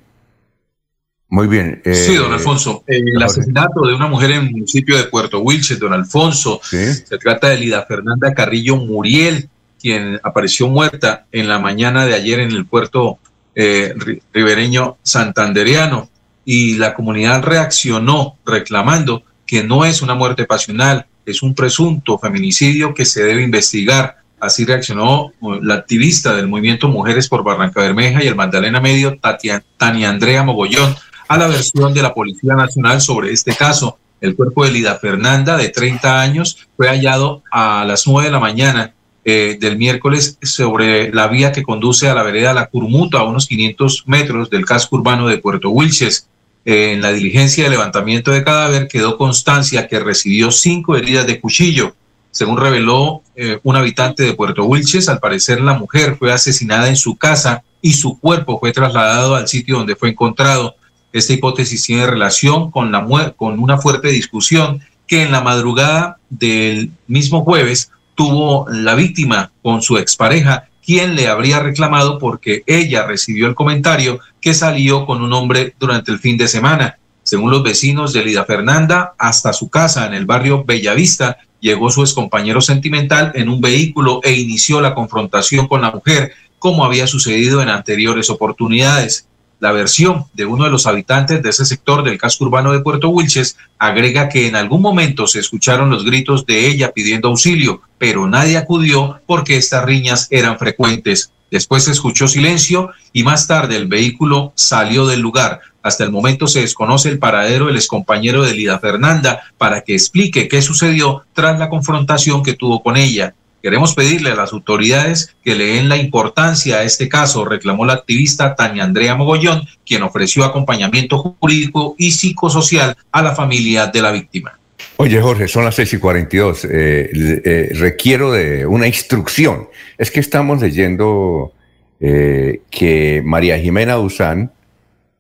[1.30, 1.82] Muy bien.
[1.84, 2.84] Eh, sí, don Alfonso.
[2.88, 6.62] el asesinato de una mujer en el municipio de Puerto Wilches, don Alfonso.
[6.64, 9.50] Se trata de Lida Fernanda Carrillo Muriel,
[9.80, 13.20] quien apareció muerta en la mañana de ayer en el puerto
[13.56, 13.94] eh,
[14.34, 16.10] ribereño santanderiano.
[16.46, 22.94] Y la comunidad reaccionó reclamando que no es una muerte pasional, es un presunto feminicidio
[22.94, 24.18] que se debe investigar.
[24.40, 29.20] Así reaccionó uh, la activista del movimiento Mujeres por Barranca Bermeja y el Magdalena Medio,
[29.20, 30.96] Tania Andrea Mogollón,
[31.28, 34.00] a la versión de la Policía Nacional sobre este caso.
[34.22, 38.40] El cuerpo de Lida Fernanda, de 30 años, fue hallado a las 9 de la
[38.40, 38.94] mañana
[39.26, 43.48] eh, del miércoles sobre la vía que conduce a la vereda La Curmuta, a unos
[43.48, 46.30] 500 metros del casco urbano de Puerto Wilches
[46.70, 51.96] en la diligencia de levantamiento de cadáver quedó constancia que recibió cinco heridas de cuchillo.
[52.30, 56.98] Según reveló eh, un habitante de Puerto Wilches, al parecer la mujer fue asesinada en
[56.98, 60.76] su casa y su cuerpo fue trasladado al sitio donde fue encontrado.
[61.14, 66.92] Esta hipótesis tiene relación con, la con una fuerte discusión que en la madrugada del
[67.08, 73.48] mismo jueves tuvo la víctima con su expareja quién le habría reclamado porque ella recibió
[73.48, 76.98] el comentario que salió con un hombre durante el fin de semana.
[77.24, 82.04] Según los vecinos de Lida Fernanda, hasta su casa en el barrio Bellavista llegó su
[82.04, 87.62] excompañero sentimental en un vehículo e inició la confrontación con la mujer, como había sucedido
[87.62, 89.28] en anteriores oportunidades.
[89.60, 93.10] La versión de uno de los habitantes de ese sector del casco urbano de Puerto
[93.10, 98.28] Wilches agrega que en algún momento se escucharon los gritos de ella pidiendo auxilio, pero
[98.28, 101.32] nadie acudió porque estas riñas eran frecuentes.
[101.50, 105.62] Después se escuchó silencio y más tarde el vehículo salió del lugar.
[105.82, 110.48] Hasta el momento se desconoce el paradero del excompañero de Lida Fernanda para que explique
[110.48, 113.34] qué sucedió tras la confrontación que tuvo con ella.
[113.62, 117.94] Queremos pedirle a las autoridades que le den la importancia a este caso, reclamó la
[117.94, 124.12] activista Tania Andrea Mogollón, quien ofreció acompañamiento jurídico y psicosocial a la familia de la
[124.12, 124.58] víctima.
[124.98, 126.66] Oye, Jorge, son las 6 y 42.
[126.66, 129.68] Eh, eh, requiero de una instrucción.
[129.98, 131.54] Es que estamos leyendo
[132.00, 134.52] eh, que María Jimena Usán,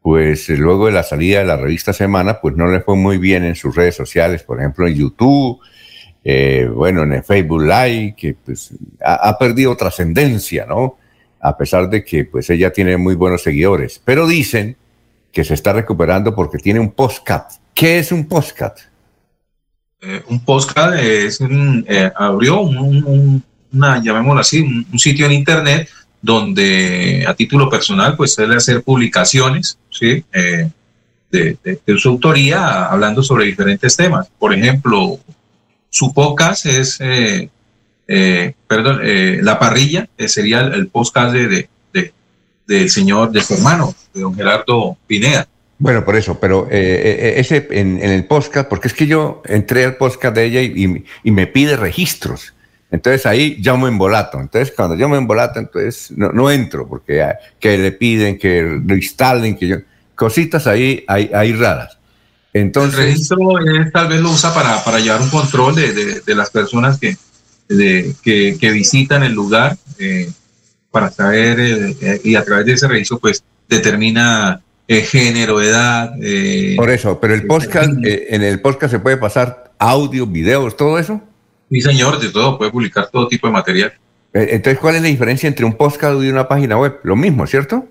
[0.01, 3.43] pues luego de la salida de la revista Semana, pues no le fue muy bien
[3.43, 5.59] en sus redes sociales, por ejemplo en YouTube,
[6.30, 8.72] eh, bueno, en el Facebook Live, que pues
[9.02, 10.98] ha, perdido trascendencia, ¿no?
[11.40, 14.02] A pesar de que pues ella tiene muy buenos seguidores.
[14.04, 14.76] Pero dicen
[15.32, 17.54] que se está recuperando porque tiene un postcat.
[17.74, 18.78] ¿Qué es un postcat?
[20.02, 23.41] Eh, un postcat es un, eh, abrió un,
[23.72, 25.88] una, llamémoslo así, un, sitio en internet
[26.22, 30.26] donde a título personal pues suele hacer publicaciones, ¿sí?
[30.34, 34.28] de, de, su autoría hablando sobre diferentes temas.
[34.38, 35.22] Por ejemplo,
[35.89, 37.49] su podcast es, eh,
[38.07, 41.69] eh, perdón, eh, La Parrilla, sería el, podcast de,
[42.68, 45.47] del señor, de su hermano, de don Gerardo Pineda.
[45.80, 50.35] Bueno, por eso, pero ese en, el podcast, porque es que yo entré al podcast
[50.35, 52.53] de ella y, me pide registros.
[52.89, 54.39] Entonces ahí ya me embolato.
[54.39, 57.23] Entonces cuando yo me embolato, entonces no, entro, porque
[57.59, 59.77] que le piden que lo instalen, que yo,
[60.15, 61.97] cositas ahí hay, hay raras.
[62.53, 63.38] Entonces, el registro
[63.94, 67.18] tal vez lo usa para, para llevar un control de, de, las personas que,
[67.68, 70.30] que, que, visitan el lugar eh,
[70.90, 76.14] para saber eh, y a través de ese registro pues determina eh, género, edad.
[76.78, 81.22] Por eso, pero el podcast, en el podcast se puede pasar audio, videos, todo eso.
[81.69, 83.94] Sí, señor, de todo, puede publicar todo tipo de material.
[84.34, 86.99] Entonces, ¿cuál es la diferencia entre un podcast y una página web?
[87.03, 87.88] Lo mismo, ¿cierto?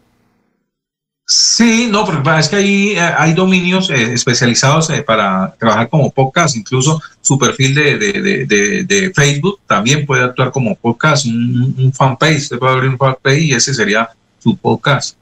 [1.28, 6.12] Sí, no, porque es que ahí eh, hay dominios eh, especializados eh, para trabajar como
[6.12, 12.36] podcast, incluso su perfil de, de, de, Facebook también puede actuar como podcast, un, fanpage,
[12.42, 14.08] usted puede abrir un fanpage y ese sería
[14.38, 15.16] su podcast.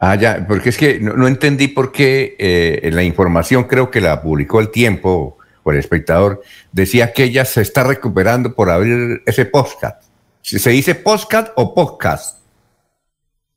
[0.00, 2.34] Ah, ya, porque es que no, entendí por qué
[2.82, 6.42] en la información, creo que la publicó el tiempo o el espectador,
[6.72, 10.02] decía que ella se está recuperando por abrir ese podcast.
[10.42, 12.40] ¿Se dice podcast o podcast?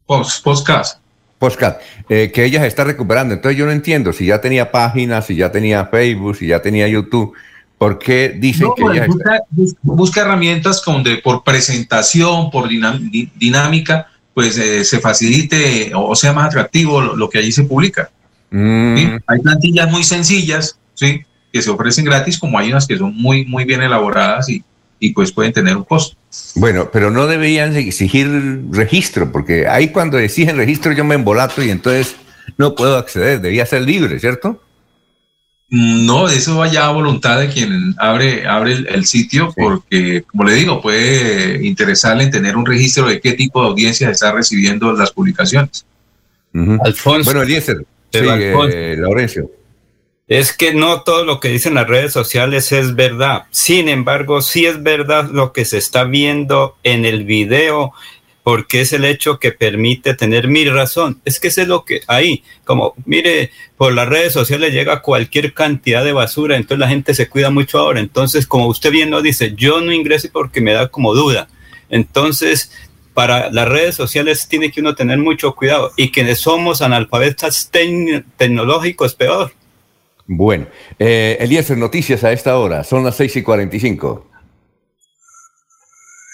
[0.06, 1.07] Post, podcast.
[1.38, 3.34] Postcat, eh, que ella se está recuperando.
[3.34, 6.88] Entonces yo no entiendo si ya tenía páginas, si ya tenía Facebook, si ya tenía
[6.88, 7.34] YouTube.
[7.78, 9.40] ¿Por qué dicen que ella busca,
[9.84, 17.02] busca, herramientas donde por presentación, por dinámica, pues eh, se facilite o sea más atractivo
[17.02, 18.10] lo, que allí se publica.
[18.50, 19.18] Mm.
[19.28, 21.22] Hay plantillas muy sencillas, ¿sí?
[21.54, 24.64] que se ofrecen gratis, como hay unas que son muy, muy bien elaboradas y,
[25.00, 26.18] y pues pueden tener un costo.
[26.56, 28.28] Bueno, pero no deberían exigir
[28.72, 32.16] registro, porque ahí cuando exigen registro yo me embolato y entonces
[32.58, 34.62] no puedo acceder, debía ser libre, ¿cierto?
[35.70, 40.82] No, eso vaya a voluntad de quien abre, abre el, sitio, porque, como le digo,
[40.82, 45.86] puede interesarle en tener un registro de qué tipo de audiencia está recibiendo las publicaciones.
[46.54, 47.26] Alfonso.
[47.26, 49.52] Bueno, Eliezer, sí, eh, Laurencio
[50.28, 53.44] es que no todo lo que dicen las redes sociales es verdad.
[53.50, 57.94] Sin embargo, sí es verdad lo que se está viendo en el video,
[58.44, 61.22] porque es el hecho que permite tener mi razón.
[61.24, 65.54] Es que ese es lo que ahí, como mire, por las redes sociales llega cualquier
[65.54, 68.02] cantidad de basura, entonces la gente se cuida mucho ahora.
[68.02, 71.48] Entonces, como usted bien lo dice, yo no ingreso porque me da como duda.
[71.90, 72.72] Entonces,
[73.14, 77.72] para las redes sociales tiene que uno tener mucho cuidado y quienes somos analfabetas
[78.38, 79.54] tecnológicos peor.
[80.28, 80.68] Bueno,
[81.00, 84.28] eh, Eliezer, noticias a esta hora, son las 6 y 45.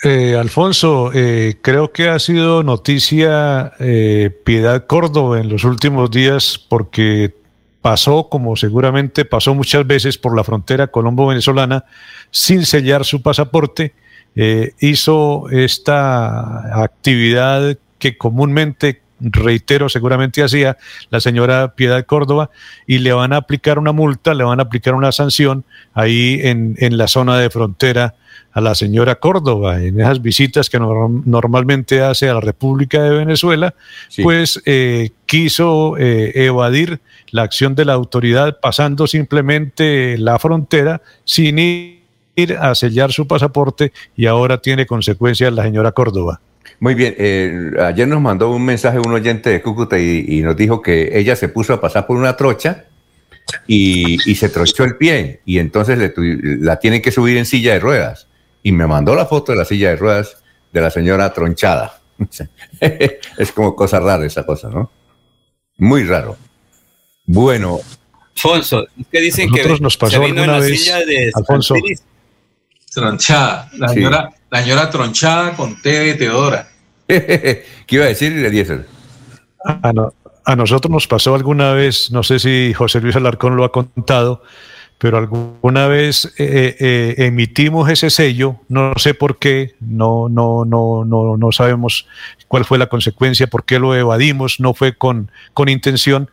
[0.06, 6.60] Eh, Alfonso, eh, creo que ha sido noticia eh, Piedad Córdoba en los últimos días
[6.68, 7.34] porque
[7.82, 11.86] pasó, como seguramente pasó muchas veces por la frontera colombo-venezolana,
[12.32, 13.94] sin sellar su pasaporte,
[14.80, 20.78] hizo esta actividad que comúnmente reitero, seguramente hacía
[21.10, 22.50] la señora Piedad Córdoba,
[22.88, 25.64] y le van a aplicar una multa, le van a aplicar una sanción
[25.94, 28.16] ahí en, en la zona de frontera
[28.54, 33.74] a la señora Córdoba, en esas visitas que normalmente hace a la República de Venezuela,
[34.22, 37.00] pues eh, quiso eh, evadir
[37.32, 43.92] la acción de la autoridad pasando simplemente la frontera sin ir a sellar su pasaporte
[44.16, 46.40] y ahora tiene consecuencias la señora Córdoba.
[46.80, 50.82] Muy bien, eh, ayer nos mandó un mensaje un oyente de Cúcuta y, nos dijo
[50.82, 52.86] que ella se puso a pasar por una trocha
[53.68, 58.28] y, se trochó el pie y entonces la tienen que subir en silla de ruedas.
[58.64, 60.38] Y me mandó la foto de la silla de ruedas
[60.72, 62.00] de la señora tronchada.
[62.80, 64.92] es como cosa rara esa cosa, ¿no?
[65.78, 66.38] Muy raro.
[67.26, 67.80] Bueno.
[68.36, 71.76] Alfonso, ¿qué dicen que nos pasó se vino vez, silla de Alfonso.
[72.94, 76.68] Tronchada, la señora, la señora tronchada con té de Teodora.
[77.08, 78.86] ¿Qué iba a decir, Eliezer?
[79.66, 79.92] A,
[80.46, 84.44] a nosotros nos pasó alguna vez, no sé si José Luis Alarcón lo ha contado,
[85.00, 91.04] pero alguna vez eh, eh, emitimos ese sello, no sé por qué, no, no, no,
[91.04, 92.06] no, no sabemos
[92.48, 96.30] cuál fue la consecuencia, por qué lo evadimos, no fue con, con intención,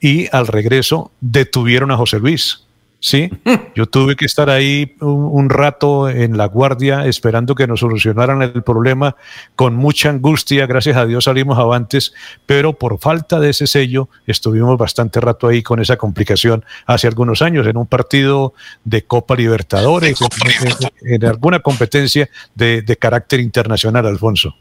[0.00, 2.63] y al regreso detuvieron a José Luis.
[3.04, 3.30] Sí,
[3.74, 8.62] yo tuve que estar ahí un, rato en la guardia esperando que nos solucionaran el
[8.62, 9.14] problema
[9.56, 10.66] con mucha angustia.
[10.66, 12.14] Gracias a Dios salimos avantes,
[12.46, 17.42] pero por falta de ese sello estuvimos bastante rato ahí con esa complicación hace algunos
[17.42, 18.54] años en un partido
[18.84, 20.18] de Copa Libertadores,
[21.02, 24.54] en, alguna competencia de, de carácter internacional, Alfonso.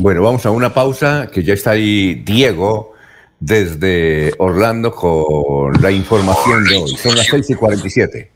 [0.00, 2.97] Bueno, vamos a una pausa que ya está ahí Diego
[3.40, 6.96] desde Orlando con la información de hoy.
[6.96, 8.30] Son las 6 y 47.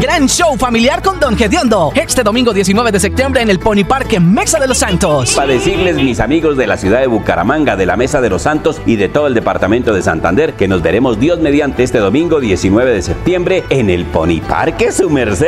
[0.00, 1.92] Gran show familiar con Don Gediondo.
[1.94, 5.34] Este domingo 19 de septiembre en el Pony Park en Mesa de los Santos.
[5.34, 8.80] Para decirles, mis amigos de la ciudad de Bucaramanga, de la Mesa de los Santos
[8.84, 12.92] y de todo el departamento de Santander, que nos veremos Dios mediante este domingo 19
[12.92, 15.46] de septiembre en el Pony Park su merced.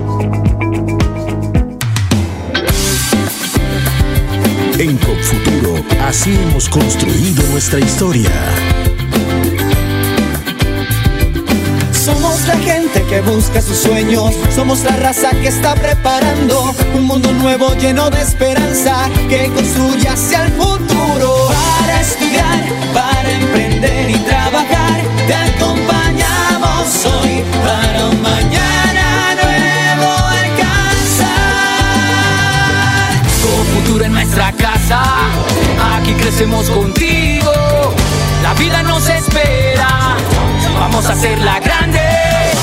[6.07, 8.31] Así hemos construido nuestra historia.
[11.91, 17.31] Somos la gente que busca sus sueños, somos la raza que está preparando un mundo
[17.33, 21.49] nuevo lleno de esperanza que construye hacia el futuro.
[21.79, 22.63] Para estudiar,
[22.93, 28.71] para emprender y trabajar, te acompañamos hoy para un mañana
[33.99, 35.20] en nuestra casa.
[36.01, 37.51] Aquí crecemos contigo.
[38.41, 40.17] La vida nos espera.
[40.79, 41.99] Vamos a hacerla grande.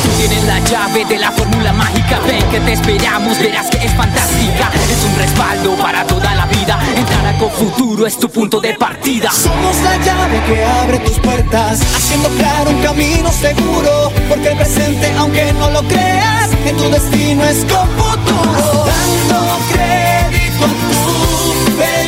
[0.03, 2.19] Tú tienes la llave de la fórmula mágica.
[2.27, 4.73] Ven que te esperamos, verás que es fantástica.
[4.91, 6.81] Es un respaldo para toda la vida.
[6.97, 9.31] Entrar a Futuro es tu punto de partida.
[9.31, 14.13] Somos la llave que abre tus puertas, haciendo claro un camino seguro.
[14.29, 18.85] Porque el presente, aunque no lo creas, en tu destino es con futuro.
[18.85, 20.69] Dando crédito a
[21.05, 22.08] COP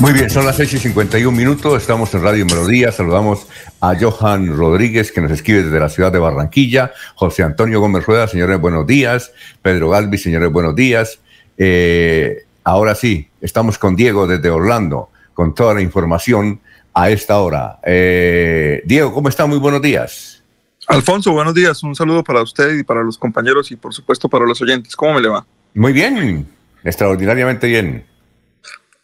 [0.00, 3.46] Muy bien, son las 6 y 51 minutos, estamos en Radio Melodía, saludamos
[3.82, 8.26] a Johan Rodríguez que nos escribe desde la ciudad de Barranquilla, José Antonio Gómez Rueda,
[8.26, 11.18] señores, buenos días, Pedro Galvi, señores, buenos días.
[11.58, 16.60] Eh, ahora sí, estamos con Diego desde Orlando, con toda la información
[16.94, 17.78] a esta hora.
[17.84, 19.44] Eh, Diego, ¿cómo está?
[19.44, 20.42] Muy buenos días.
[20.88, 24.46] Alfonso, buenos días, un saludo para usted y para los compañeros y por supuesto para
[24.46, 24.96] los oyentes.
[24.96, 25.44] ¿Cómo me le va?
[25.74, 26.48] Muy bien,
[26.84, 28.09] extraordinariamente bien.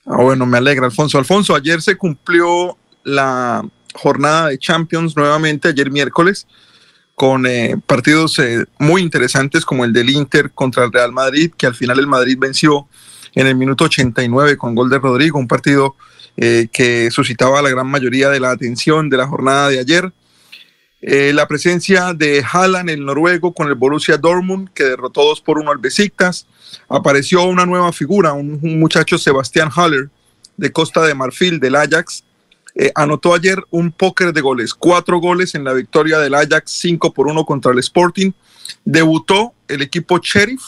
[0.06, 1.18] Ah, bueno, me alegra, Alfonso.
[1.18, 6.46] Alfonso, ayer se cumplió la jornada de Champions nuevamente, ayer miércoles,
[7.16, 11.66] con eh, partidos eh, muy interesantes como el del Inter contra el Real Madrid, que
[11.66, 12.86] al final el Madrid venció
[13.34, 15.96] en el minuto 89 con gol de Rodrigo, un partido
[16.36, 20.12] eh, que suscitaba la gran mayoría de la atención de la jornada de ayer.
[21.08, 25.70] La presencia de Haaland, el noruego, con el Borussia Dortmund, que derrotó 2 por 1
[25.70, 26.46] al Besiktas
[26.88, 30.08] apareció una nueva figura, un, muchacho Sebastián Haller
[30.56, 32.24] de Costa de Marfil del Ajax.
[32.74, 37.12] Eh, anotó ayer un póker de goles, cuatro goles en la victoria del Ajax, cinco
[37.12, 38.32] por uno contra el Sporting.
[38.84, 40.62] Debutó el equipo Sheriff,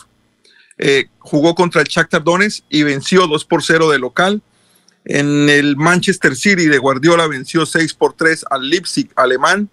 [0.78, 4.42] eh, jugó contra el Shakhtar Donetsk y venció 2 por 0 de local.
[5.04, 9.68] En el Manchester City de Guardiola venció 6 por 3 al Leipzig alemán.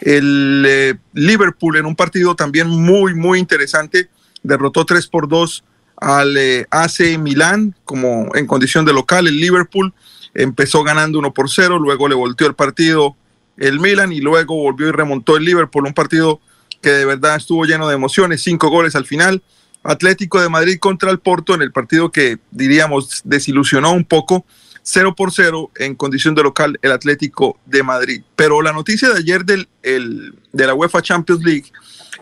[0.00, 4.08] El eh, Liverpool en un partido también muy, muy interesante
[4.42, 5.64] derrotó 3 por 2
[5.96, 9.26] al eh, AC Milán como en condición de local.
[9.26, 9.92] El Liverpool
[10.34, 13.16] empezó ganando 1 por 0, luego le volteó el partido
[13.60, 16.40] el Milan y luego volvió y remontó el Liverpool, un partido
[16.80, 19.42] que de verdad estuvo lleno de emociones, cinco goles al final.
[19.82, 24.44] Atlético de Madrid contra el Porto en el partido que diríamos desilusionó un poco,
[24.82, 28.22] 0 por 0 en condición de local el Atlético de Madrid.
[28.36, 31.72] Pero la noticia de ayer del, de la UEFA Champions League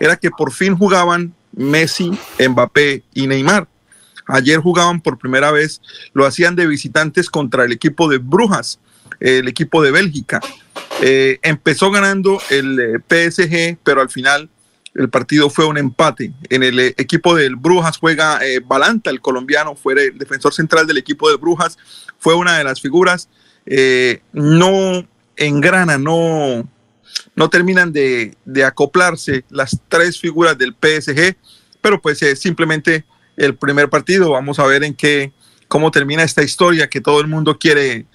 [0.00, 3.68] era que por fin jugaban Messi, Mbappé y Neymar.
[4.26, 5.80] Ayer jugaban por primera vez,
[6.12, 8.78] lo hacían de visitantes contra el equipo de Brujas,
[9.20, 10.40] el equipo de Bélgica.
[11.00, 14.50] Eh, empezó ganando el eh, PSG, pero al final
[14.98, 16.32] el partido fue un empate.
[16.50, 20.98] En el eh, equipo del Brujas juega Balanta, el colombiano, fue el defensor central del
[20.98, 21.78] equipo de Brujas,
[22.18, 23.28] fue una de las figuras.
[24.32, 25.06] no
[25.36, 26.68] engrana, no,
[27.34, 31.36] no terminan de, acoplarse las tres figuras del PSG,
[31.80, 33.04] pero pues es simplemente
[33.36, 34.32] el primer partido.
[34.32, 35.32] Vamos a ver en qué,
[35.68, 38.06] cómo termina esta historia que todo el mundo quiere,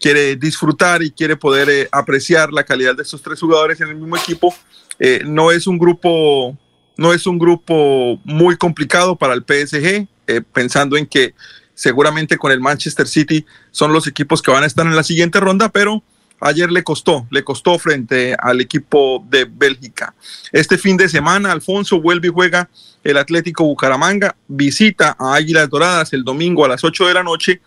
[0.00, 3.96] quiere disfrutar y quiere poder eh, apreciar la calidad de estos tres jugadores en el
[3.96, 4.54] mismo equipo.
[5.00, 6.56] Eh, no es un grupo,
[6.96, 11.34] no es un grupo muy complicado para el PSG, eh, pensando en que
[11.74, 15.40] seguramente con el Manchester City son los equipos que van a estar en la siguiente
[15.40, 16.02] ronda, pero
[16.38, 20.14] ayer le costó, le costó frente al equipo de Bélgica.
[20.52, 22.68] Este fin de semana, Alfonso vuelve y juega
[23.02, 27.62] el Atlético Bucaramanga, visita a Águilas Doradas el domingo a las 8 de la noche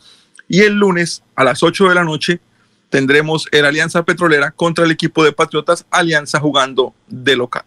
[0.47, 2.39] y el lunes a las 8 de la noche
[2.93, 7.63] tendremos el Alianza Petrolera contra el equipo de Patriotas Alianza jugando de local.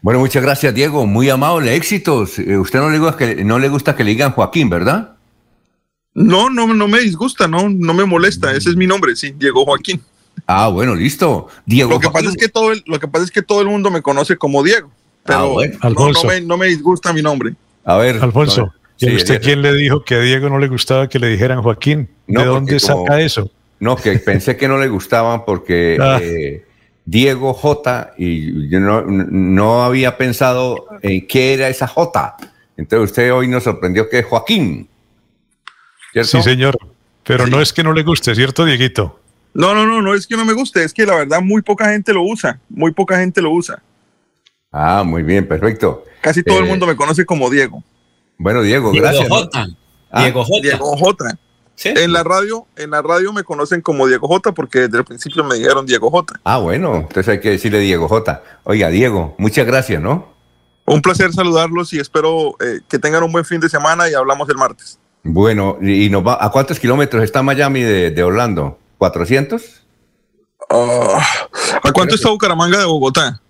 [0.00, 2.38] Bueno, muchas gracias Diego, muy amable, éxitos.
[2.38, 5.16] Eh, usted no le gusta que, no le, gusta que le digan Joaquín, ¿verdad?
[6.14, 8.52] No, no, no me disgusta, no, no me molesta.
[8.52, 10.00] Ese es mi nombre, sí, Diego Joaquín.
[10.46, 11.48] Ah, bueno, listo.
[11.66, 11.90] Diego.
[11.90, 13.90] Lo que pasa es que todo el, lo que pasa es que todo el mundo
[13.90, 14.90] me conoce como Diego,
[15.26, 17.52] pero ah, no, me, disgusta mi nombre.
[17.84, 18.72] A ver, Alfonso.
[18.98, 22.08] ¿Y usted quién le dijo que a Diego no le gustaba que le dijeran Joaquín?
[22.26, 23.50] ¿De dónde saca eso?
[23.80, 26.18] No, que pensé que no le gustaban porque ah.
[26.22, 26.64] eh,
[27.04, 32.36] Diego J y yo no, no había pensado en qué era esa J.
[32.76, 34.88] Entonces usted hoy nos sorprendió que es Joaquín.
[36.22, 36.78] Sí, señor.
[37.24, 39.20] Pero no es que no le guste, ¿cierto, Dieguito?
[39.54, 41.90] No, no, no, no es que no me guste, es que la verdad muy poca
[41.90, 43.82] gente lo usa, muy poca gente lo usa.
[44.70, 46.04] Ah, muy bien, perfecto.
[46.20, 47.82] Casi todo el eh, mundo me conoce como Diego.
[48.36, 49.28] Bueno, Diego, gracias.
[50.10, 50.60] Ah, Diego J.
[50.60, 51.38] Diego J.
[51.82, 55.44] En la radio, en la radio me conocen como Diego J porque desde el principio
[55.44, 56.40] me dijeron Diego J.
[56.44, 58.42] Ah, bueno, entonces hay que decirle Diego J.
[58.64, 60.32] Oiga, Diego, muchas gracias, ¿no?
[60.86, 64.48] Un placer saludarlos y espero eh, que tengan un buen fin de semana y hablamos
[64.48, 64.98] el martes.
[65.22, 68.78] Bueno, ¿y nos va, a cuántos kilómetros está Miami de, Orlando?
[68.98, 69.62] ¿400?
[70.70, 71.22] Ah,
[71.82, 73.40] ¿A cuánto está Bucaramanga de Bogotá?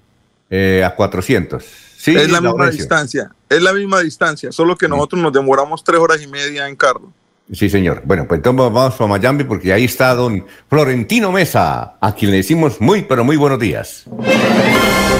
[0.50, 1.64] Eh, a 400.
[1.96, 5.98] Sí, es la, misma distancia, es la misma distancia, solo que nosotros nos demoramos tres
[5.98, 7.10] horas y media en carro.
[7.52, 8.02] Sí, señor.
[8.06, 12.38] Bueno, pues entonces vamos a Miami porque ahí está don Florentino Mesa, a quien le
[12.38, 14.06] decimos muy, pero muy buenos días.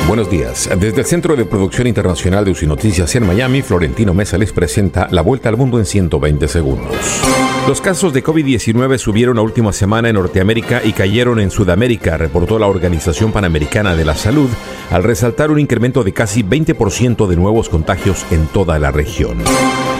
[0.09, 0.69] Buenos días.
[0.79, 5.09] Desde el Centro de Producción Internacional de UCI Noticias en Miami, Florentino Mesa les presenta
[5.11, 7.23] la vuelta al mundo en 120 segundos.
[7.67, 12.59] Los casos de COVID-19 subieron la última semana en Norteamérica y cayeron en Sudamérica, reportó
[12.59, 14.51] la Organización Panamericana de la Salud,
[14.91, 19.39] al resaltar un incremento de casi 20% de nuevos contagios en toda la región.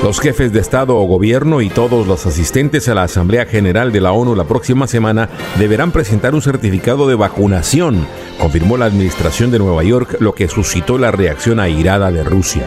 [0.03, 4.01] Los jefes de Estado o gobierno y todos los asistentes a la Asamblea General de
[4.01, 5.28] la ONU la próxima semana
[5.59, 8.07] deberán presentar un certificado de vacunación,
[8.39, 12.65] confirmó la Administración de Nueva York, lo que suscitó la reacción airada de Rusia.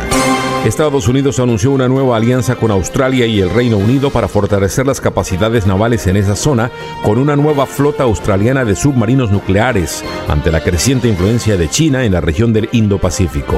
[0.67, 4.99] Estados Unidos anunció una nueva alianza con Australia y el Reino Unido para fortalecer las
[4.99, 6.71] capacidades navales en esa zona
[7.03, 12.11] con una nueva flota australiana de submarinos nucleares ante la creciente influencia de China en
[12.11, 13.55] la región del Indo-Pacífico.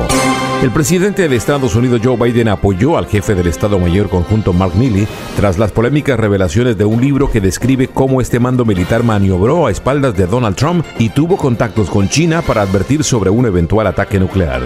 [0.61, 4.75] El presidente de Estados Unidos Joe Biden apoyó al jefe del Estado Mayor conjunto Mark
[4.75, 9.65] Milley tras las polémicas revelaciones de un libro que describe cómo este mando militar maniobró
[9.65, 13.87] a espaldas de Donald Trump y tuvo contactos con China para advertir sobre un eventual
[13.87, 14.61] ataque nuclear.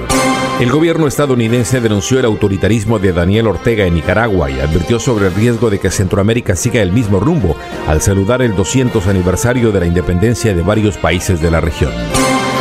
[0.59, 5.33] El gobierno estadounidense denunció el autoritarismo de Daniel Ortega en Nicaragua y advirtió sobre el
[5.33, 7.55] riesgo de que Centroamérica siga el mismo rumbo
[7.87, 11.91] al saludar el 200 aniversario de la independencia de varios países de la región.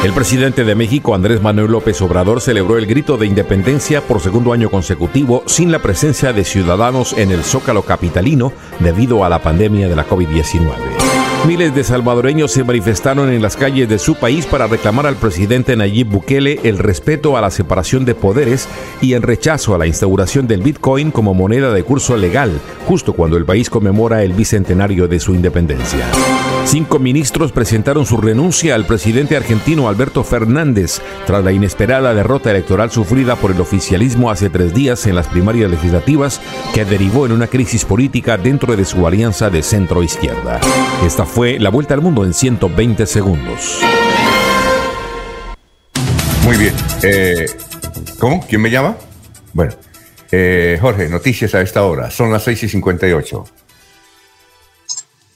[0.04, 4.52] El presidente de México, Andrés Manuel López Obrador, celebró el grito de independencia por segundo
[4.52, 9.88] año consecutivo sin la presencia de ciudadanos en el Zócalo capitalino debido a la pandemia
[9.88, 11.21] de la COVID-19.
[11.46, 15.74] Miles de salvadoreños se manifestaron en las calles de su país para reclamar al presidente
[15.74, 18.68] Nayib Bukele el respeto a la separación de poderes
[19.00, 23.36] y en rechazo a la instauración del Bitcoin como moneda de curso legal, justo cuando
[23.36, 26.06] el país conmemora el bicentenario de su independencia.
[26.64, 32.92] Cinco ministros presentaron su renuncia al presidente argentino Alberto Fernández tras la inesperada derrota electoral
[32.92, 36.40] sufrida por el oficialismo hace tres días en las primarias legislativas
[36.72, 40.60] que derivó en una crisis política dentro de su alianza de centro-izquierda.
[41.04, 43.80] Esta fue la vuelta al mundo en 120 segundos.
[46.44, 46.74] Muy bien.
[47.02, 47.46] Eh,
[48.18, 48.46] ¿Cómo?
[48.46, 48.96] ¿Quién me llama?
[49.54, 49.72] Bueno,
[50.30, 52.10] eh, Jorge, noticias a esta hora.
[52.10, 53.44] Son las 6 y 58.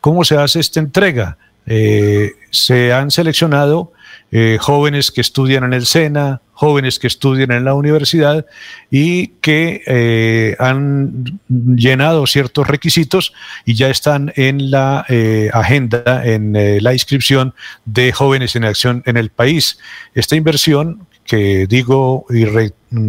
[0.00, 1.38] ¿Cómo se hace esta entrega?
[1.66, 3.92] Eh, se han seleccionado
[4.30, 8.44] eh, jóvenes que estudian en el SENA, jóvenes que estudian en la universidad
[8.90, 13.32] y que eh, han llenado ciertos requisitos
[13.64, 15.06] y ya están en la
[15.52, 16.52] agenda, en
[16.82, 17.54] la inscripción
[17.84, 19.78] de jóvenes en acción en el país.
[20.14, 22.44] Esta inversión que digo y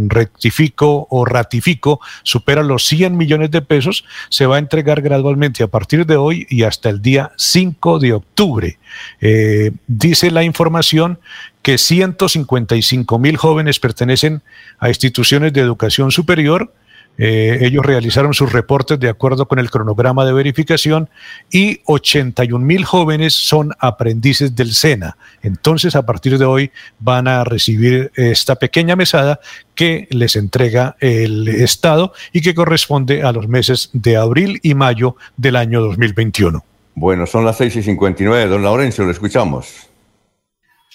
[0.07, 5.67] rectifico o ratifico supera los 100 millones de pesos, se va a entregar gradualmente a
[5.67, 8.79] partir de hoy y hasta el día 5 de octubre.
[9.21, 11.19] Eh, dice la información
[11.67, 14.41] que 155 mil jóvenes pertenecen
[14.79, 16.71] a instituciones de educación superior,
[17.17, 21.09] eh, ellos realizaron sus reportes de acuerdo con el cronograma de verificación
[21.51, 25.17] y 81 mil jóvenes son aprendices del SENA.
[25.41, 29.41] Entonces, a partir de hoy van a recibir esta pequeña mesada
[29.75, 35.17] que les entrega el Estado y que corresponde a los meses de abril y mayo
[35.35, 36.63] del año 2021.
[36.95, 38.47] Bueno, son las 6 y 59.
[38.47, 39.86] Don Laurencio, lo escuchamos.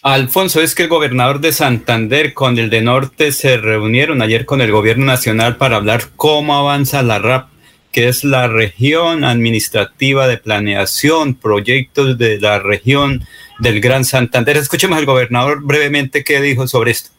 [0.05, 4.61] Alfonso, es que el gobernador de Santander con el de Norte se reunieron ayer con
[4.61, 7.51] el gobierno nacional para hablar cómo avanza la RAP,
[7.93, 13.25] que es la región administrativa de planeación, proyectos de la región
[13.61, 14.57] del Gran Santander.
[14.57, 17.11] Escuchemos al gobernador brevemente qué dijo sobre esto.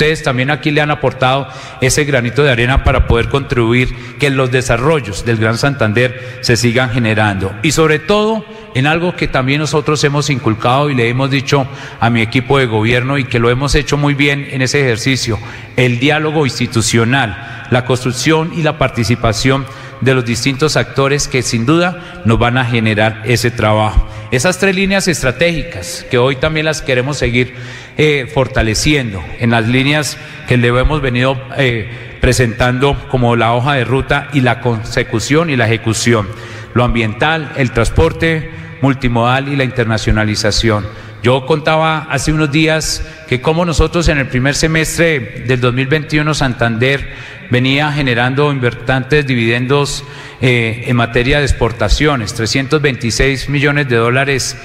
[0.00, 1.46] Ustedes también aquí le han aportado
[1.82, 6.88] ese granito de arena para poder contribuir que los desarrollos del Gran Santander se sigan
[6.88, 7.54] generando.
[7.62, 8.42] Y sobre todo
[8.74, 11.68] en algo que también nosotros hemos inculcado y le hemos dicho
[12.00, 15.38] a mi equipo de gobierno y que lo hemos hecho muy bien en ese ejercicio,
[15.76, 19.66] el diálogo institucional, la construcción y la participación
[20.00, 24.08] de los distintos actores que sin duda nos van a generar ese trabajo.
[24.30, 27.52] Esas tres líneas estratégicas que hoy también las queremos seguir
[28.02, 30.16] eh, fortaleciendo en las líneas
[30.48, 35.56] que le hemos venido eh, presentando como la hoja de ruta y la consecución y
[35.56, 36.26] la ejecución.
[36.72, 40.86] Lo ambiental, el transporte multimodal y la internacionalización.
[41.22, 47.06] Yo contaba hace unos días que como nosotros en el primer semestre del 2021 Santander
[47.50, 50.04] venía generando importantes dividendos
[50.40, 54.56] eh, en materia de exportaciones, 326 millones de dólares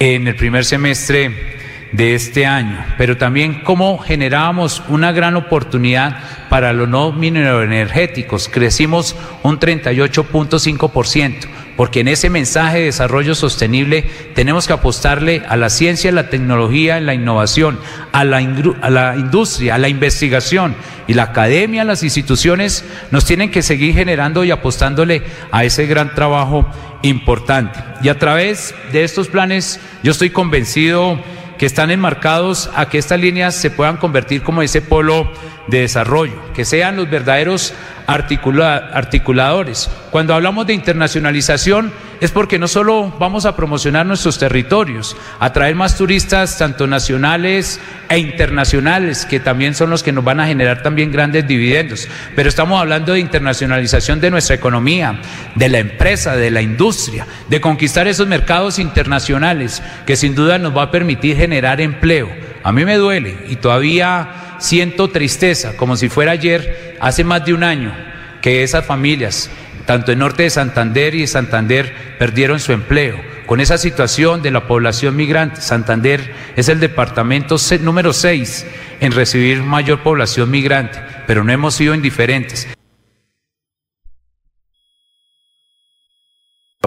[0.00, 1.60] en el primer semestre
[1.92, 6.18] de este año, pero también cómo generábamos una gran oportunidad
[6.48, 8.48] para los no mineroenergéticos.
[8.48, 14.02] Crecimos un 38.5%, porque en ese mensaje de desarrollo sostenible
[14.34, 17.80] tenemos que apostarle a la ciencia, la tecnología, la innovación,
[18.12, 20.76] a la, a la industria, a la investigación
[21.08, 26.14] y la academia, las instituciones nos tienen que seguir generando y apostándole a ese gran
[26.14, 26.68] trabajo
[27.02, 27.80] importante.
[28.02, 31.18] Y a través de estos planes yo estoy convencido
[31.60, 35.30] que están enmarcados a que estas líneas se puedan convertir como ese polo
[35.68, 37.74] de desarrollo, que sean los verdaderos
[38.06, 39.88] articuladores.
[40.10, 45.96] Cuando hablamos de internacionalización es porque no solo vamos a promocionar nuestros territorios, atraer más
[45.96, 51.12] turistas tanto nacionales e internacionales, que también son los que nos van a generar también
[51.12, 55.20] grandes dividendos, pero estamos hablando de internacionalización de nuestra economía,
[55.54, 60.76] de la empresa, de la industria, de conquistar esos mercados internacionales que sin duda nos
[60.76, 62.28] va a permitir generar empleo.
[62.62, 67.54] A mí me duele y todavía siento tristeza, como si fuera ayer, hace más de
[67.54, 67.92] un año,
[68.40, 69.50] que esas familias,
[69.86, 73.16] tanto en norte de Santander y de Santander, perdieron su empleo.
[73.46, 78.66] Con esa situación de la población migrante, Santander es el departamento número 6
[79.00, 82.68] en recibir mayor población migrante, pero no hemos sido indiferentes.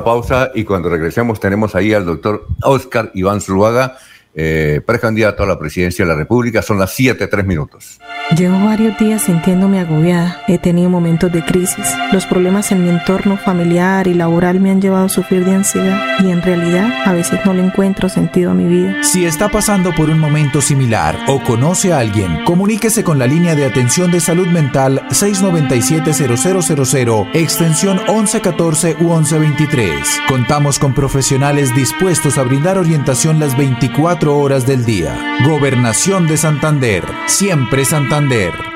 [0.03, 3.97] pausa y cuando regresemos tenemos ahí al doctor Oscar Iván Zuluaga,
[4.35, 6.61] eh, precandidato a la presidencia de la República.
[6.61, 7.99] Son las 7, 3 minutos.
[8.37, 10.41] Llevo varios días sintiéndome agobiada.
[10.47, 11.85] He tenido momentos de crisis.
[12.11, 16.01] Los problemas en mi entorno familiar y laboral me han llevado a sufrir de ansiedad
[16.19, 19.03] y en realidad a veces no le encuentro sentido a mi vida.
[19.03, 23.53] Si está pasando por un momento similar o conoce a alguien, comuníquese con la línea
[23.55, 30.21] de atención de salud mental 697-0000, extensión 1114 u 1123.
[30.27, 35.39] Contamos con profesionales dispuestos a brindar orientación las 24 horas del día.
[35.45, 37.03] Gobernación de Santander.
[37.27, 38.72] Siempre Santander.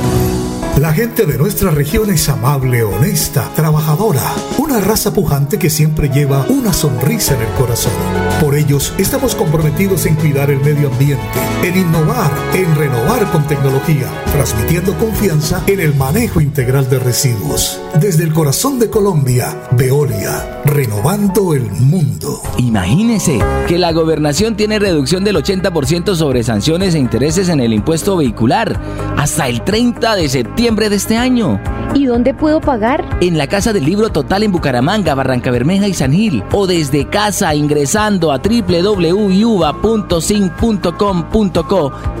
[0.00, 0.59] Bye.
[0.78, 4.22] La gente de nuestra región es amable, honesta, trabajadora,
[4.56, 7.92] una raza pujante que siempre lleva una sonrisa en el corazón.
[8.40, 11.22] Por ellos estamos comprometidos en cuidar el medio ambiente,
[11.62, 17.78] en innovar, en renovar con tecnología, transmitiendo confianza en el manejo integral de residuos.
[18.00, 22.40] Desde el corazón de Colombia, Veolia, renovando el mundo.
[22.56, 23.38] Imagínese
[23.68, 28.80] que la gobernación tiene reducción del 80% sobre sanciones e intereses en el impuesto vehicular
[29.18, 31.58] hasta el 30 de septiembre de este año.
[31.94, 33.16] ¿Y dónde puedo pagar?
[33.22, 36.44] En la Casa del Libro Total en Bucaramanga, Barranca Bermeja y San Gil.
[36.52, 39.52] O desde casa ingresando a www.sin.com.co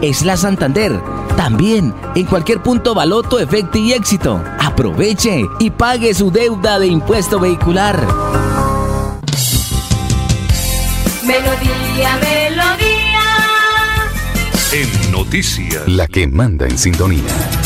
[0.00, 0.98] es la Santander.
[1.36, 4.42] También en cualquier punto Baloto, Efecto y Éxito.
[4.58, 8.00] Aproveche y pague su deuda de impuesto vehicular.
[11.26, 13.20] Melodía, melodía.
[14.72, 17.59] En noticias, la que manda en sintonía.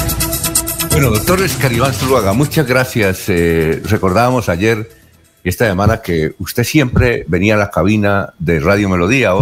[0.95, 3.25] Bueno, doctor Escaribán Zuluaga, muchas gracias.
[3.29, 4.89] Eh, recordábamos ayer,
[5.43, 9.33] esta semana, que usted siempre venía a la cabina de Radio Melodía.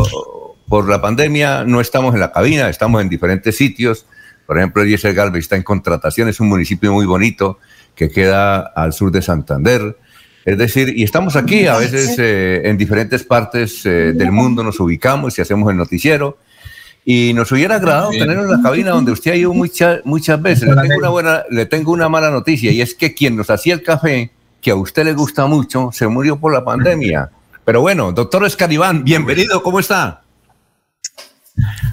[0.67, 4.07] por la pandemia no estamos en la cabina, estamos en diferentes sitios.
[4.47, 7.59] Por ejemplo, Eliezer Galvez está en contratación, es un municipio muy bonito
[7.95, 9.99] que queda al sur de Santander.
[10.47, 14.81] Es decir, y estamos aquí, a veces eh, en diferentes partes eh, del mundo nos
[14.81, 16.39] ubicamos y hacemos el noticiero.
[17.05, 20.69] Y nos hubiera agradado tenerlo en la cabina donde usted ha ido muchas muchas veces.
[20.69, 23.75] Le tengo, una buena, le tengo una mala noticia y es que quien nos hacía
[23.75, 24.31] el café,
[24.61, 27.31] que a usted le gusta mucho, se murió por la pandemia.
[27.65, 30.23] Pero bueno, doctor Escaribán, bienvenido, ¿cómo está?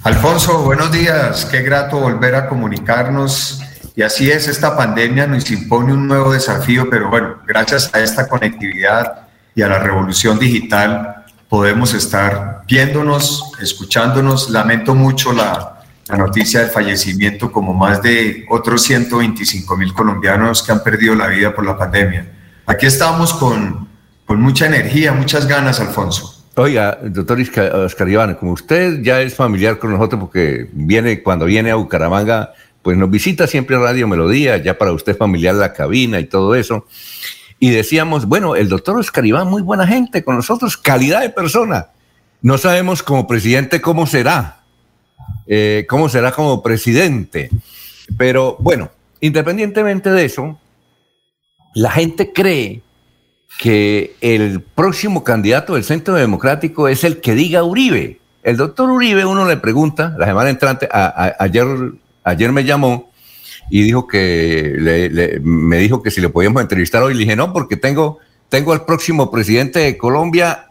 [0.04, 3.62] Alfonso, buenos días, qué grato volver a comunicarnos.
[3.96, 8.28] Y así es, esta pandemia nos impone un nuevo desafío, pero bueno, gracias a esta
[8.28, 11.19] conectividad y a la revolución digital,
[11.50, 14.52] podemos estar viéndonos, escuchándonos.
[14.52, 20.72] Lamento mucho la, la noticia del fallecimiento, como más de otros 125 mil colombianos que
[20.72, 22.32] han perdido la vida por la pandemia.
[22.68, 23.88] Aquí estamos con,
[24.26, 26.36] con mucha energía, muchas ganas, Alfonso.
[26.56, 27.40] Oiga, doctor
[27.74, 32.54] Oscar Iván, como usted ya es familiar con nosotros porque viene, cuando viene a Bucaramanga,
[32.82, 36.86] pues nos visita siempre Radio Melodía, ya para usted familiar la cabina y todo eso
[37.60, 41.88] y decíamos, bueno, el doctor Oscar Iván, muy buena gente con nosotros, calidad de persona.
[42.42, 44.62] No sabemos como presidente cómo será,
[45.46, 47.50] eh, cómo será como presidente.
[48.18, 50.58] Pero bueno, independientemente de eso,
[51.76, 52.82] la gente cree
[53.60, 58.22] que el próximo candidato del Centro Democrático es el que diga Uribe.
[58.42, 61.68] El doctor Uribe, uno le pregunta, la semana entrante, ayer,
[62.24, 63.09] ayer me llamó
[63.70, 67.14] y dijo que me dijo que si le podíamos entrevistar hoy.
[67.14, 68.20] Le dije, no, porque tengo,
[68.50, 70.70] tengo al próximo presidente de Colombia,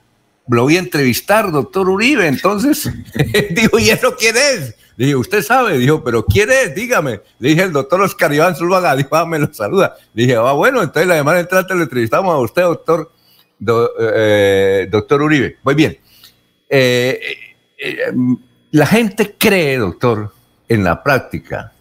[0.48, 2.26] lo voy a entrevistar, doctor Uribe.
[2.26, 2.90] Entonces,
[3.50, 4.74] dijo, ¿y eso quién es?
[4.96, 6.74] Le dije, usted sabe, dijo, pero ¿quién es?
[6.74, 7.20] Dígame.
[7.38, 9.96] Le dije, el doctor Oscar Iván Zulvaga, dijo, ah, me lo saluda.
[10.12, 13.12] Le dije, ah, bueno, entonces la semana entrante le entrevistamos a usted, doctor,
[14.00, 15.58] eh, doctor Uribe.
[15.62, 15.98] Muy bien.
[16.68, 17.20] Eh,
[17.78, 18.12] eh,
[18.72, 20.32] la gente cree, doctor,
[20.68, 21.72] en la práctica,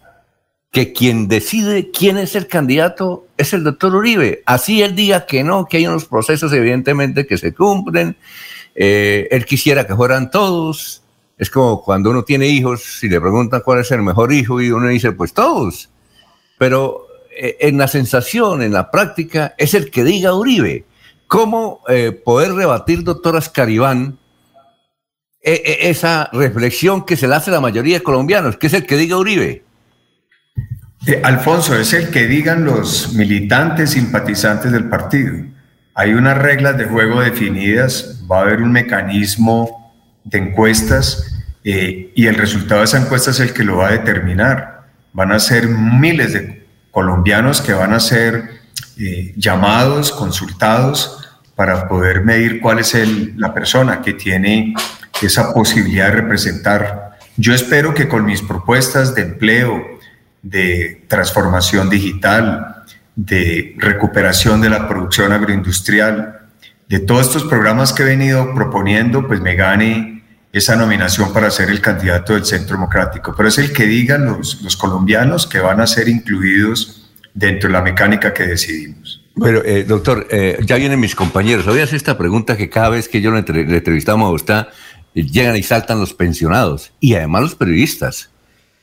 [0.70, 4.42] que quien decide quién es el candidato es el doctor Uribe.
[4.44, 8.16] Así él diga que no, que hay unos procesos evidentemente que se cumplen.
[8.74, 11.02] Eh, él quisiera que fueran todos.
[11.38, 14.70] Es como cuando uno tiene hijos, si le preguntan cuál es el mejor hijo y
[14.70, 15.88] uno dice, pues todos.
[16.58, 20.84] Pero eh, en la sensación, en la práctica, es el que diga Uribe.
[21.28, 24.18] ¿Cómo eh, poder rebatir, doctor Ascaribán,
[25.40, 28.96] esa reflexión que se le hace a la mayoría de colombianos, que es el que
[28.96, 29.62] diga Uribe?
[31.06, 35.34] Eh, Alfonso, es el que digan los militantes simpatizantes del partido.
[35.94, 39.92] Hay unas reglas de juego definidas, va a haber un mecanismo
[40.24, 41.34] de encuestas
[41.64, 44.88] eh, y el resultado de esa encuesta es el que lo va a determinar.
[45.12, 48.50] Van a ser miles de colombianos que van a ser
[48.98, 51.18] eh, llamados, consultados
[51.54, 52.96] para poder medir cuál es
[53.36, 54.74] la persona que tiene
[55.22, 57.18] esa posibilidad de representar.
[57.36, 59.97] Yo espero que con mis propuestas de empleo,
[60.42, 62.84] de transformación digital,
[63.16, 66.48] de recuperación de la producción agroindustrial,
[66.88, 71.68] de todos estos programas que he venido proponiendo, pues me gane esa nominación para ser
[71.70, 73.34] el candidato del Centro Democrático.
[73.36, 77.74] Pero es el que digan los, los colombianos que van a ser incluidos dentro de
[77.74, 79.22] la mecánica que decidimos.
[79.38, 81.64] Bueno, eh, doctor, eh, ya vienen mis compañeros.
[81.64, 84.66] Voy a hacer esta pregunta que cada vez que yo le, entrevistamos a usted,
[85.14, 88.30] llegan y saltan los pensionados y además los periodistas.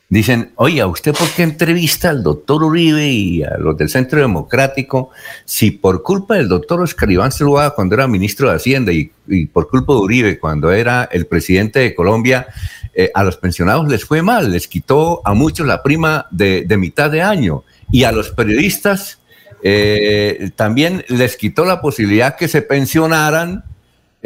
[0.08, 5.10] Dicen, oye, ¿usted por qué entrevista al doctor Uribe y a los del Centro Democrático
[5.46, 9.12] si por culpa del doctor Oscar Iván Zuluaga cuando era ministro de Hacienda y,
[9.48, 12.46] por culpa de Uribe cuando era el presidente de Colombia,
[12.94, 17.10] eh, a los pensionados les fue mal, les quitó a muchos la prima de, mitad
[17.10, 19.20] de año y a los periodistas
[19.64, 23.64] eh, también les quitó la posibilidad que se pensionaran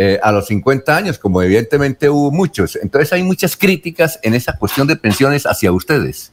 [0.01, 2.77] eh, a los 50 años, como evidentemente hubo muchos.
[2.77, 6.31] Entonces hay muchas críticas en esa cuestión de pensiones hacia ustedes.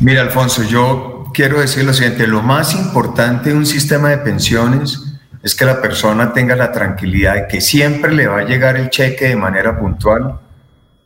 [0.00, 5.00] Mira, Alfonso, yo quiero decir lo siguiente, lo más importante de un sistema de pensiones
[5.44, 8.90] es que la persona tenga la tranquilidad de que siempre le va a llegar el
[8.90, 10.40] cheque de manera puntual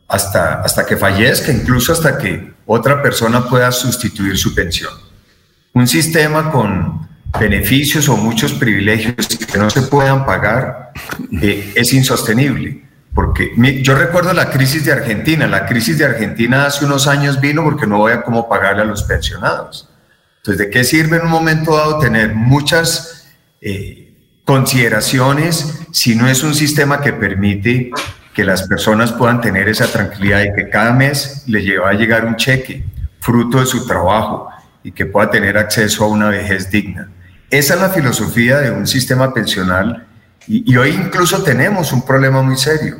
[0.07, 4.93] hasta, hasta que fallezca, incluso hasta que otra persona pueda sustituir su pensión.
[5.73, 7.04] Un sistema con
[7.39, 10.91] beneficios o muchos privilegios que no se puedan pagar
[11.41, 12.83] eh, es insostenible.
[13.13, 15.47] Porque yo recuerdo la crisis de Argentina.
[15.47, 19.03] La crisis de Argentina hace unos años vino porque no había cómo pagarle a los
[19.03, 19.89] pensionados.
[20.37, 23.27] Entonces, ¿de qué sirve en un momento dado tener muchas
[23.61, 24.13] eh,
[24.43, 27.89] consideraciones si no es un sistema que permite
[28.33, 32.25] que las personas puedan tener esa tranquilidad y que cada mes les lleva a llegar
[32.25, 32.83] un cheque
[33.21, 34.49] fruto de su trabajo
[34.83, 37.09] y que pueda tener acceso a una vejez digna?
[37.51, 40.07] Esa es la filosofía de un sistema pensional
[40.47, 42.99] y, hoy incluso tenemos un problema muy serio.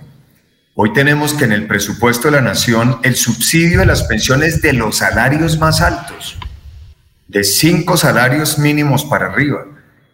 [0.76, 4.74] Hoy tenemos que en el presupuesto de la nación el subsidio de las pensiones de
[4.74, 6.38] los salarios más altos,
[7.28, 9.66] de cinco salarios mínimos para arriba,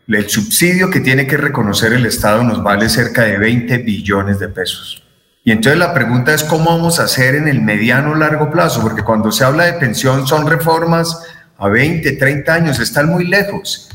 [0.08, 4.50] el subsidio que tiene que reconocer el Estado nos vale cerca de 20 billones de
[4.50, 5.04] pesos.
[5.44, 8.82] Y entonces la pregunta es cómo vamos a hacer en el mediano o largo plazo,
[8.82, 11.24] porque cuando se habla de pensión son reformas
[11.58, 13.90] a 20, 30 años, están muy lejos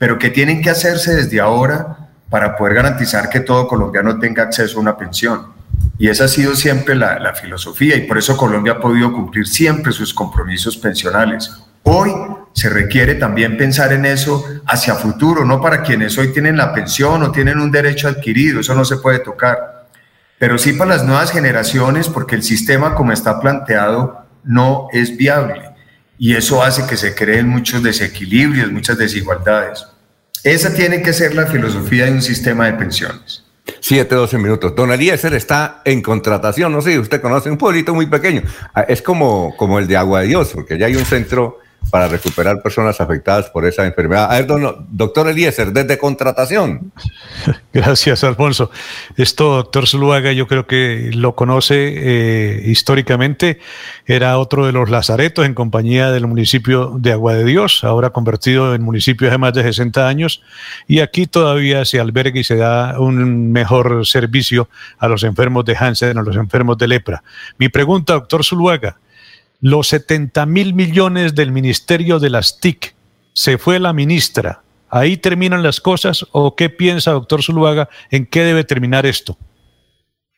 [0.00, 4.78] pero que tienen que hacerse desde ahora para poder garantizar que todo colombiano tenga acceso
[4.78, 5.52] a una pensión.
[5.98, 9.92] Y esa ha sido siempre la, filosofía y por eso Colombia ha podido cumplir siempre
[9.92, 11.52] sus compromisos pensionales.
[11.82, 12.12] Hoy
[12.54, 17.22] se requiere también pensar en eso hacia futuro, no para quienes hoy tienen la pensión
[17.22, 19.86] o tienen un derecho adquirido, eso no se puede tocar,
[20.38, 25.69] pero sí para las nuevas generaciones porque el sistema como está planteado no es viable
[26.22, 29.86] y eso hace que se creen muchos desequilibrios, muchas desigualdades.
[30.44, 33.42] Esa tiene que ser la filosofía de un sistema de pensiones.
[33.80, 34.74] Siete, doce minutos.
[34.76, 38.42] Don Eliezer está en contratación, no sé, usted conoce un pueblito muy pequeño.
[38.74, 41.60] Ah, es como, como el de Agua de Dios, porque ya hay un centro
[41.90, 44.30] para recuperar personas afectadas por esa enfermedad.
[44.30, 44.46] A ver,
[44.90, 46.92] doctor Eliezer, desde contratación.
[47.72, 48.70] Gracias, Alfonso.
[49.16, 53.58] Esto, doctor Zuluaga, yo creo que lo conoce eh, históricamente.
[54.06, 58.74] Era otro de los lazaretos en compañía del municipio de Agua de Dios, ahora convertido
[58.74, 60.42] en municipio hace más de 60 años.
[60.86, 65.76] Y aquí todavía se alberga y se da un mejor servicio a los enfermos de
[65.76, 67.22] Hansen, a los enfermos de lepra.
[67.58, 68.98] Mi pregunta, doctor Zuluaga
[69.60, 72.94] los 70 mil millones del Ministerio de las TIC.
[73.32, 74.62] Se fue la ministra.
[74.88, 79.36] ¿Ahí terminan las cosas o qué piensa, doctor Zuluaga, en qué debe terminar esto?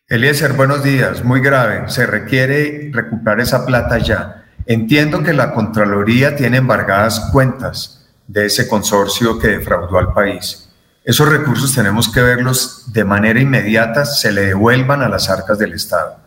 [0.08, 1.24] Eliezer, buenos días.
[1.24, 1.88] Muy grave.
[1.88, 4.44] Se requiere recuperar esa plata ya.
[4.66, 10.68] Entiendo que la Contraloría tiene embargadas cuentas de ese consorcio que defraudó al país.
[11.04, 15.72] Esos recursos tenemos que verlos de manera inmediata, se le devuelvan a las arcas del
[15.72, 16.21] Estado.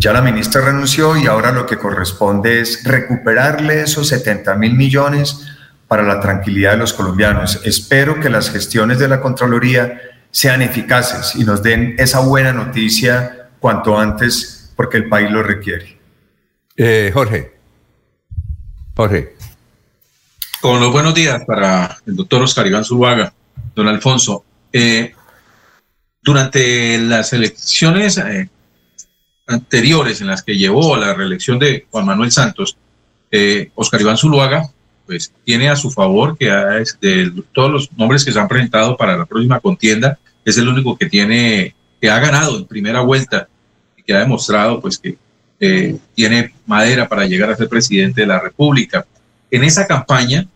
[0.00, 5.44] Ya la ministra renunció y ahora lo que corresponde es recuperarle esos 70 mil millones
[5.88, 7.60] para la tranquilidad de los colombianos.
[7.64, 10.00] Espero que las gestiones de la Contraloría
[10.30, 15.98] sean eficaces y nos den esa buena noticia cuanto antes porque el país lo requiere.
[16.76, 17.56] Eh, Jorge.
[18.94, 19.34] Jorge.
[20.60, 23.32] Con los buenos días para el doctor Oscar Iván Zuluaga,
[23.74, 24.44] don Alfonso.
[24.72, 25.12] Eh,
[26.22, 28.48] durante las elecciones eh,
[29.48, 32.76] anteriores en las que llevó a la reelección de Juan Manuel Santos,
[33.30, 34.70] eh, Oscar Iván Zuluaga,
[35.06, 36.50] pues tiene a su favor que
[37.00, 40.96] de todos los nombres que se han presentado para la próxima contienda, es el único
[40.98, 43.48] que tiene, que ha ganado en primera vuelta
[43.96, 45.16] y que ha demostrado pues que
[45.60, 49.06] eh, tiene madera para llegar a ser presidente de la República.
[49.50, 50.46] En esa campaña,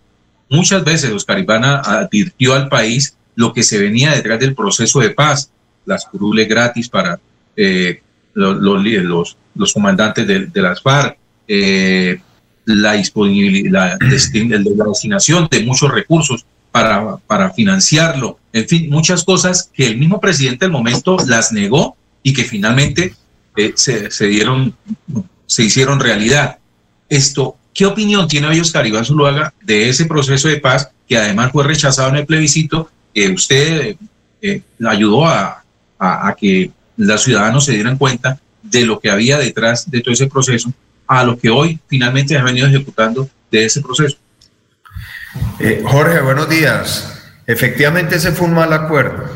[0.51, 5.11] muchas veces Oscar Iván advirtió al país lo que se venía detrás del proceso de
[5.11, 5.51] paz,
[5.87, 7.19] las curules gratis para
[7.57, 8.03] eh,
[8.35, 11.17] los, los, los comandantes de, de, las FARC,
[11.49, 12.21] eh,
[12.65, 19.87] la disponibilidad, la, destinación de muchos recursos para, para financiarlo, en fin, muchas cosas que
[19.87, 23.15] el mismo presidente del momento las negó y que finalmente
[23.57, 24.75] eh, se, se, dieron,
[25.47, 26.59] se hicieron realidad.
[27.09, 31.53] Esto, ¿qué opinión tiene hoy Oscar Iván Zuluaga de ese proceso de paz que además
[31.53, 33.97] fue rechazado en el plebiscito que usted
[34.41, 35.63] eh, ayudó a,
[35.99, 36.71] a, a que
[37.07, 40.73] los ciudadanos se dieran cuenta de lo que había detrás de todo ese proceso
[41.07, 44.17] a lo que hoy finalmente ha venido ejecutando de ese proceso.
[45.59, 47.21] Eh, Jorge, buenos días.
[47.47, 49.31] Efectivamente ese fue un mal acuerdo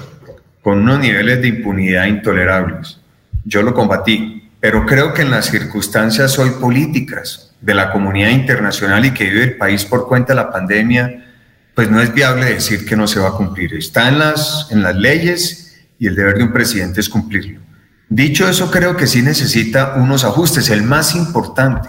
[0.62, 2.98] con unos niveles de impunidad intolerables.
[3.44, 9.04] Yo lo combatí, pero creo que en las circunstancias hoy políticas de la comunidad internacional
[9.04, 11.24] y que vive el país por cuenta de la pandemia,
[11.74, 13.74] pues no es viable decir que no se va a cumplir.
[13.74, 15.65] Está en las, en las leyes
[15.98, 17.60] y el deber de un presidente es cumplirlo.
[18.08, 20.70] Dicho eso, creo que sí necesita unos ajustes.
[20.70, 21.88] El más importante,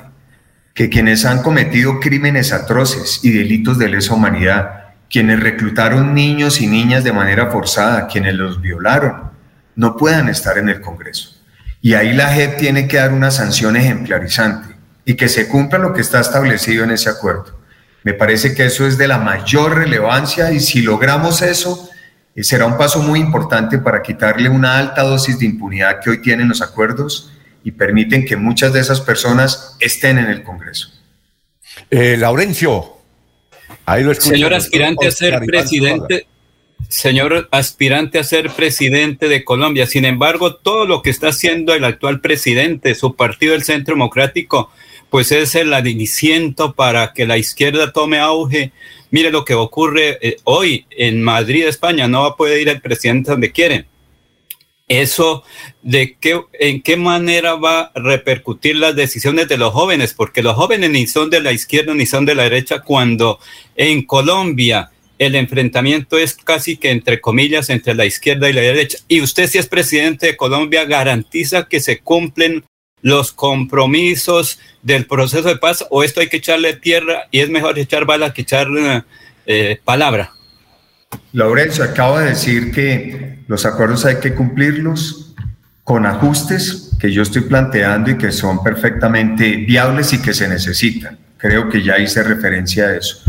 [0.74, 6.68] que quienes han cometido crímenes atroces y delitos de lesa humanidad, quienes reclutaron niños y
[6.68, 9.32] niñas de manera forzada, quienes los violaron,
[9.76, 11.38] no puedan estar en el Congreso.
[11.82, 14.76] Y ahí la JEP tiene que dar una sanción ejemplarizante
[15.06, 17.60] y que se cumpla lo que está establecido en ese acuerdo.
[18.04, 21.90] Me parece que eso es de la mayor relevancia y si logramos eso,
[22.44, 26.48] será un paso muy importante para quitarle una alta dosis de impunidad que hoy tienen
[26.48, 27.32] los acuerdos
[27.64, 30.90] y permiten que muchas de esas personas estén en el Congreso.
[31.90, 32.98] Eh, Laurencio,
[33.86, 34.30] ahí lo escucho.
[34.30, 36.28] Señor aspirante a ser presidente,
[36.88, 39.88] señor aspirante a ser presidente de Colombia.
[39.88, 44.72] Sin embargo, todo lo que está haciendo el actual presidente, su partido, el Centro Democrático,
[45.18, 48.72] pues es el aliciento para que la izquierda tome auge.
[49.10, 53.52] Mire lo que ocurre eh, hoy en Madrid, España, no poder ir el presidente donde
[53.52, 53.88] quiere.
[54.88, 55.44] Eso
[55.82, 60.54] de qué, en qué manera va a repercutir las decisiones de los jóvenes, porque los
[60.54, 63.40] jóvenes ni son de la izquierda ni son de la derecha cuando
[63.76, 69.00] en Colombia el enfrentamiento es casi que entre comillas entre la izquierda y la derecha.
[69.08, 72.64] Y usted si es presidente de Colombia garantiza que se cumplen
[73.08, 77.80] los compromisos del proceso de paz o esto hay que echarle tierra y es mejor
[77.80, 78.68] echar bala que echar
[79.46, 80.34] eh, palabra.
[81.32, 85.34] Laurencio, acabo de decir que los acuerdos hay que cumplirlos
[85.86, 91.18] con ajustes que yo estoy planteando y que son perfectamente viables y que se necesitan.
[91.38, 93.24] Creo que ya hice referencia a eso.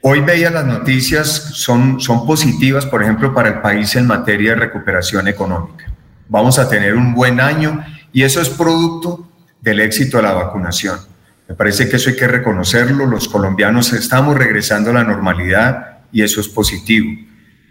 [0.00, 4.60] Hoy veía las noticias, son, son positivas, por ejemplo, para el país en materia de
[4.60, 5.92] recuperación económica.
[6.28, 7.84] Vamos a tener un buen año
[8.16, 9.30] y eso es producto
[9.60, 10.98] del éxito de la vacunación.
[11.46, 13.04] Me parece que eso hay que reconocerlo.
[13.04, 17.10] Los colombianos estamos regresando a la normalidad y eso es positivo.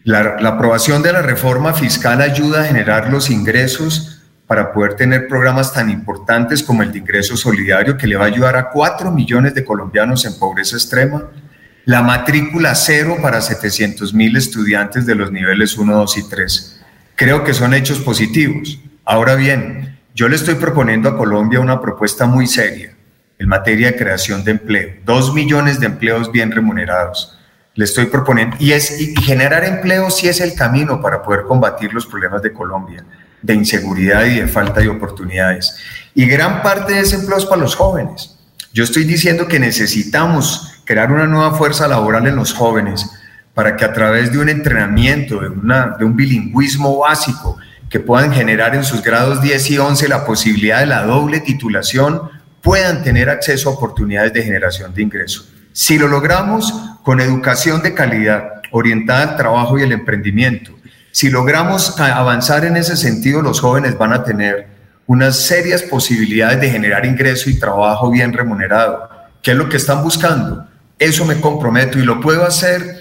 [0.03, 5.73] La, aprobación de la reforma fiscal ayuda a generar los ingresos para poder tener programas
[5.73, 9.55] tan importantes como el de ingreso solidario que le va a ayudar a 4 millones
[9.55, 11.23] de colombianos en pobreza extrema
[11.85, 16.81] la matrícula cero para 700 mil estudiantes de los niveles 1, 2 y 3.
[17.15, 18.79] Creo que son hechos positivos.
[19.03, 22.95] Ahora bien, yo le estoy proponiendo a Colombia una propuesta muy seria
[23.37, 24.93] en materia de creación de empleo.
[25.03, 27.37] Dos millones de empleos bien remunerados.
[27.73, 31.93] Le estoy proponiendo, y, es, y generar empleo sí es el camino para poder combatir
[31.93, 33.03] los problemas de Colombia,
[33.41, 35.75] de inseguridad y de falta de oportunidades.
[36.13, 38.37] Y gran parte de ese empleo es para los jóvenes.
[38.71, 43.05] Yo estoy diciendo que necesitamos crear una nueva fuerza laboral en los jóvenes
[43.53, 47.57] para que a través de un entrenamiento, de, una, de un bilingüismo básico,
[47.89, 52.29] que puedan generar en sus grados 10 y 11 la posibilidad de la doble titulación,
[52.61, 55.53] puedan tener acceso a oportunidades de generación de ingresos.
[55.71, 60.71] Si lo logramos con educación de calidad, orientada al trabajo y el emprendimiento,
[61.11, 64.67] si logramos avanzar en ese sentido, los jóvenes van a tener
[65.07, 69.09] unas serias posibilidades de generar ingreso y trabajo bien remunerado.
[69.41, 70.67] ¿Qué es lo que están buscando?
[70.97, 72.97] Eso me comprometo y lo puedo hacer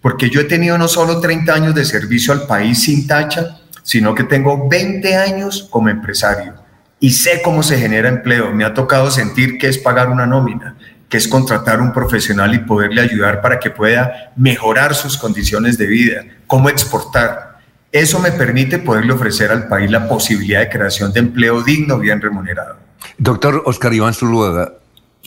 [0.00, 3.58] porque yo he tenido no solo 30 años de servicio al país sin tacha,
[3.88, 6.52] sino que tengo 20 años como empresario
[7.00, 8.52] y sé cómo se genera empleo.
[8.52, 10.76] Me ha tocado sentir que es pagar una nómina,
[11.08, 15.86] que es contratar un profesional y poderle ayudar para que pueda mejorar sus condiciones de
[15.86, 17.60] vida, cómo exportar.
[17.90, 22.20] Eso me permite poderle ofrecer al país la posibilidad de creación de empleo digno, bien
[22.20, 22.76] remunerado.
[23.16, 24.74] Doctor Oscar Iván Zuluaga,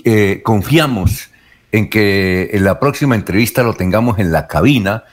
[0.03, 1.31] eh, confiamos
[1.71, 5.05] en que en la próxima entrevista lo tengamos en la cabina,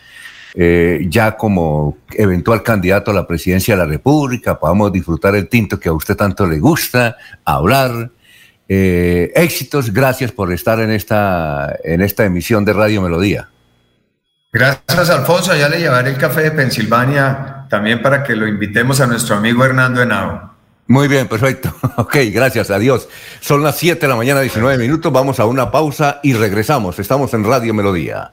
[0.61, 5.79] eh, ya como eventual candidato a la presidencia de la República, podamos disfrutar el tinto
[5.79, 8.11] que a usted tanto le gusta, hablar.
[8.69, 13.49] Eh, éxitos, gracias por estar en esta, en esta emisión de Radio Melodía.
[14.53, 15.55] Gracias, Alfonso.
[15.55, 19.65] Ya le llevaré el café de Pensilvania también para que lo invitemos a nuestro amigo
[19.65, 20.55] Hernando Henao.
[20.89, 21.73] Muy bien, perfecto.
[21.99, 23.09] Ok, gracias, adiós.
[23.41, 25.13] Son las 7 de la mañana, 19 minutos.
[25.13, 26.99] Vamos a una pausa y regresamos.
[26.99, 28.33] Estamos en Radio Melodía.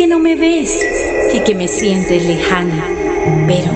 [0.00, 0.80] Que no me ves
[1.34, 2.86] y que me sientes lejana,
[3.46, 3.70] pero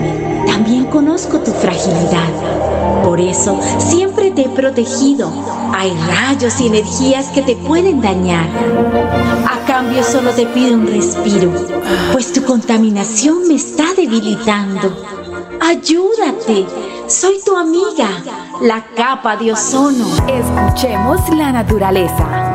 [0.47, 3.03] también conozco tu fragilidad.
[3.03, 5.31] Por eso siempre te he protegido.
[5.71, 8.49] Hay rayos y energías que te pueden dañar.
[9.47, 11.51] A cambio solo te pido un respiro,
[12.11, 15.05] pues tu contaminación me está debilitando.
[15.61, 16.65] Ayúdate,
[17.07, 18.09] soy tu amiga,
[18.63, 20.07] la capa de ozono.
[20.27, 22.54] Escuchemos la naturaleza.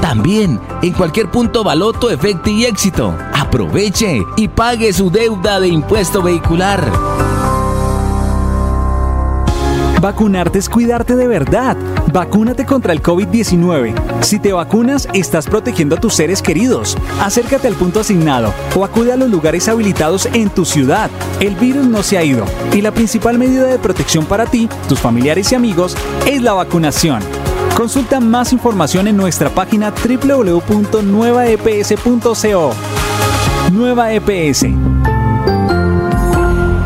[0.00, 3.16] También en cualquier punto Baloto, Efecto y Éxito.
[3.32, 6.90] Aproveche y pague su deuda de impuesto vehicular.
[10.04, 11.78] Vacunarte es cuidarte de verdad.
[12.12, 13.94] Vacúnate contra el COVID-19.
[14.20, 16.98] Si te vacunas, estás protegiendo a tus seres queridos.
[17.22, 21.10] Acércate al punto asignado o acude a los lugares habilitados en tu ciudad.
[21.40, 22.44] El virus no se ha ido
[22.74, 25.96] y la principal medida de protección para ti, tus familiares y amigos
[26.26, 27.22] es la vacunación.
[27.76, 32.74] Consulta más información en nuestra página www.nuevaeps.co.
[33.72, 34.93] Nueva EPS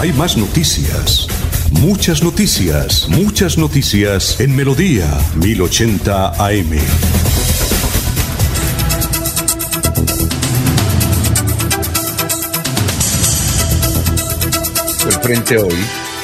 [0.00, 1.26] Hay más noticias.
[1.70, 6.72] Muchas noticias, muchas noticias en Melodía 1080 AM.
[15.06, 15.74] El frente hoy,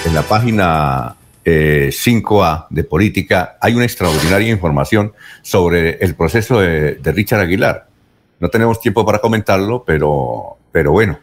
[0.04, 7.12] en la página 5A de política, hay una extraordinaria información sobre el proceso de, de
[7.12, 7.87] Richard Aguilar.
[8.40, 11.18] No tenemos tiempo para comentarlo, pero, pero bueno.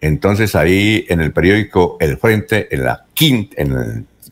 [0.00, 3.56] Entonces ahí en el periódico El Frente, en la, quinta,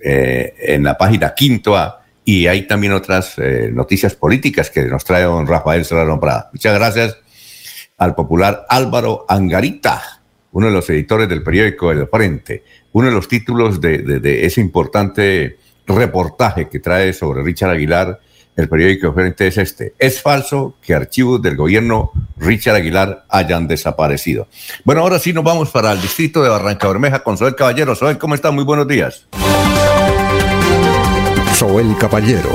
[0.01, 5.05] eh, en la página quinto A, y hay también otras eh, noticias políticas que nos
[5.05, 6.51] trae don Rafael Serrano Prada.
[6.53, 7.17] Muchas gracias
[7.99, 13.29] al popular Álvaro Angarita, uno de los editores del periódico El Frente, uno de los
[13.29, 18.21] títulos de ese importante reportaje que trae sobre Richard Aguilar
[18.61, 19.95] el periódico frente es este.
[19.99, 24.49] Es falso que archivos del gobierno Richard Aguilar hayan desaparecido.
[24.85, 27.95] Bueno, ahora sí nos vamos para el distrito de Barranca Bermeja con Soel Caballero.
[27.95, 28.51] Soel, ¿cómo está?
[28.51, 29.27] Muy buenos días.
[31.55, 32.51] Soel Caballero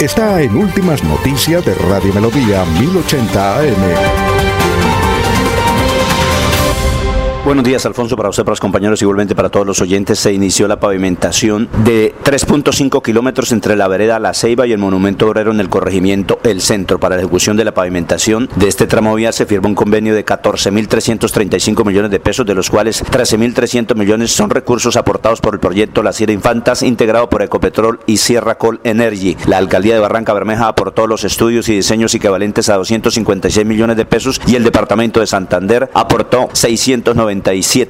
[0.00, 4.27] está en Últimas Noticias de Radio Melodía 1080 AM.
[7.48, 10.18] Buenos días, Alfonso, para usted, para los compañeros, igualmente para todos los oyentes.
[10.18, 15.26] Se inició la pavimentación de 3.5 kilómetros entre la vereda La Ceiba y el Monumento
[15.26, 17.00] Obrero en el corregimiento El Centro.
[17.00, 20.26] Para la ejecución de la pavimentación de este tramo vía se firmó un convenio de
[20.26, 26.02] 14.335 millones de pesos, de los cuales 13.300 millones son recursos aportados por el proyecto
[26.02, 29.38] La Sierra Infantas, integrado por Ecopetrol y Sierra Col Energy.
[29.46, 34.04] La alcaldía de Barranca Bermeja aportó los estudios y diseños equivalentes a 256 millones de
[34.04, 37.37] pesos y el departamento de Santander aportó 690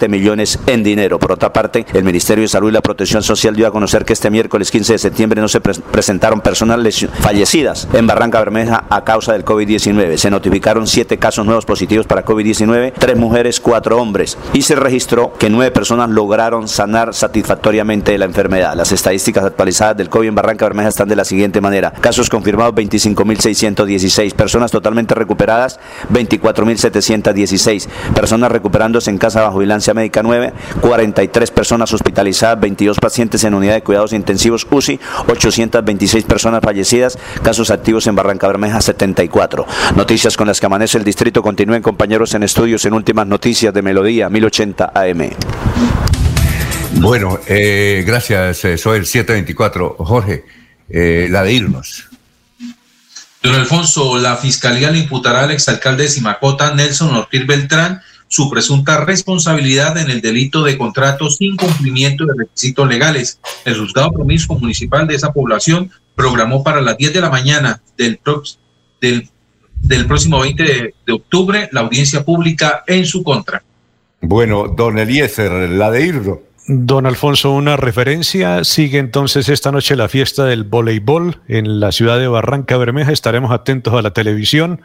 [0.08, 1.18] millones en dinero.
[1.18, 4.12] Por otra parte, el Ministerio de Salud y la Protección Social dio a conocer que
[4.12, 6.78] este miércoles 15 de septiembre no se pre presentaron personas
[7.20, 10.16] fallecidas en Barranca Bermeja a causa del COVID-19.
[10.16, 15.32] Se notificaron siete casos nuevos positivos para COVID-19, tres mujeres, cuatro hombres, y se registró
[15.38, 18.74] que nueve personas lograron sanar satisfactoriamente de la enfermedad.
[18.74, 21.92] Las estadísticas actualizadas del COVID en Barranca Bermeja están de la siguiente manera.
[21.92, 25.78] Casos confirmados 25.616, personas totalmente recuperadas
[26.12, 33.54] 24.716, personas recuperándose en casa bajo vigilancia médica 9, 43 personas hospitalizadas, 22 pacientes en
[33.54, 39.66] unidad de cuidados intensivos UCI, 826 personas fallecidas, casos activos en Barranca Bermeja 74.
[39.96, 41.42] Noticias con las que amanece el distrito.
[41.42, 45.30] Continúen compañeros en estudios en últimas noticias de Melodía 1080 AM.
[46.92, 49.96] Bueno, eh, gracias, soy el 724.
[49.98, 50.44] Jorge,
[50.88, 52.08] eh, la de irnos.
[53.42, 59.04] Don Alfonso, la fiscalía le imputará al exalcalde de Simacota, Nelson Ortiz Beltrán, su presunta
[59.04, 63.40] responsabilidad en el delito de contrato sin cumplimiento de requisitos legales.
[63.64, 68.18] El juzgado promiscuo municipal de esa población programó para las 10 de la mañana del,
[70.06, 73.62] próximo 20 de, de, octubre la audiencia pública en su contra.
[74.20, 76.47] Bueno, don Eliezer, la de Irro.
[76.70, 78.62] Don Alfonso, una referencia.
[78.62, 83.10] Sigue entonces esta noche la fiesta del voleibol en la ciudad de Barranca Bermeja.
[83.10, 84.82] Estaremos atentos a la televisión.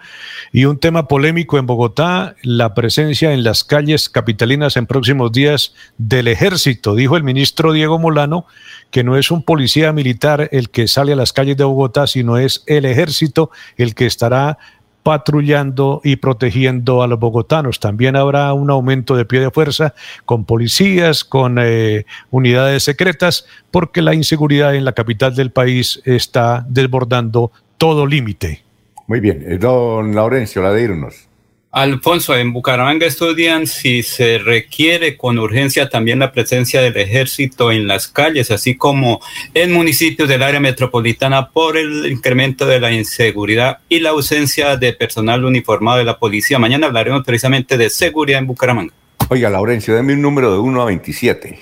[0.54, 5.74] Y un tema polémico en Bogotá, la presencia en las calles capitalinas en próximos días
[5.98, 6.96] del ejército.
[6.96, 8.46] Dijo el ministro Diego Molano
[8.90, 12.38] que no es un policía militar el que sale a las calles de Bogotá, sino
[12.38, 14.58] es el ejército el que estará
[15.04, 17.80] patrullando y protegiendo a los bogotanos.
[17.80, 19.94] También habrá un aumento de pie de fuerza
[20.26, 26.66] con policías, con eh, unidades secretas, porque la inseguridad en la capital del país está
[26.68, 28.64] desbordando todo límite.
[29.08, 31.28] Muy bien, eh, don Laurencio, la de irnos.
[31.74, 37.88] Alfonso, en Bucaramanga estudian si se requiere con urgencia también la presencia del ejército en
[37.88, 39.20] las calles, así como
[39.56, 44.94] en municipios del área metropolitana por el incremento de la inseguridad y la ausencia de
[44.94, 46.60] personal uniformado de la policía.
[46.60, 48.94] Mañana hablaremos precisamente de seguridad en Bucaramanga.
[49.30, 51.58] Oiga, Laurencio, déme un número de 1 a 27.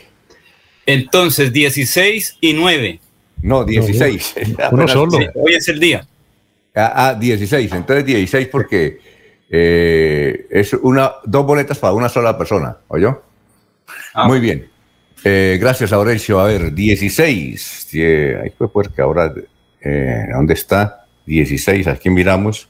[0.88, 3.00] Entonces, 16 y 9.
[3.44, 4.36] No, 16.
[4.72, 5.20] Uno solo.
[5.36, 6.06] hoy es el día.
[6.76, 7.72] Ah, 16.
[7.72, 9.11] Entonces 16 porque
[9.54, 13.22] eh, es una, dos boletas para una sola persona, ¿oyó?
[14.14, 14.26] Ah.
[14.26, 14.70] Muy bien.
[15.26, 16.40] Eh, gracias, Aurelio.
[16.40, 17.90] A ver, 16.
[18.42, 19.34] ahí fue porque ahora,
[19.82, 21.06] eh, ¿dónde está?
[21.26, 22.70] 16, aquí miramos.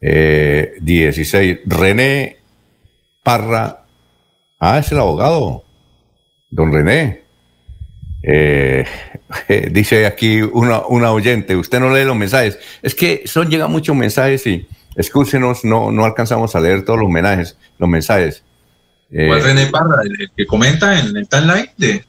[0.00, 1.60] 16.
[1.66, 2.36] René
[3.24, 3.84] Parra.
[4.60, 5.64] Ah, es el abogado.
[6.50, 7.24] Don René.
[9.70, 12.58] dice aquí una, una oyente, usted no lee los mensajes.
[12.80, 17.10] Es que son, llegan muchos mensajes y Escúchenos, no, no alcanzamos a leer todos los
[17.10, 17.56] mensajes.
[17.78, 18.44] Los mensajes.
[19.10, 21.70] ¿Cuál eh, René Parra, el, que comenta en el timeline?
[21.76, 22.04] De...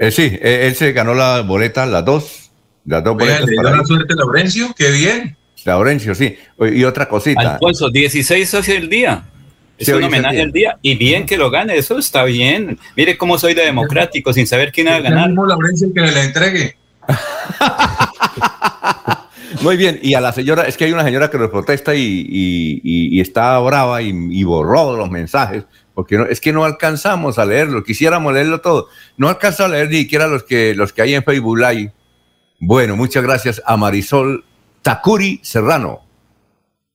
[0.00, 2.50] Eh, sí, eh, él, se ganó la boleta, las dos.
[2.84, 3.46] Las dos boletas.
[3.46, 5.36] Le dio la suerte a Laurencio, qué bien.
[5.64, 6.36] Laurencio, sí.
[6.72, 7.54] Y otra cosita.
[7.54, 9.24] Alfonso, 16 es el día.
[9.76, 10.78] Es un homenaje al día.
[10.80, 12.78] Y bien que lo gane, eso está bien.
[12.96, 15.28] Mire cómo soy de democrático, sin saber quién va a ganar.
[15.28, 16.76] mismo Laurencio que le entregue.
[19.62, 23.20] Muy bien, y a la señora, es que hay una señora que nos protesta y,
[23.20, 28.60] está brava y, borró los mensajes, porque es que no alcanzamos a leerlo, quisiéramos leerlo
[28.60, 28.88] todo.
[29.16, 31.92] No alcanzo a leer ni siquiera los que, los que hay en Facebook Live.
[32.60, 34.44] Bueno, muchas gracias a Marisol
[34.82, 36.00] Takuri Serrano.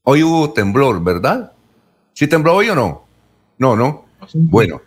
[0.04, 1.54] Hoy hubo temblor, ¿verdad?
[2.14, 3.06] ¿Sí tembló hoy o no?
[3.58, 4.06] No, no.
[4.34, 4.82] Bueno,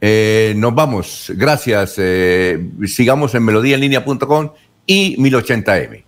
[0.00, 1.32] eh, nos vamos.
[1.34, 1.94] Gracias.
[1.98, 4.50] Eh, sigamos en melodíaenlínea.com
[4.86, 6.07] y 1080m.